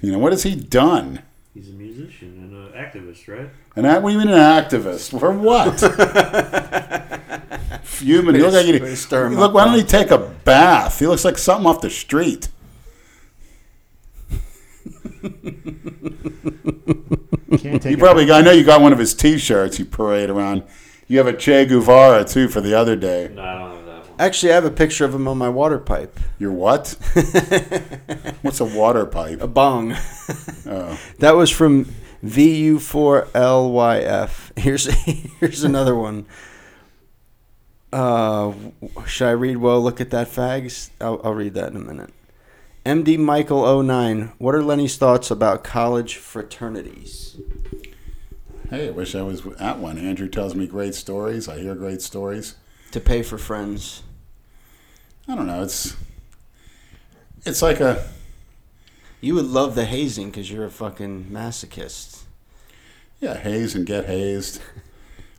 [0.00, 1.22] You know, what has he done?
[1.52, 3.50] He's a musician and an activist, right?
[3.74, 5.18] And that, what do you mean an activist?
[5.18, 5.80] For what?
[8.00, 8.34] Human.
[8.36, 9.78] He looks like he, Way to stir look, why don't huh?
[9.80, 11.00] he take a bath?
[11.00, 12.48] He looks like something off the street.
[17.58, 17.98] Can't take You it.
[17.98, 20.62] probably, I know you got one of his T-shirts you parade around.
[21.08, 23.30] You have a Che Guevara too for the other day.
[23.34, 23.83] No,
[24.18, 24.26] I don't have that one.
[24.26, 26.18] Actually, I have a picture of him on my water pipe.
[26.38, 26.96] Your what?
[28.42, 29.40] What's a water pipe?
[29.40, 29.96] A bong.
[30.66, 30.98] Oh.
[31.18, 31.84] That was from
[32.24, 34.58] VU4LYF.
[34.58, 34.86] Here's
[35.40, 36.24] here's another one.
[37.92, 38.54] Uh,
[39.06, 39.58] should I read?
[39.58, 40.88] Well, look at that, fags.
[41.02, 42.14] I'll, I'll read that in a minute.
[42.86, 44.32] MD Michael 09.
[44.38, 47.36] What are Lenny's thoughts about college fraternities?
[48.70, 49.98] Hey, I wish I was at one.
[49.98, 51.46] Andrew tells me great stories.
[51.46, 52.54] I hear great stories.
[52.94, 54.04] To pay for friends.
[55.26, 55.64] I don't know.
[55.64, 55.96] It's
[57.44, 58.06] it's like a
[59.20, 62.22] You would love the hazing because you're a fucking masochist.
[63.18, 64.62] yeah, haze and get hazed.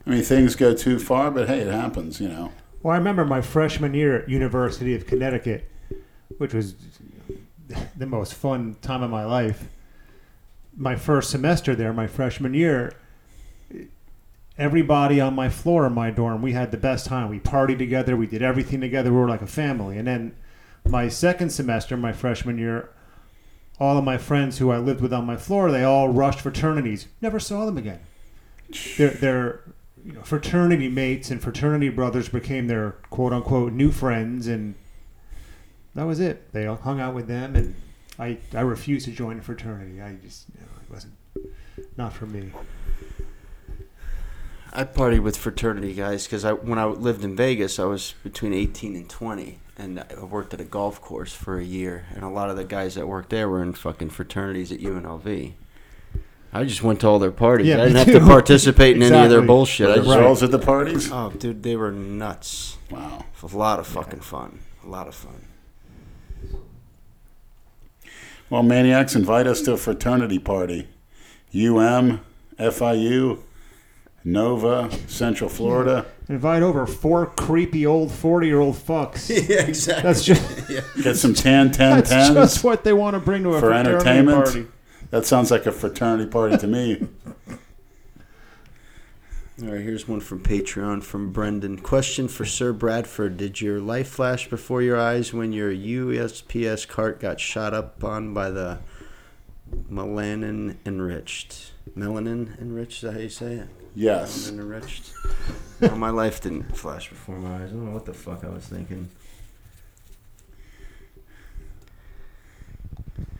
[0.05, 2.19] I mean, things go too far, but hey, it happens.
[2.19, 2.51] You know.
[2.83, 5.71] Well, I remember my freshman year at University of Connecticut,
[6.39, 6.75] which was
[7.95, 9.69] the most fun time of my life.
[10.75, 12.91] My first semester there, my freshman year,
[14.57, 17.29] everybody on my floor in my dorm, we had the best time.
[17.29, 19.97] We partied together, we did everything together, we were like a family.
[19.97, 20.35] And then
[20.87, 22.89] my second semester, my freshman year,
[23.79, 27.07] all of my friends who I lived with on my floor, they all rushed fraternities.
[27.21, 27.99] Never saw them again.
[28.97, 29.61] Their their
[30.03, 34.75] you know, fraternity mates and fraternity brothers became their quote unquote new friends, and
[35.93, 36.51] that was it.
[36.53, 37.75] They all hung out with them, and
[38.17, 40.01] I I refused to join a fraternity.
[40.01, 41.13] I just you know, it wasn't
[41.97, 42.51] not for me.
[44.75, 48.53] I partied with fraternity guys because I when I lived in Vegas, I was between
[48.53, 52.05] 18 and 20, and I worked at a golf course for a year.
[52.13, 55.53] And a lot of the guys that worked there were in fucking fraternities at UNLV.
[56.51, 57.67] I just went to all their parties.
[57.67, 59.87] Yeah, I didn't me have to participate in any of their bullshit.
[59.87, 61.09] I Were just, there girls at the parties?
[61.11, 62.77] oh, dude, they were nuts.
[62.91, 63.25] Wow.
[63.43, 64.59] A lot of fucking fun.
[64.83, 65.47] A lot of fun.
[68.49, 70.87] Well, maniacs, invite us to a fraternity party.
[71.53, 72.21] UM,
[72.59, 73.39] FIU,
[74.27, 76.03] Nova, Central Florida.
[76.27, 79.29] Invite over four creepy old forty year old fucks.
[79.49, 80.01] yeah, exactly.
[80.03, 80.67] That's just
[81.03, 82.33] Get some tan ten that's tens.
[82.33, 84.43] just what they want to bring to a For fraternity entertainment?
[84.45, 84.65] party.
[85.11, 87.07] That sounds like a fraternity party to me.
[89.61, 91.77] All right, here's one from Patreon from Brendan.
[91.79, 97.19] Question for Sir Bradford: Did your life flash before your eyes when your USPS cart
[97.21, 98.79] got shot up on by the
[99.89, 101.71] melanin enriched?
[101.95, 102.95] Melanin enriched?
[102.97, 103.67] Is that how you say it?
[103.95, 104.49] Yes.
[104.51, 105.13] Melanin enriched.
[105.81, 107.69] no, my life didn't flash before my eyes.
[107.69, 109.09] I don't know what the fuck I was thinking.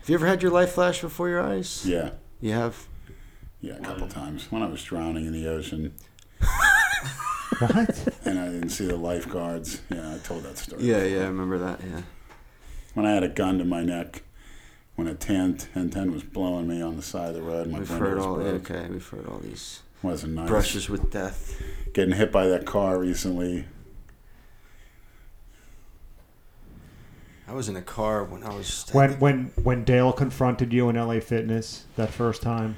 [0.00, 1.84] Have you ever had your life flash before your eyes?
[1.86, 2.10] Yeah.
[2.40, 2.86] You have.
[3.60, 4.50] Yeah, a couple times.
[4.52, 5.92] When I was drowning in the ocean
[7.58, 8.08] What?
[8.24, 9.80] and I didn't see the lifeguards.
[9.90, 10.82] Yeah, I told that story.
[10.84, 11.08] Yeah, before.
[11.16, 11.80] yeah, I remember that.
[11.82, 12.02] Yeah.
[12.94, 14.22] When I had a gun to my neck,
[14.94, 17.88] when a 10 10 was blowing me on the side of the road, my We've
[17.88, 18.36] heard was all.
[18.36, 18.70] broke.
[18.70, 20.48] Okay, we've heard all these Wasn't nice.
[20.48, 21.60] brushes with death.
[21.92, 23.64] Getting hit by that car recently.
[27.48, 28.88] I was in a car when I was.
[28.92, 32.76] when when when Dale confronted you in LA Fitness that first time,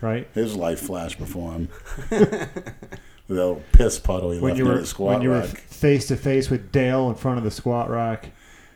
[0.00, 0.28] right?
[0.34, 1.68] His life flashed before him.
[2.10, 5.42] With that little piss puddle he When left you were the squat when you were
[5.42, 8.32] face to face with Dale in front of the squat rack.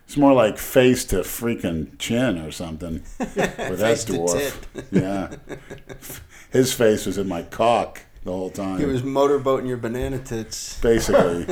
[0.07, 4.57] It's more like face to freaking chin or something with that dwarf.
[4.91, 5.35] yeah.
[6.51, 8.79] His face was in my cock the whole time.
[8.79, 10.79] He was motorboating your banana tits.
[10.81, 11.47] basically.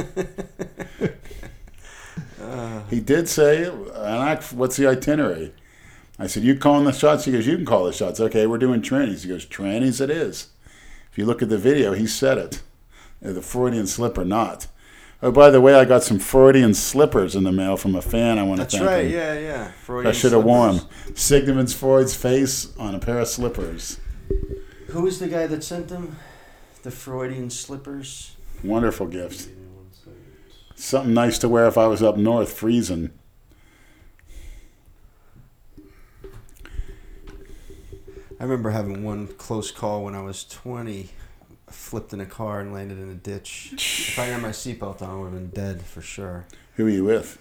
[2.40, 5.52] Uh, he did say, and I, "What's the itinerary?"
[6.18, 8.58] I said, "You calling the shots?" He goes, "You can call the shots." Okay, we're
[8.58, 9.22] doing trannies.
[9.22, 10.48] He goes, "Trannies, it is."
[11.10, 12.62] If you look at the video, he said it.
[13.20, 14.66] The Freudian slip or not.
[15.24, 18.40] Oh, by the way, I got some Freudian slippers in the mail from a fan.
[18.40, 18.72] I want to thank.
[18.72, 19.06] that's thank right.
[19.06, 19.12] him.
[19.12, 20.08] Yeah, yeah.
[20.08, 20.80] I should have worn.
[21.14, 24.00] Sigmund Freud's face on a pair of slippers.
[24.88, 26.18] Who was the guy that sent them?
[26.82, 28.34] The Freudian slippers.
[28.64, 29.48] Wonderful gift.
[30.74, 33.10] Something nice to wear if I was up north freezing.
[38.40, 41.10] I remember having one close call when I was 20.
[41.74, 43.70] Flipped in a car and landed in a ditch.
[43.72, 46.46] if I had my seatbelt on, I would have been dead for sure.
[46.76, 47.38] Who were you with?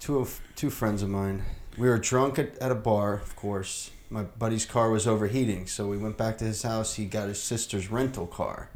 [0.00, 1.42] Two of two friends of mine.
[1.76, 3.90] We were drunk at, at a bar, of course.
[4.10, 6.94] My buddy's car was overheating, so we went back to his house.
[6.94, 8.68] He got his sister's rental car.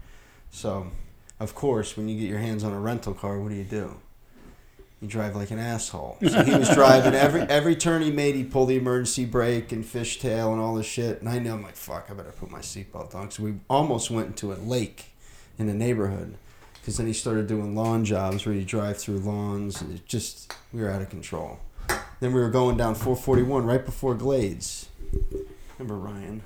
[0.51, 0.89] So,
[1.39, 4.01] of course, when you get your hands on a rental car, what do you do?
[5.01, 6.19] You drive like an asshole.
[6.27, 8.35] So he was driving every every turn he made.
[8.35, 11.21] He pulled the emergency brake and fishtail and all this shit.
[11.21, 13.31] And I knew I'm like, fuck, I better put my seatbelt on.
[13.31, 15.13] So we almost went into a lake
[15.57, 16.35] in the neighborhood.
[16.75, 19.81] Because then he started doing lawn jobs where you drive through lawns.
[19.81, 21.61] And it just, we were out of control.
[22.21, 24.89] Then we were going down 441 right before Glades.
[25.79, 26.43] Remember Ryan?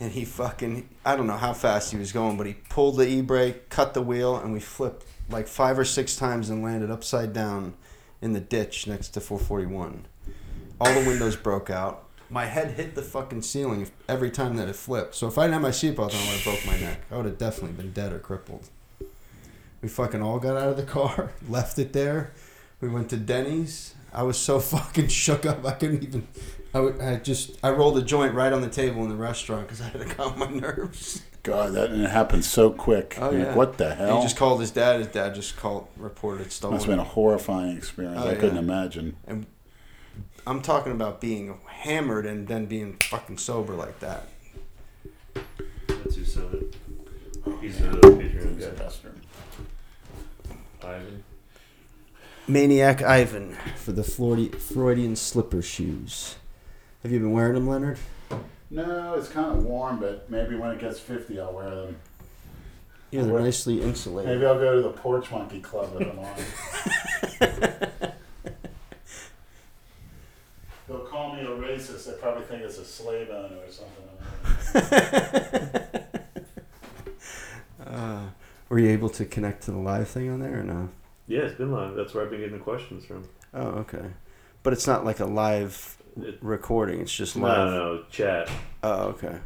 [0.00, 3.08] And he fucking, I don't know how fast he was going, but he pulled the
[3.08, 6.90] e brake, cut the wheel, and we flipped like five or six times and landed
[6.90, 7.74] upside down
[8.20, 10.06] in the ditch next to 441.
[10.80, 12.04] All the windows broke out.
[12.30, 15.14] My head hit the fucking ceiling every time that it flipped.
[15.14, 17.00] So if I didn't have my seatbelt on, I would have broke my neck.
[17.10, 18.68] I would have definitely been dead or crippled.
[19.80, 22.32] We fucking all got out of the car, left it there.
[22.80, 23.94] We went to Denny's.
[24.12, 25.64] I was so fucking shook up.
[25.64, 26.28] I couldn't even.
[26.74, 29.66] I, would- I just I rolled a joint right on the table in the restaurant
[29.66, 31.22] because I had to calm my nerves.
[31.42, 33.16] God, that and it happened so quick.
[33.20, 33.54] Oh, Like, yeah.
[33.54, 34.16] what the And hell?
[34.18, 34.98] he just called his dad.
[34.98, 36.74] His dad just called, reported it stolen.
[36.74, 38.20] Must have been a horrifying experience.
[38.22, 38.60] Oh, I couldn't yeah.
[38.60, 39.16] imagine.
[40.46, 44.26] I'm talking about being hammered and then being fucking sober like that.
[45.86, 46.76] That's who said it.
[47.46, 50.88] Oh, He's a Patreon guy.
[50.88, 51.24] Ivan.
[52.46, 56.36] Maniac Ivan for the Floridi, Freudian slipper shoes.
[57.02, 57.98] Have you been wearing them, Leonard?
[58.70, 61.96] No, it's kind of warm, but maybe when it gets 50, I'll wear them.
[63.10, 63.42] Yeah, they're What?
[63.44, 64.30] nicely insulated.
[64.34, 66.36] Maybe I'll go to the Porch Monkey Club with them on.
[70.86, 72.06] They'll call me a racist.
[72.06, 75.64] They probably think it's a slave owner or something.
[77.86, 78.26] Uh,
[78.68, 80.90] were you able to connect to the live thing on there or no?
[81.26, 81.94] Yeah, it's been live.
[81.94, 83.26] That's where I've been getting the questions from.
[83.54, 84.04] Oh, okay.
[84.62, 87.00] But it's not like a live It, recording.
[87.00, 87.70] It's just no, live.
[87.70, 88.50] no, chat.
[88.82, 89.38] Oh, okay.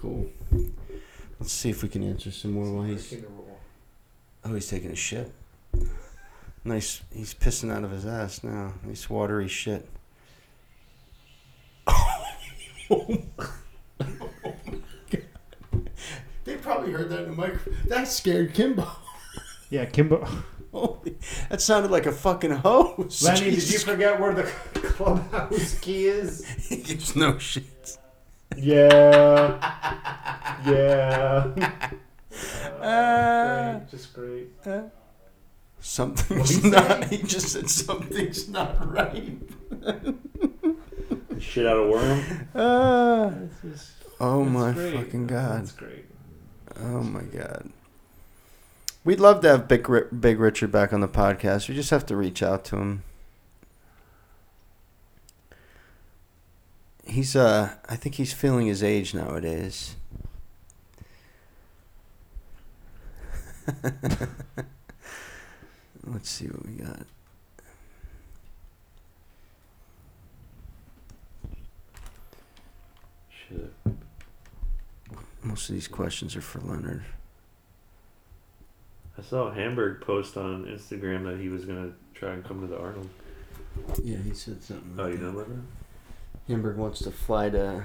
[0.00, 0.28] Cool.
[1.38, 3.14] Let's see if we can answer some more while he's.
[4.44, 5.32] Oh, he's taking a shit.
[6.64, 7.02] Nice.
[7.12, 8.74] He's pissing out of his ass now.
[8.84, 9.88] Nice watery shit.
[16.44, 17.76] they probably heard that in the microphone.
[17.86, 18.88] That scared Kimbo.
[19.70, 20.28] Yeah, Kimbo.
[20.74, 21.18] Holy,
[21.50, 23.22] that sounded like a fucking hose.
[23.22, 26.46] Lenny, did you forget where the clubhouse key is?
[26.68, 27.98] He gives no shit.
[28.56, 29.58] Yeah.
[30.66, 31.52] Yeah.
[32.80, 33.72] Ah.
[33.80, 34.48] great, just great.
[35.80, 37.04] Something's not.
[37.04, 39.38] He just said something's not right.
[41.38, 42.48] Shit out of worm.
[42.54, 43.32] Ah.
[44.20, 44.94] Oh my great.
[44.94, 45.60] fucking god.
[45.60, 46.06] That's great.
[46.80, 47.70] Oh my god.
[49.04, 49.88] We'd love to have Big
[50.20, 51.68] Big Richard back on the podcast.
[51.68, 53.02] We just have to reach out to him.
[57.04, 59.96] He's uh I think he's feeling his age nowadays.
[66.04, 67.06] Let's see what we got.
[73.30, 73.72] Shit.
[75.42, 77.04] Most of these questions are for Leonard.
[79.18, 82.78] I saw Hamburg post on Instagram that he was gonna try and come to the
[82.78, 83.08] Arnold.
[84.02, 84.94] Yeah, he said something.
[84.98, 85.62] Oh, you know about that?
[86.48, 87.84] Hamburg wants to fly to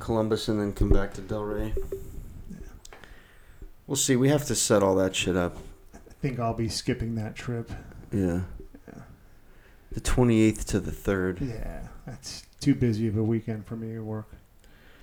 [0.00, 1.74] Columbus and then come back to Delray.
[2.50, 2.56] Yeah.
[3.86, 4.16] We'll see.
[4.16, 5.56] We have to set all that shit up.
[5.94, 7.70] I think I'll be skipping that trip.
[8.12, 8.42] Yeah.
[9.90, 11.48] The 28th to the 3rd.
[11.48, 14.28] Yeah, that's too busy of a weekend for me at work.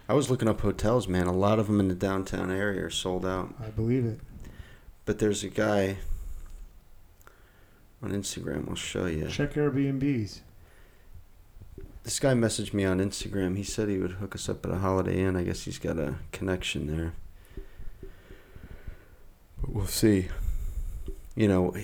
[0.07, 1.25] I was looking up hotels, man.
[1.27, 3.53] A lot of them in the downtown area are sold out.
[3.63, 4.19] I believe it.
[5.05, 5.97] But there's a guy
[8.01, 8.69] on Instagram.
[8.69, 9.27] I'll show you.
[9.27, 10.41] Check Airbnbs.
[12.03, 13.57] This guy messaged me on Instagram.
[13.57, 15.35] He said he would hook us up at a Holiday Inn.
[15.35, 17.13] I guess he's got a connection there.
[19.59, 20.27] But we'll see.
[21.35, 21.75] You know,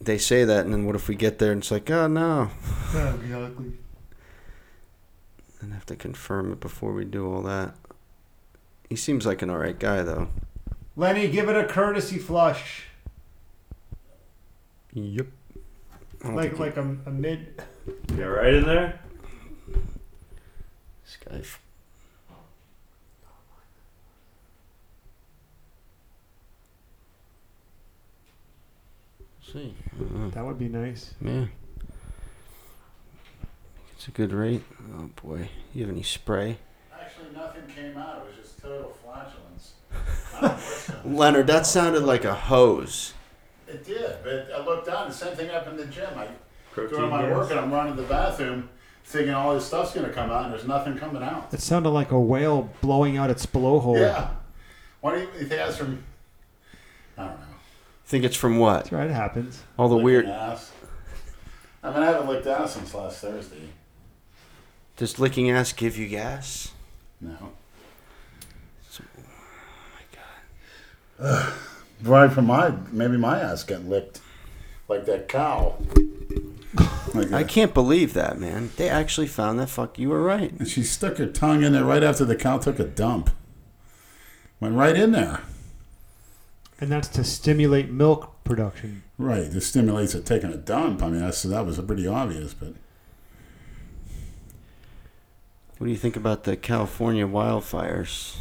[0.00, 2.50] they say that, and then what if we get there and it's like, oh no,
[2.92, 3.72] That'd be ugly.
[5.66, 7.74] And have to confirm it before we do all that.
[8.88, 10.28] He seems like an alright guy, though.
[10.94, 12.84] Lenny, give it a courtesy flush.
[14.92, 15.26] Yep.
[16.24, 17.62] Like like a, a mid.
[18.14, 19.00] You all right in there?
[21.04, 21.38] This guy.
[21.40, 21.60] f-
[29.52, 29.74] See.
[30.00, 31.14] Uh, That would be nice.
[31.20, 31.46] Yeah.
[33.96, 34.62] It's a good rate.
[34.98, 35.48] Oh boy.
[35.74, 36.58] You have any spray?
[36.92, 38.18] Actually, nothing came out.
[38.18, 39.72] It was just total flatulence.
[40.34, 41.16] I don't know what's going on.
[41.16, 43.14] Leonard, that sounded like a hose.
[43.66, 45.08] It did, but I looked down.
[45.08, 46.10] The same thing happened in the gym.
[46.16, 46.28] I
[46.72, 47.36] Protein doing my gas.
[47.36, 48.68] work and I'm running to the bathroom,
[49.04, 51.52] thinking all this stuff's gonna come out, and there's nothing coming out.
[51.52, 53.98] It sounded like a whale blowing out its blowhole.
[53.98, 54.28] Yeah.
[55.00, 56.02] What do you, you think that's from?
[57.16, 57.46] I don't know.
[58.04, 58.84] Think it's from what?
[58.84, 59.08] That's right.
[59.08, 59.62] It happens.
[59.78, 60.26] All the Licking weird.
[60.26, 60.70] Ass.
[61.82, 63.68] I mean, I haven't looked down since last Thursday.
[64.96, 66.72] Does licking ass give you gas?
[67.20, 67.36] No.
[69.00, 69.02] Oh
[69.94, 71.18] my god.
[71.18, 71.52] Uh,
[72.02, 74.20] Right from my maybe my ass getting licked
[74.86, 75.76] like that cow.
[77.14, 78.70] Like I a- can't believe that, man.
[78.76, 79.70] They actually found that.
[79.70, 80.52] Fuck, you were right.
[80.52, 83.30] and she stuck her tongue in there right after the cow took a dump.
[84.60, 85.40] Went right in there.
[86.78, 89.02] And that's to stimulate milk production.
[89.16, 89.50] Right.
[89.50, 91.02] This stimulates it taking a dump.
[91.02, 92.74] I mean, that's, that was pretty obvious, but
[95.78, 98.36] What do you think about the California wildfires?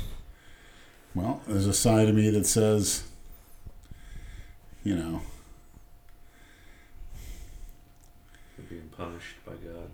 [1.13, 3.03] well, there's a side of me that says,
[4.83, 5.21] you know,
[8.57, 9.89] They're being punished by God.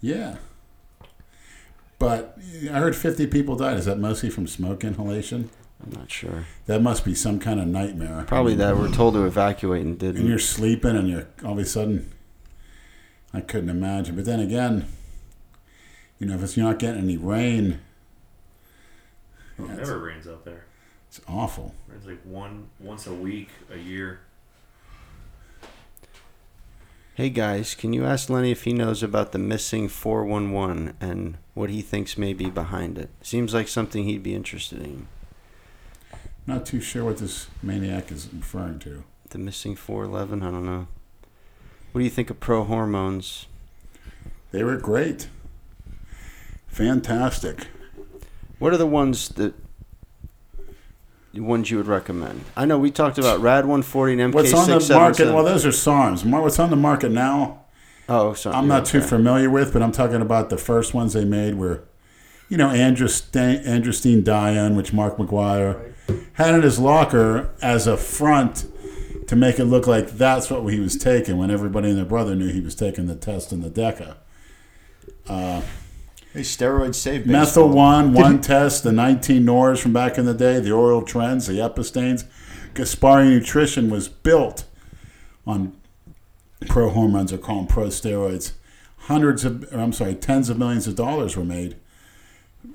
[0.00, 0.36] yeah.
[1.98, 2.38] But
[2.72, 3.76] I heard 50 people died.
[3.76, 5.50] Is that mostly from smoke inhalation?
[5.84, 6.46] I'm not sure.
[6.66, 8.24] That must be some kind of nightmare.
[8.26, 10.26] Probably that we're told to evacuate and and didn't.
[10.26, 12.10] you're sleeping and you're all of a sudden
[13.34, 14.16] I couldn't imagine.
[14.16, 14.86] But then again,
[16.20, 17.80] you know, if it's, you're not getting any rain,
[19.58, 20.66] It yeah, it's, never rains out there.
[21.08, 21.74] it's awful.
[21.96, 24.20] It's like one once a week, a year.
[27.14, 31.68] Hey guys, can you ask Lenny if he knows about the missing 411 and what
[31.68, 33.10] he thinks may be behind it?
[33.22, 35.08] Seems like something he'd be interested in.
[36.46, 39.04] Not too sure what this maniac is referring to.
[39.30, 40.86] The missing 411, I don't know.
[41.92, 43.46] What do you think of pro hormones?
[44.52, 45.28] They were great,
[46.70, 47.66] fantastic.
[48.58, 49.54] What are the ones that
[51.32, 52.44] the ones you would recommend?
[52.56, 54.34] I know we talked about Rad 140 and MK6.
[54.34, 55.32] What's on the market?
[55.32, 56.24] Well, those are SARMs.
[56.24, 57.60] What's on the market now?
[58.08, 58.56] oh, sorry.
[58.56, 61.84] I'm not too familiar with, but I'm talking about the first ones they made were,
[62.48, 65.92] you know, Androsten, Androstenedione, which Mark McGwire
[66.34, 68.66] had in his locker as a front
[69.28, 72.34] to make it look like that's what he was taking when everybody and their brother
[72.34, 74.16] knew he was taking the test in the DECA.
[75.28, 75.62] Uh,
[76.32, 77.76] Hey, steroids save Methyl baseball.
[77.76, 81.54] one, one test, the 19 Nors from back in the day, the oral trends, the
[81.54, 82.24] epistanes.
[82.72, 84.64] Gaspari Nutrition was built
[85.44, 85.72] on
[86.68, 88.52] pro hormones, or call them pro steroids.
[88.96, 91.74] Hundreds of, or I'm sorry, tens of millions of dollars were made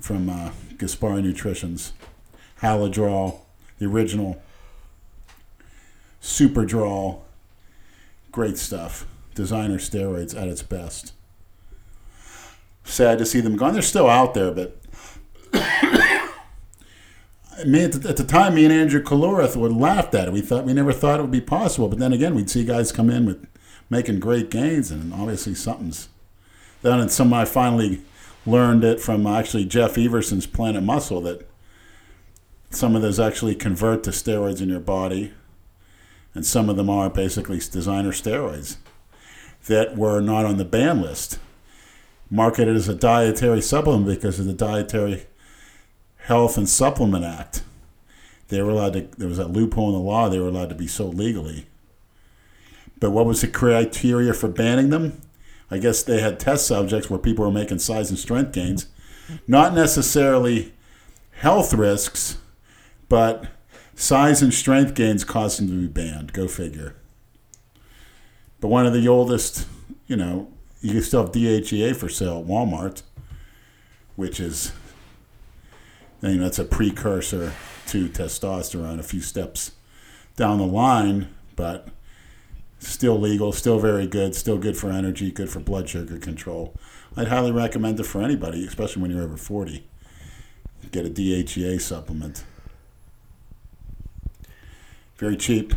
[0.01, 1.93] from uh, Gaspari Nutrition's
[2.61, 3.39] Halodrol,
[3.79, 4.41] the original
[6.21, 7.21] Superdrol.
[8.33, 9.05] Great stuff.
[9.33, 11.13] Designer steroids at its best
[12.85, 13.73] sad to see them gone.
[13.73, 14.77] They're still out there, but
[15.53, 16.31] at
[17.65, 20.33] the, at the time, me and Andrew Kalorith would laughed at it.
[20.33, 22.91] We thought we never thought it would be possible, but then again, we'd see guys
[22.91, 23.45] come in with
[23.89, 26.09] making great gains, and obviously something's
[26.83, 26.99] done.
[26.99, 28.01] And some I finally
[28.45, 31.47] learned it from uh, actually Jeff Everson's Planet Muscle that
[32.69, 35.33] some of those actually convert to steroids in your body,
[36.33, 38.77] and some of them are basically designer steroids
[39.67, 41.39] that were not on the ban list
[42.29, 45.25] marketed as a dietary supplement because of the Dietary
[46.17, 47.63] Health and Supplement Act.
[48.47, 49.01] They were allowed to.
[49.17, 50.29] There was a loophole in the law.
[50.29, 51.67] They were allowed to be sold legally.
[52.99, 55.21] But what was the criteria for banning them?
[55.69, 58.87] I guess they had test subjects where people were making size and strength gains,
[59.47, 60.73] not necessarily
[61.31, 62.37] health risks,
[63.09, 63.47] but
[63.95, 66.33] size and strength gains caused them to be banned.
[66.33, 66.95] Go figure.
[68.61, 69.67] But one of the oldest,
[70.07, 70.47] you know,
[70.85, 73.01] you can still have DHEA for sale at Walmart,
[74.15, 74.71] which is,
[76.21, 77.53] you know, that's a precursor
[77.87, 79.71] to testosterone, a few steps
[80.35, 81.87] down the line, but
[82.77, 86.75] still legal, still very good, still good for energy, good for blood sugar control.
[87.17, 89.83] I'd highly recommend it for anybody, especially when you're over 40.
[90.91, 92.43] Get a DHEA supplement.
[95.17, 95.73] Very cheap.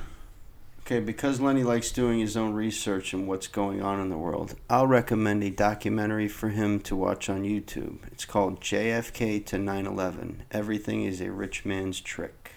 [0.89, 4.55] Okay, because Lenny likes doing his own research and what's going on in the world,
[4.71, 7.99] I'll recommend a documentary for him to watch on YouTube.
[8.11, 12.53] It's called JFK to 9 11 Everything is a Rich Man's Trick.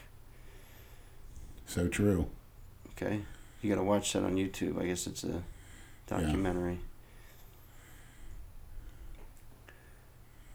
[1.66, 2.28] So true.
[2.91, 3.24] Okay?
[3.62, 4.82] You gotta watch that on YouTube.
[4.82, 5.44] I guess it's a
[6.08, 6.80] documentary.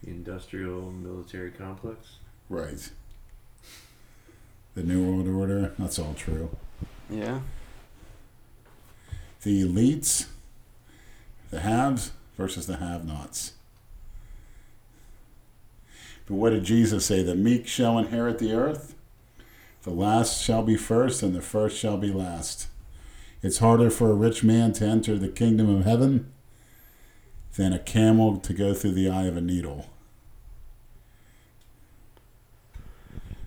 [0.03, 2.15] The industrial military complex.
[2.49, 2.89] Right.
[4.73, 6.49] The New World Order, that's all true.
[7.11, 7.41] Yeah?
[9.43, 10.27] The elites,
[11.51, 13.53] the haves versus the have nots.
[16.25, 17.23] But what did Jesus say?
[17.23, 18.95] The meek shall inherit the earth.
[19.83, 22.67] The last shall be first, and the first shall be last.
[23.41, 26.31] It's harder for a rich man to enter the kingdom of heaven
[27.55, 29.89] than a camel to go through the eye of a needle.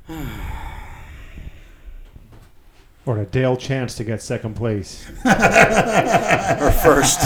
[3.06, 5.08] Or a Dale Chance to get second place.
[5.24, 7.20] or first.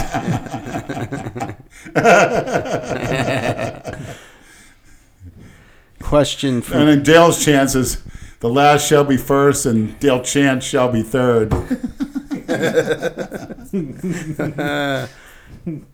[6.01, 8.03] Question And then Dale's chances,
[8.41, 11.53] the last shall be first, and Dale Chance shall be third.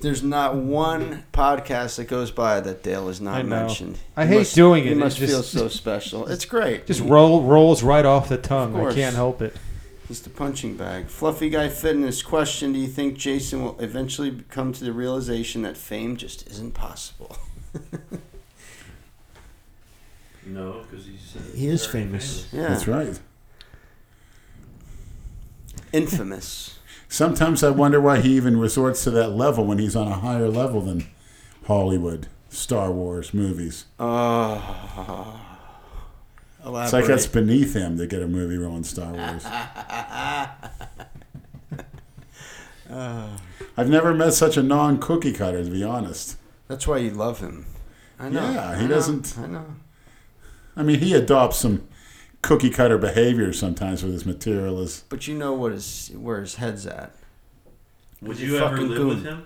[0.00, 3.48] There's not one podcast that goes by that Dale is not I know.
[3.48, 3.98] mentioned.
[4.16, 4.92] I He hate must- doing He it.
[4.92, 6.26] It must feel so special.
[6.30, 6.86] It's great.
[6.86, 8.76] Just roll rolls right off the tongue.
[8.76, 9.56] I can't help it.
[10.10, 11.06] It's the punching bag.
[11.08, 15.76] Fluffy Guy Fitness question Do you think Jason will eventually come to the realization that
[15.76, 17.36] fame just isn't possible?
[20.48, 21.34] No, because he's.
[21.36, 22.46] Uh, He is very famous.
[22.52, 22.68] Yeah.
[22.68, 23.18] That's right.
[25.92, 26.75] Infamous.
[27.08, 30.48] Sometimes I wonder why he even resorts to that level when he's on a higher
[30.48, 31.06] level than
[31.66, 33.86] Hollywood, Star Wars movies.
[33.98, 35.40] Oh.
[36.68, 39.44] It's like that's beneath him to get a movie role in Star Wars.
[43.76, 46.36] I've never met such a non cookie cutter, to be honest.
[46.68, 47.66] That's why you love him.
[48.18, 48.50] I know.
[48.50, 49.64] Yeah, I he know, doesn't- I know.
[50.76, 51.86] I mean, he adopts some
[52.46, 54.80] cookie cutter behavior sometimes with his material.
[54.80, 57.12] Is But you know what his where his head's at.
[58.22, 59.08] Would He's you ever fucking live goon.
[59.08, 59.44] with him?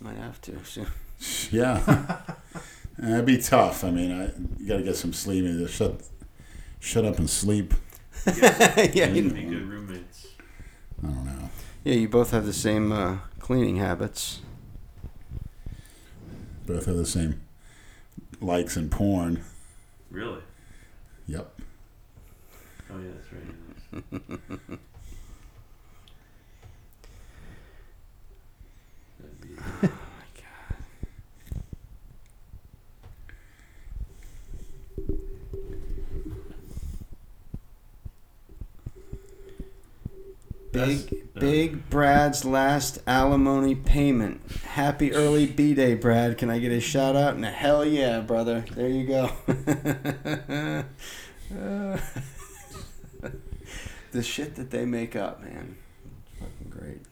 [0.00, 0.62] Might have to.
[0.64, 0.86] soon.
[1.50, 2.20] yeah,
[2.98, 3.84] that'd be tough.
[3.84, 4.24] I mean, I
[4.60, 5.44] you got to get some sleep.
[5.44, 6.02] and Just shut,
[6.80, 7.72] shut up and sleep.
[8.26, 10.26] yeah, You'd be good roommates.
[11.02, 11.50] I don't know.
[11.84, 14.40] yeah, you both have the same uh, cleaning habits.
[16.66, 17.40] Both have the same
[18.40, 19.42] likes in porn.
[20.14, 20.42] Really?
[21.26, 21.60] Yep.
[22.88, 24.78] Oh yeah, that's right.
[29.18, 29.88] That'd be-
[40.72, 44.40] That's- Big Big Brad's last alimony payment.
[44.62, 46.38] Happy early B day, Brad.
[46.38, 47.34] Can I get a shout out?
[47.34, 48.64] And a hell yeah, brother.
[48.74, 50.84] There you go.
[51.54, 51.98] Uh,
[54.12, 55.76] the shit that they make up, man.
[56.06, 57.02] It's fucking great.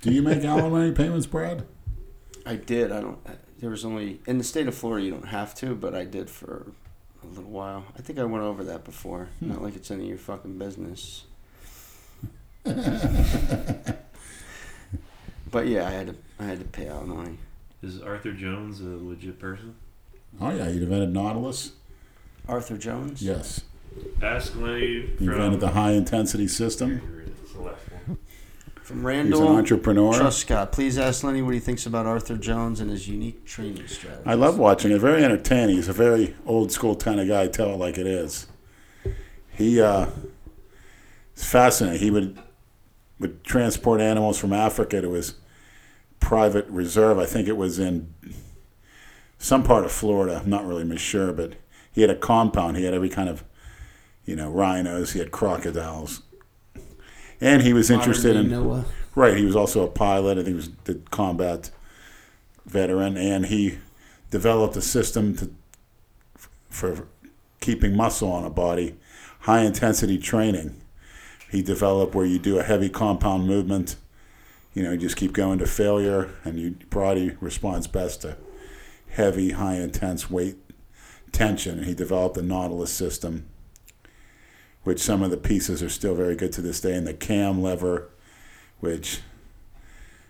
[0.00, 1.66] Do you make alimony payments, Brad?
[2.46, 2.92] I did.
[2.92, 3.18] I don't.
[3.58, 5.04] There was only in the state of Florida.
[5.04, 6.72] You don't have to, but I did for
[7.22, 7.86] a little while.
[7.98, 9.28] I think I went over that before.
[9.40, 11.24] Not like it's any of your fucking business.
[15.50, 16.14] but yeah, I had to.
[16.38, 17.38] I had to pay alimony.
[17.82, 19.74] Is Arthur Jones a legit person?
[20.40, 21.72] Oh yeah, you invented Nautilus.
[22.48, 23.22] Arthur Jones.
[23.22, 23.62] Yes,
[24.22, 25.28] Ask Lenny you from.
[25.30, 27.00] invented the high intensity system.
[27.00, 28.18] Here it is, it's the last one.
[28.82, 30.12] From He's an Randall entrepreneur.
[30.14, 30.72] Truscott.
[30.72, 34.22] Please ask Lenny what he thinks about Arthur Jones and his unique training strategy.
[34.26, 34.98] I love watching it.
[34.98, 35.76] Very entertaining.
[35.76, 37.46] He's a very old school kind of guy.
[37.48, 38.46] Tell it like it is.
[39.52, 40.06] He uh,
[41.32, 42.00] it's fascinating.
[42.00, 42.38] He would
[43.20, 45.34] would transport animals from Africa to his
[46.18, 47.18] private reserve.
[47.18, 48.12] I think it was in
[49.38, 50.40] some part of Florida.
[50.42, 51.54] I'm not really sure, but
[51.92, 52.76] he had a compound.
[52.76, 53.44] He had every kind of
[54.24, 55.12] you know rhinos.
[55.12, 56.22] He had crocodiles,
[57.40, 58.84] and he was interested in Noah.
[59.14, 59.36] Right.
[59.36, 60.38] He was also a pilot.
[60.38, 61.70] I think he was the combat
[62.64, 63.78] veteran, and he
[64.30, 65.50] developed a system to
[66.68, 67.08] for
[67.60, 68.96] keeping muscle on a body,
[69.40, 70.79] high intensity training.
[71.50, 73.96] He developed where you do a heavy compound movement.
[74.72, 78.36] You know, you just keep going to failure, and your body responds best to
[79.08, 80.56] heavy, high intense weight
[81.32, 81.78] tension.
[81.78, 83.48] And he developed the Nautilus system,
[84.84, 87.62] which some of the pieces are still very good to this day, and the cam
[87.62, 88.10] lever
[88.80, 89.20] which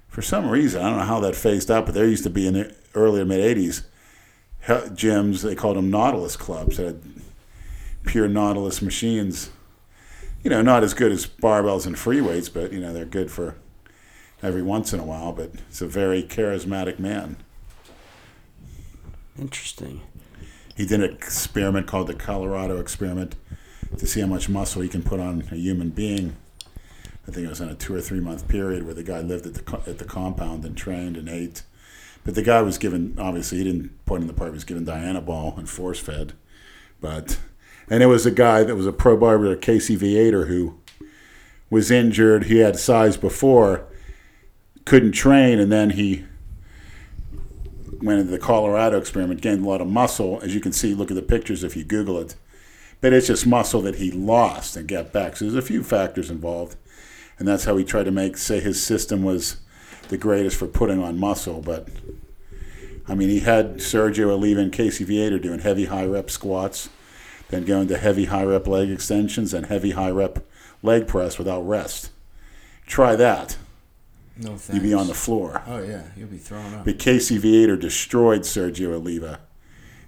[0.08, 2.46] for some reason, I don't know how that phased out, but there used to be
[2.46, 3.84] in the early mid 80s
[4.66, 7.02] gyms, they called them Nautilus clubs, that had
[8.04, 9.50] pure Nautilus machines.
[10.42, 13.30] You know, not as good as barbells and free weights, but, you know, they're good
[13.30, 13.56] for
[14.42, 17.36] every once in a while, but he's a very charismatic man.
[19.38, 20.00] Interesting.
[20.76, 23.36] He did an experiment called the Colorado experiment
[23.98, 26.36] to see how much muscle he can put on a human being.
[27.28, 29.46] I think it was in a two or three month period where the guy lived
[29.46, 31.62] at the at the compound and trained and ate.
[32.24, 34.50] But the guy was given obviously he didn't put in the part.
[34.50, 36.32] He was given Dianabol and force fed.
[37.00, 37.38] But
[37.90, 40.78] and it was a guy that was a pro barber, Casey Viator, who
[41.68, 42.44] was injured.
[42.44, 43.86] He had size before,
[44.84, 46.24] couldn't train, and then he
[48.00, 50.40] went into the Colorado experiment, gained a lot of muscle.
[50.42, 52.36] As you can see, look at the pictures if you Google it.
[53.00, 55.36] But it's just muscle that he lost and got back.
[55.36, 56.76] So there's a few factors involved.
[57.38, 59.56] And that's how he tried to make, say, his system was
[60.08, 61.62] the greatest for putting on muscle.
[61.62, 61.88] But,
[63.08, 66.90] I mean, he had Sergio Oliva and Casey Viator doing heavy high rep squats,
[67.50, 70.46] then going to heavy high rep leg extensions and heavy high rep
[70.82, 72.10] leg press without rest.
[72.86, 73.56] Try that.
[74.36, 74.70] No thanks.
[74.70, 75.62] You'd be on the floor.
[75.66, 76.84] Oh yeah, you'll be thrown up.
[76.84, 79.40] But Casey Viator destroyed Sergio Oliva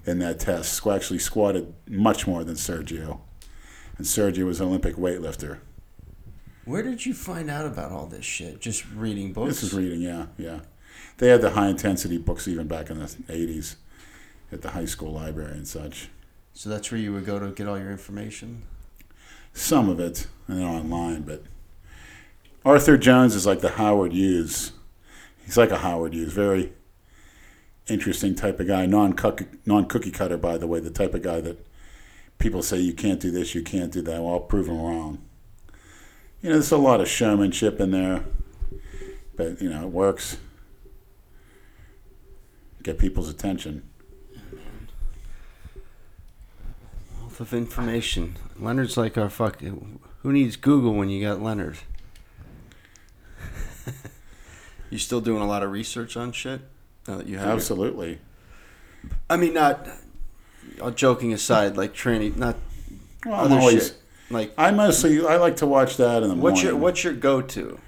[0.06, 0.86] in that test.
[0.86, 3.20] Actually squatted much more than Sergio.
[3.98, 5.58] And Sergio was an Olympic weightlifter.
[6.64, 8.60] Where did you find out about all this shit?
[8.60, 9.60] Just reading books.
[9.60, 10.60] This is reading, yeah, yeah.
[11.18, 13.76] They had the high intensity books even back in the 80s
[14.52, 16.08] at the high school library and such.
[16.54, 18.62] So that's where you would go to get all your information.
[19.52, 21.44] Some of it, and then online, but
[22.64, 24.72] Arthur Jones is like the Howard Hughes.
[25.44, 26.72] He's like a Howard Hughes, very
[27.88, 28.86] interesting type of guy.
[28.86, 31.66] Non cookie cutter, by the way, the type of guy that
[32.38, 34.22] people say you can't do this, you can't do that.
[34.22, 35.18] Well, I'll prove them wrong.
[36.40, 38.24] You know, there's a lot of showmanship in there,
[39.36, 40.38] but you know, it works.
[42.82, 43.88] Get people's attention.
[47.42, 48.36] Of information.
[48.58, 49.98] Leonard's like our fucking.
[50.22, 51.78] Who needs Google when you got Leonard?
[54.90, 56.60] you still doing a lot of research on shit?
[57.06, 57.46] Now that you have.
[57.46, 58.18] your- Absolutely.
[59.28, 59.86] I mean, not.
[60.80, 62.56] All joking aside, like training, not
[63.26, 63.88] Well, I'm other always.
[63.88, 63.96] shit.
[64.30, 66.64] Like, I mostly I like to watch that in the what's morning.
[66.66, 67.78] your what's your go to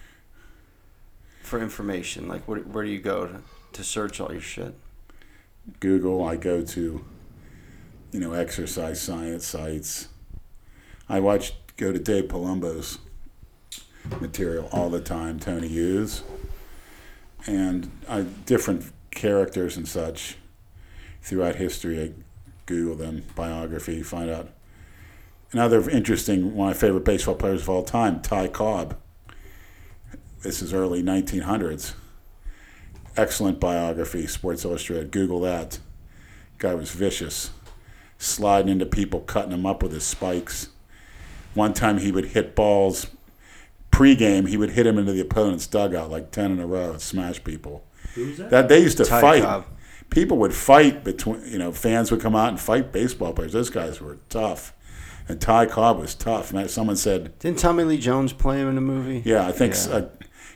[1.43, 2.29] for information?
[2.29, 3.41] Like, where, where do you go to,
[3.73, 4.75] to search all your shit?
[5.81, 6.23] Google.
[6.27, 7.05] I go to,
[8.15, 10.07] you know, exercise science sites.
[11.09, 12.99] I watch, go to Dave Palumbo's
[14.21, 16.23] material all the time, Tony Hughes,
[17.49, 20.37] and I, different characters and such
[21.23, 22.01] throughout history.
[22.01, 22.13] I
[22.67, 24.51] Google them, biography, find out.
[25.51, 28.97] Another interesting, one of my favorite baseball players of all time, Ty Cobb.
[30.43, 31.95] This is early 1900s
[33.17, 35.11] excellent biography, Sports Illustrated.
[35.11, 35.81] Google that.
[36.59, 37.51] Guy was vicious,
[38.19, 40.69] sliding into people, cutting them up with his spikes.
[41.55, 43.07] One time he would hit balls
[43.91, 44.47] pre-game.
[44.47, 47.43] He would hit him into the opponent's dugout like ten in a row and smash
[47.45, 47.85] people.
[48.15, 48.51] Who's that?
[48.51, 49.43] That they used to Ty fight.
[49.43, 49.67] Cobb.
[50.11, 51.43] People would fight between.
[51.47, 53.53] You know, fans would come out and fight baseball players.
[53.53, 54.73] Those guys were tough,
[55.29, 56.53] and Ty Cobb was tough.
[56.53, 59.23] Man, someone said Didn't Tommy Lee Jones play him in the movie?
[59.25, 59.97] yeah, I think Yeah.
[59.99, 60.07] a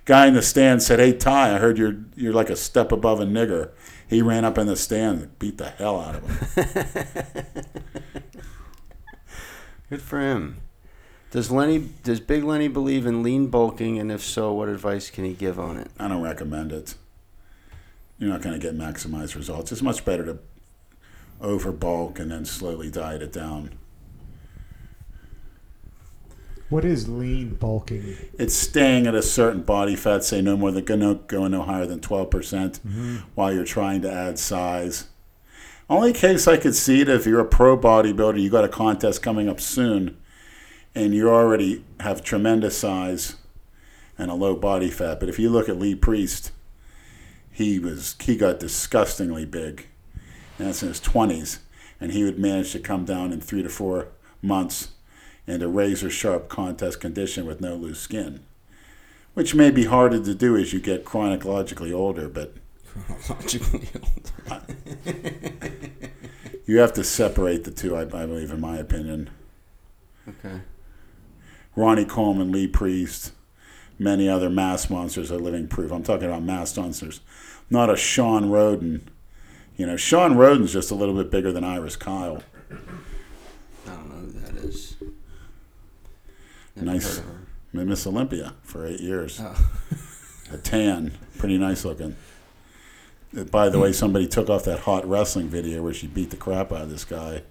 [0.04, 3.20] guy in the stand said, "Hey Ty, I heard you're you're like a step above
[3.20, 3.70] a nigger."
[4.08, 7.44] He ran up in the stand and beat the hell out of him.
[9.90, 10.56] Good for him.
[11.30, 11.90] Does Lenny?
[12.02, 13.98] Does Big Lenny believe in lean bulking?
[13.98, 15.90] And if so, what advice can he give on it?
[15.98, 16.94] I don't recommend it.
[18.18, 19.72] You're not going to get maximized results.
[19.72, 20.38] It's much better to
[21.40, 23.78] over bulk and then slowly diet it down.
[26.68, 28.16] What is lean bulking?
[28.38, 31.86] It's staying at a certain body fat, say no more than no, going no higher
[31.86, 33.16] than 12% mm-hmm.
[33.34, 35.08] while you're trying to add size.
[35.88, 39.22] Only case I could see it if you're a pro bodybuilder, you got a contest
[39.22, 40.18] coming up soon,
[40.94, 43.36] and you already have tremendous size
[44.18, 45.20] and a low body fat.
[45.20, 46.52] But if you look at Lee Priest,
[47.50, 49.86] he was he got disgustingly big,
[50.58, 51.60] and that's in his 20s,
[51.98, 54.08] and he would manage to come down in three to four
[54.42, 54.88] months
[55.50, 58.40] into razor sharp contest condition with no loose skin,
[59.34, 62.54] which may be harder to do as you get chronologically older, but
[63.06, 63.88] Chronologically
[64.50, 64.62] older.
[66.66, 69.30] you have to separate the two, I, I believe, in my opinion.
[70.28, 70.60] Okay.
[71.76, 73.32] Ronnie Coleman, Lee Priest,
[73.98, 75.92] many other mass monsters are living proof.
[75.92, 77.20] I'm talking about mass monsters,
[77.70, 79.02] not a Shawn Rhoden.
[79.76, 82.42] You know, Shawn Rhoden's just a little bit bigger than Iris Kyle.
[82.70, 84.96] I don't know who that is.
[86.80, 87.16] Never Nice.
[87.18, 87.30] heard of
[87.74, 87.84] her.
[87.84, 89.40] Miss Olympia for eight years.
[89.42, 89.70] Oh.
[90.52, 92.16] A tan, pretty nice looking.
[93.36, 96.36] Uh, By the way, somebody took off that hot wrestling video where she beat the
[96.36, 97.42] crap out of this guy.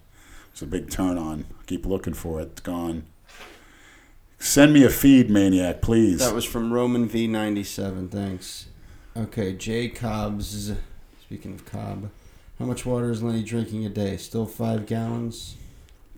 [0.51, 1.45] It's a big turn on.
[1.67, 2.49] Keep looking for it.
[2.53, 3.03] It's gone.
[4.39, 6.19] Send me a feed, maniac, please.
[6.19, 8.09] That was from Roman V97.
[8.09, 8.67] Thanks.
[9.15, 10.73] Okay, Jay Cobb's.
[11.21, 12.09] Speaking of Cobb,
[12.57, 14.17] how much water is Lenny drinking a day?
[14.17, 15.55] Still five gallons?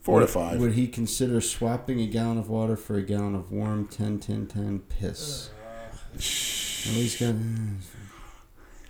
[0.02, 0.60] Four to Would- five.
[0.60, 4.48] Would he consider swapping a gallon of water for a gallon of warm 10 10
[4.48, 5.50] 10 piss?
[6.14, 7.36] At least got.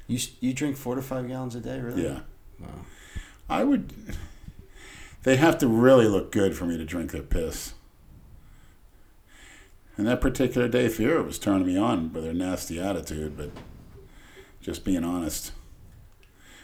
[0.08, 2.04] You you drink four to five gallons a day, really?
[2.04, 2.22] Yeah.
[2.60, 2.68] Wow.
[3.48, 3.94] I would.
[5.22, 7.74] They have to really look good for me to drink their piss.
[9.98, 13.52] And that particular day, Fiora was turning me on with her nasty attitude, but
[14.62, 15.52] just being honest.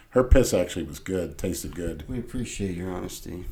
[0.09, 1.37] Her piss actually was good.
[1.37, 2.03] Tasted good.
[2.07, 3.45] We appreciate your honesty.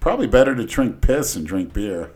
[0.00, 2.10] Probably better to drink piss than drink beer.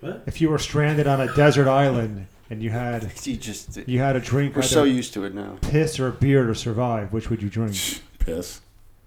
[0.00, 0.22] What?
[0.26, 4.14] If you were stranded on a desert island and you had You just you had
[4.14, 5.58] to drink we're either so used to it now.
[5.60, 7.76] piss or beer to survive, which would you drink?
[8.18, 8.60] Piss.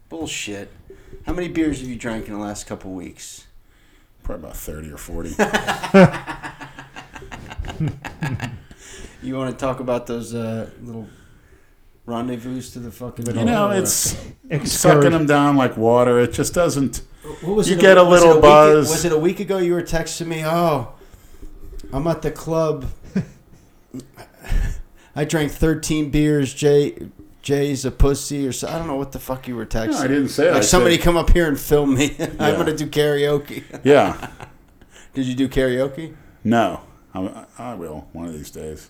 [0.09, 0.71] Bullshit.
[1.25, 3.47] How many beers have you drank in the last couple weeks?
[4.23, 5.35] Probably about 30 or 40.
[9.21, 11.07] You want to talk about those uh, little
[12.05, 13.25] rendezvous to the fucking?
[13.35, 14.15] you know, it's
[14.65, 16.19] sucking them down like water.
[16.19, 17.01] It just doesn't.
[17.41, 18.89] What was You it, get a was it little week- buzz.
[18.89, 20.43] was it a week ago you were texting me?
[20.45, 20.89] Oh,
[21.93, 22.85] I'm at the club.
[25.15, 26.53] I drank 13 beers.
[26.53, 26.97] Jay,
[27.41, 29.91] Jay's a pussy, or so, I don't know what the fuck you were texting.
[29.91, 30.47] No, I didn't say.
[30.49, 32.15] Like I somebody said- come up here and film me.
[32.39, 33.63] I'm gonna do karaoke.
[33.83, 34.29] Yeah.
[35.13, 36.15] Did you do karaoke?
[36.43, 36.81] No.
[37.13, 38.89] I, I will one of these days.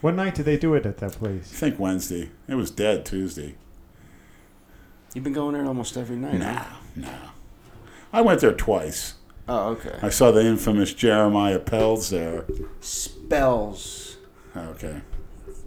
[0.00, 1.52] What night did they do it at that place?
[1.52, 2.30] I think Wednesday.
[2.48, 3.56] It was dead Tuesday.
[5.14, 6.38] You've been going there almost every night.
[6.38, 6.76] No, huh?
[6.96, 7.12] no.
[8.12, 9.14] I went there twice.
[9.48, 9.98] Oh, okay.
[10.00, 12.44] I saw the infamous Jeremiah Pells there.
[12.80, 14.16] Spells.
[14.56, 15.02] Okay.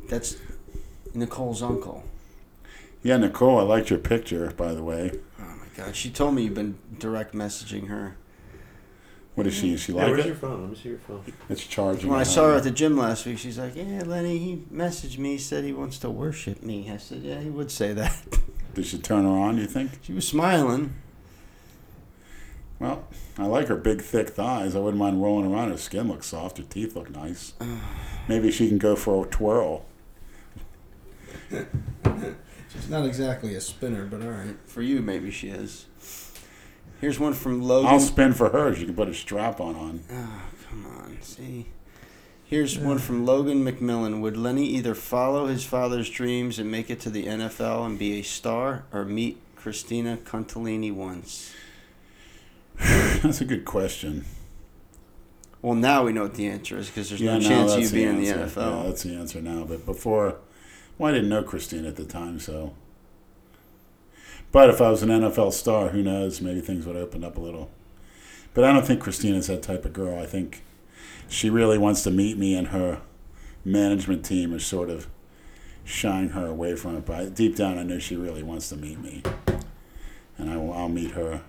[0.10, 0.38] That's
[1.14, 2.04] Nicole's uncle.
[3.04, 5.12] Yeah, Nicole, I liked your picture, by the way.
[5.40, 8.16] Oh my god, she told me you've been direct messaging her.
[9.36, 9.74] What is she?
[9.74, 10.28] Is she Yeah, like where's it?
[10.28, 10.62] your phone?
[10.62, 11.24] Let me see your phone.
[11.50, 12.10] It's charging.
[12.10, 15.18] When I saw her at the gym last week, she's like, "Yeah, Lenny, he messaged
[15.18, 18.16] me, said he wants to worship me." I said, "Yeah, he would say that."
[18.76, 19.92] Did she turn her on, you think?
[20.04, 20.94] She was smiling.
[22.80, 23.08] Well,
[23.38, 24.76] I like her big, thick thighs.
[24.76, 25.70] I wouldn't mind rolling around.
[25.72, 26.58] Her skin looks soft.
[26.58, 27.54] Her teeth look nice.
[28.28, 29.86] Maybe she can go for a twirl.
[32.74, 34.56] She's not exactly a spinner, but all right.
[34.66, 35.86] For you, maybe she is.
[37.02, 37.90] Here's one from Logan.
[37.90, 38.74] I'll spin for her.
[38.76, 40.04] She can put a strap on on.
[40.10, 41.18] Oh, ah, come on.
[41.22, 41.66] See?
[42.46, 44.22] Here's one from Logan McMillan.
[44.22, 48.20] Would Lenny either follow his father's dreams and make it to the NFL and be
[48.20, 51.54] a star, or meet Christina Contalini once?
[52.78, 54.26] That's a good question.
[55.62, 57.90] Well, now we know what the answer is because there's Yeah, no chance of you
[57.90, 58.60] being in the answer.
[58.60, 58.86] Yeah, NFL.
[58.86, 59.64] that's the answer now.
[59.64, 60.36] But before,
[60.98, 62.74] well, I didn't know Christine at the time, so.
[64.54, 66.40] But if I was an NFL star, who knows?
[66.40, 67.72] Maybe things would open up a little.
[68.54, 70.18] But I don't think Christina's that type of girl.
[70.18, 70.64] I think
[71.28, 73.02] she really wants to meet me, and her
[73.66, 75.08] management team is sort of
[75.84, 77.06] shying her away from it.
[77.06, 79.24] But deep down, I know she really wants to meet me,
[80.38, 81.42] and I will, I'll meet her.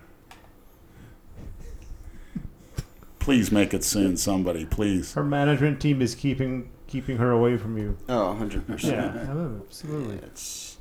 [3.18, 4.64] Please make it soon, somebody.
[4.64, 5.12] Please.
[5.12, 7.98] Her management team is keeping keeping her away from you.
[8.08, 8.82] Oh, 100%.
[8.82, 10.16] Yeah, absolutely.
[10.26, 10.78] It's,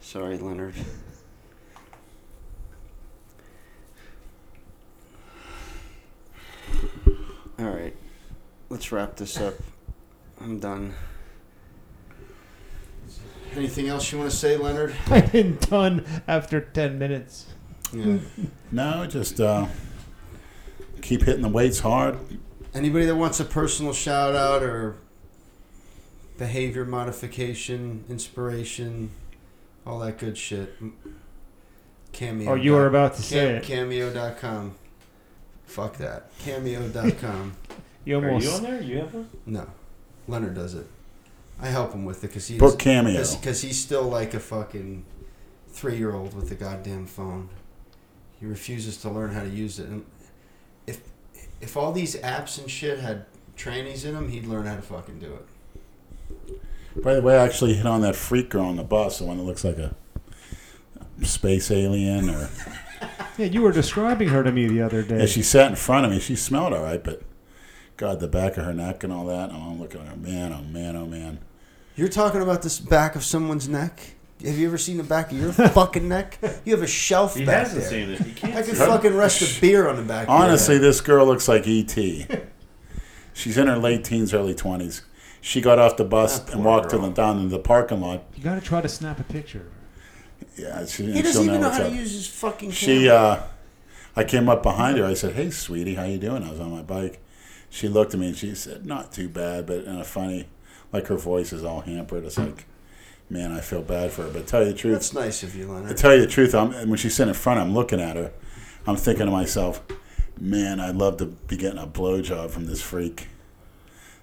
[0.00, 0.74] sorry, Leonard.
[7.58, 7.94] All right.
[8.80, 9.52] Let's wrap this up.
[10.40, 10.94] I'm done.
[13.54, 14.94] Anything else you want to say, Leonard?
[15.08, 17.44] I've been done after ten minutes.
[17.92, 18.20] Yeah.
[18.72, 19.66] No, just uh,
[21.02, 22.18] keep hitting the weights hard.
[22.72, 24.96] Anybody that wants a personal shout out or
[26.38, 29.10] behavior modification, inspiration,
[29.86, 30.74] all that good shit.
[32.12, 32.52] Cameo.
[32.52, 33.62] Oh, you were about to say it.
[33.62, 34.76] Cameo.com.
[35.66, 36.30] Fuck that.
[36.38, 37.56] Cameo.com.
[38.04, 38.80] You Are almost you on there?
[38.82, 39.30] You have one?
[39.46, 39.66] no.
[40.28, 40.86] Leonard does it.
[41.60, 43.22] I help him with it because he Book cameo.
[43.36, 45.04] because he's still like a fucking
[45.68, 47.48] three year old with a goddamn phone.
[48.38, 49.88] He refuses to learn how to use it.
[49.88, 50.04] And
[50.86, 51.00] if
[51.60, 55.18] if all these apps and shit had trainees in them, he'd learn how to fucking
[55.18, 57.02] do it.
[57.02, 59.36] By the way, I actually hit on that freak girl on the bus, the one
[59.36, 59.94] that looks like a
[61.22, 62.48] space alien, or
[63.38, 63.46] yeah.
[63.46, 65.18] You were describing her to me the other day.
[65.20, 66.18] yeah, she sat in front of me.
[66.20, 67.22] She smelled all right, but
[68.00, 69.50] God, the back of her neck and all that.
[69.50, 71.38] And I'm looking at her, man, oh man, oh man.
[71.96, 74.14] You're talking about this back of someone's neck?
[74.42, 76.38] Have you ever seen the back of your fucking neck?
[76.64, 77.90] You have a shelf He back hasn't there.
[77.90, 78.20] seen it.
[78.20, 78.86] He can't I could see it.
[78.86, 80.28] fucking rest a beer on the back.
[80.28, 80.82] of your Honestly, neck.
[80.82, 82.26] this girl looks like E.T.
[83.34, 85.02] She's in her late teens, early twenties.
[85.42, 87.08] She got off the bus That and poor walked to girl.
[87.10, 88.24] the, down in the parking lot.
[88.34, 89.66] you got to try to snap a picture.
[90.56, 91.90] Yeah, she, he she'll doesn't even know what's how up.
[91.90, 92.70] to use his fucking.
[92.70, 93.40] She, uh,
[94.16, 95.04] I came up behind her.
[95.04, 97.20] I said, "Hey, sweetie, how you doing?" I was on my bike.
[97.70, 100.48] She looked at me and she said, "Not too bad, but in a funny,
[100.92, 102.66] like her voice is all hampered." It's like,
[103.30, 104.30] man, I feel bad for her.
[104.30, 105.96] But tell you the truth, That's nice of you, to Leonard.
[105.96, 108.32] tell you the truth, I'm, when she's sitting in front, I'm looking at her.
[108.86, 109.82] I'm thinking to myself,
[110.40, 113.28] man, I'd love to be getting a blowjob from this freak.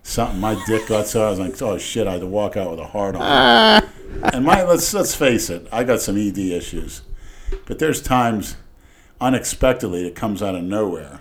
[0.03, 2.71] Something, my dick got so I was like, oh shit, I had to walk out
[2.71, 3.21] with a hard on.
[4.33, 7.01] and my let's let's face it, I got some ED issues,
[7.65, 8.55] but there's times
[9.19, 11.19] unexpectedly it comes out of nowhere,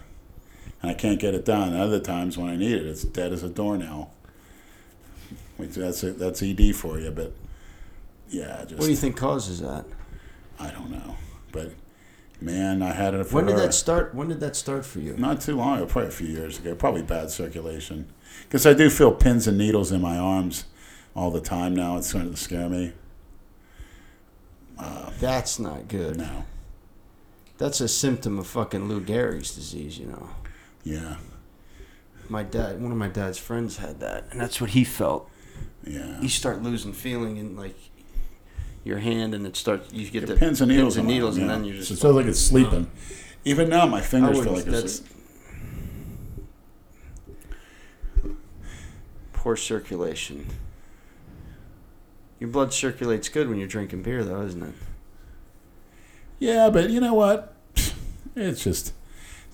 [0.87, 1.75] and I can't get it done.
[1.75, 4.13] Other times when I need it, it's dead as a doornail.
[5.57, 7.33] Which that's a, that's ED for you, but
[8.29, 9.85] yeah, just What do you think causes that?
[10.61, 11.17] I don't know,
[11.51, 11.73] but
[12.41, 13.63] man, I had it for When did her.
[13.63, 14.15] that start?
[14.15, 15.17] When did that start for you?
[15.17, 16.75] Not too long ago, probably a few years ago.
[16.75, 18.07] Probably bad circulation,
[18.43, 20.67] because I do feel pins and needles in my arms
[21.17, 21.97] all the time now.
[21.97, 22.93] It's starting to scare me.
[24.79, 26.19] Uh, that's not good.
[26.19, 26.45] No,
[27.57, 30.29] That's a symptom of fucking Lou Gehrig's disease, you know.
[30.87, 31.17] Yeah,
[32.29, 35.29] My dad, one of my dad's friends had that, and that's what he felt.
[35.85, 36.21] yeah.
[36.21, 37.77] You start losing feeling in like
[38.85, 39.93] your hand, and it starts.
[39.93, 41.53] You get Get the pins and needles, and in needles, and yeah.
[41.53, 41.91] then you're just.
[41.91, 42.89] It feels like it's sleeping.
[43.45, 45.13] Even now, my fingers feel like they're sleeping.
[49.33, 50.47] poor circulation.
[52.39, 54.75] Your blood circulates good when you're drinking beer, though, isn't it?
[56.39, 57.57] Yeah, but you know what?
[58.37, 58.93] It's just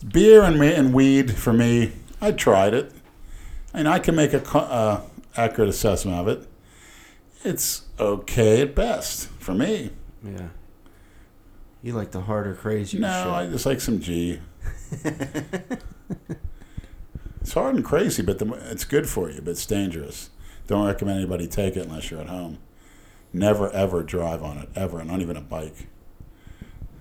[0.03, 1.93] beer and me and weed for me.
[2.21, 2.93] I tried it,
[3.75, 5.03] and I can make a uh,
[5.37, 6.49] accurate assessment of it.
[7.45, 9.91] It's okay at best for me.
[10.25, 10.49] Yeah.
[11.83, 13.33] You like the harder, crazier No, shit.
[13.33, 14.39] I just like some G.
[17.41, 20.31] it's hard and crazy, but the, it's good for you, but it's dangerous.
[20.69, 22.59] Don't recommend anybody take it unless you're at home.
[23.33, 25.89] Never ever drive on it ever, and not even a bike.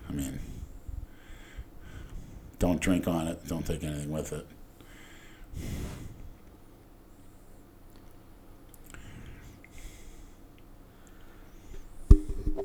[0.09, 0.39] I mean,
[2.61, 3.47] don't drink on it.
[3.47, 4.45] Don't take anything with it.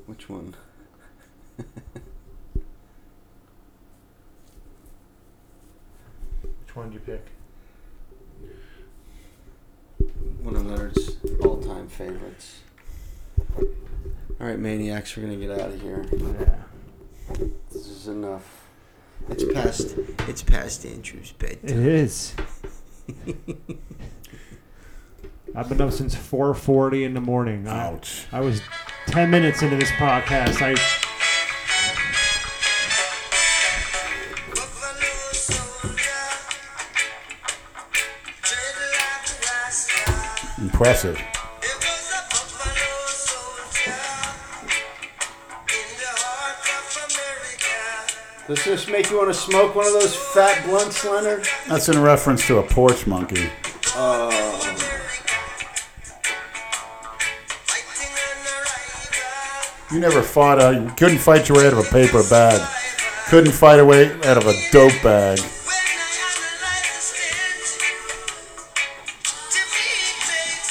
[0.04, 0.54] Which one?
[6.60, 7.26] Which one do you pick?
[10.42, 12.58] One of Leonard's all-time favorites.
[13.58, 16.04] All right, maniacs, we're gonna get out of here.
[16.12, 16.56] Yeah.
[17.72, 18.65] This is enough.
[19.28, 19.94] It's past.
[20.28, 21.78] It's past Andrew's It bedtime.
[21.78, 22.34] It is.
[25.54, 27.66] I've been up since 4:40 in the morning.
[27.66, 28.26] I, Ouch.
[28.30, 28.60] I was
[29.06, 30.60] 10 minutes into this podcast.
[30.62, 30.74] I
[40.58, 41.35] Impressive.
[48.48, 51.48] Does this make you want to smoke one of those fat blunts, Leonard?
[51.68, 53.50] That's in reference to a porch monkey.
[53.96, 54.30] Oh.
[59.92, 62.60] You never fought a, you couldn't fight your way out of a paper bag.
[63.28, 65.40] Couldn't fight a way out of a dope bag.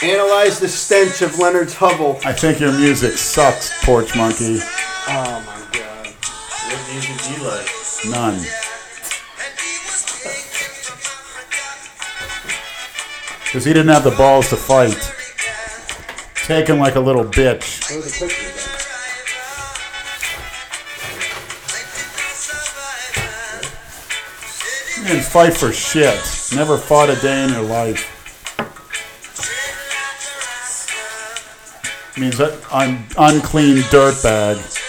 [0.01, 2.19] Analyze the stench of Leonard's hovel.
[2.23, 4.59] I think your music sucks, porch monkey.
[5.07, 5.54] Oh my
[7.45, 8.39] None.
[13.43, 15.11] Because he didn't have the balls to fight.
[16.45, 17.89] Taken like a little bitch.
[24.97, 26.19] You didn't fight for shit.
[26.55, 28.11] Never fought a day in your life.
[32.17, 34.84] Means that I'm unclean dirtbag.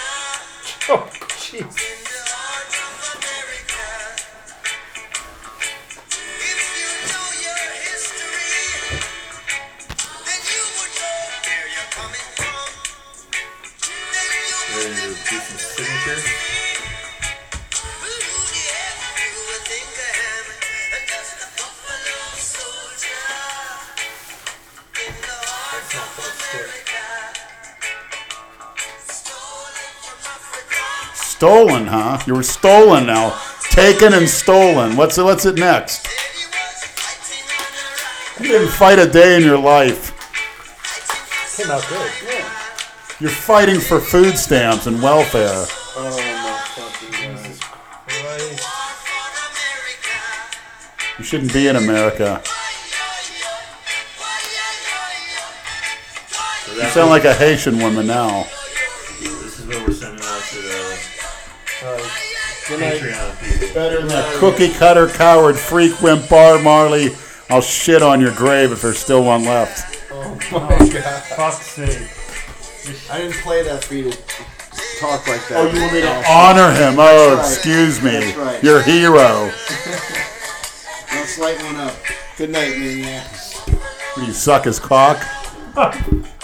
[32.27, 33.41] You were stolen now.
[33.71, 34.97] Taken and stolen.
[34.97, 36.07] What's it, what's it next?
[38.41, 40.13] You didn't fight a day in your life.
[41.57, 42.11] came out good.
[42.25, 42.53] Yeah.
[43.19, 45.65] You're fighting for food stamps and welfare.
[45.97, 47.57] Oh my fucking.
[51.19, 52.43] You shouldn't be in America.
[56.75, 58.47] You sound like a Haitian woman now.
[59.19, 60.16] This is what we're sending out to the
[62.69, 63.01] Good night.
[63.01, 63.75] Patreon.
[63.75, 67.11] Better than that cookie cutter coward freak wimp bar Marley.
[67.49, 70.11] I'll shit on your grave if there's still one left.
[70.11, 71.23] Oh my oh, god.
[71.37, 72.09] Fuck's sake.
[73.11, 74.19] I didn't play that for you to
[74.99, 75.59] talk like that.
[75.59, 76.97] Oh, you want me to honor him?
[76.99, 77.39] Oh, right.
[77.39, 78.11] excuse me.
[78.11, 78.65] That's right.
[78.65, 79.51] Your hero.
[81.13, 81.95] Let's light one up.
[82.37, 83.65] Good night, maniacs.
[84.17, 85.23] You suck his cock.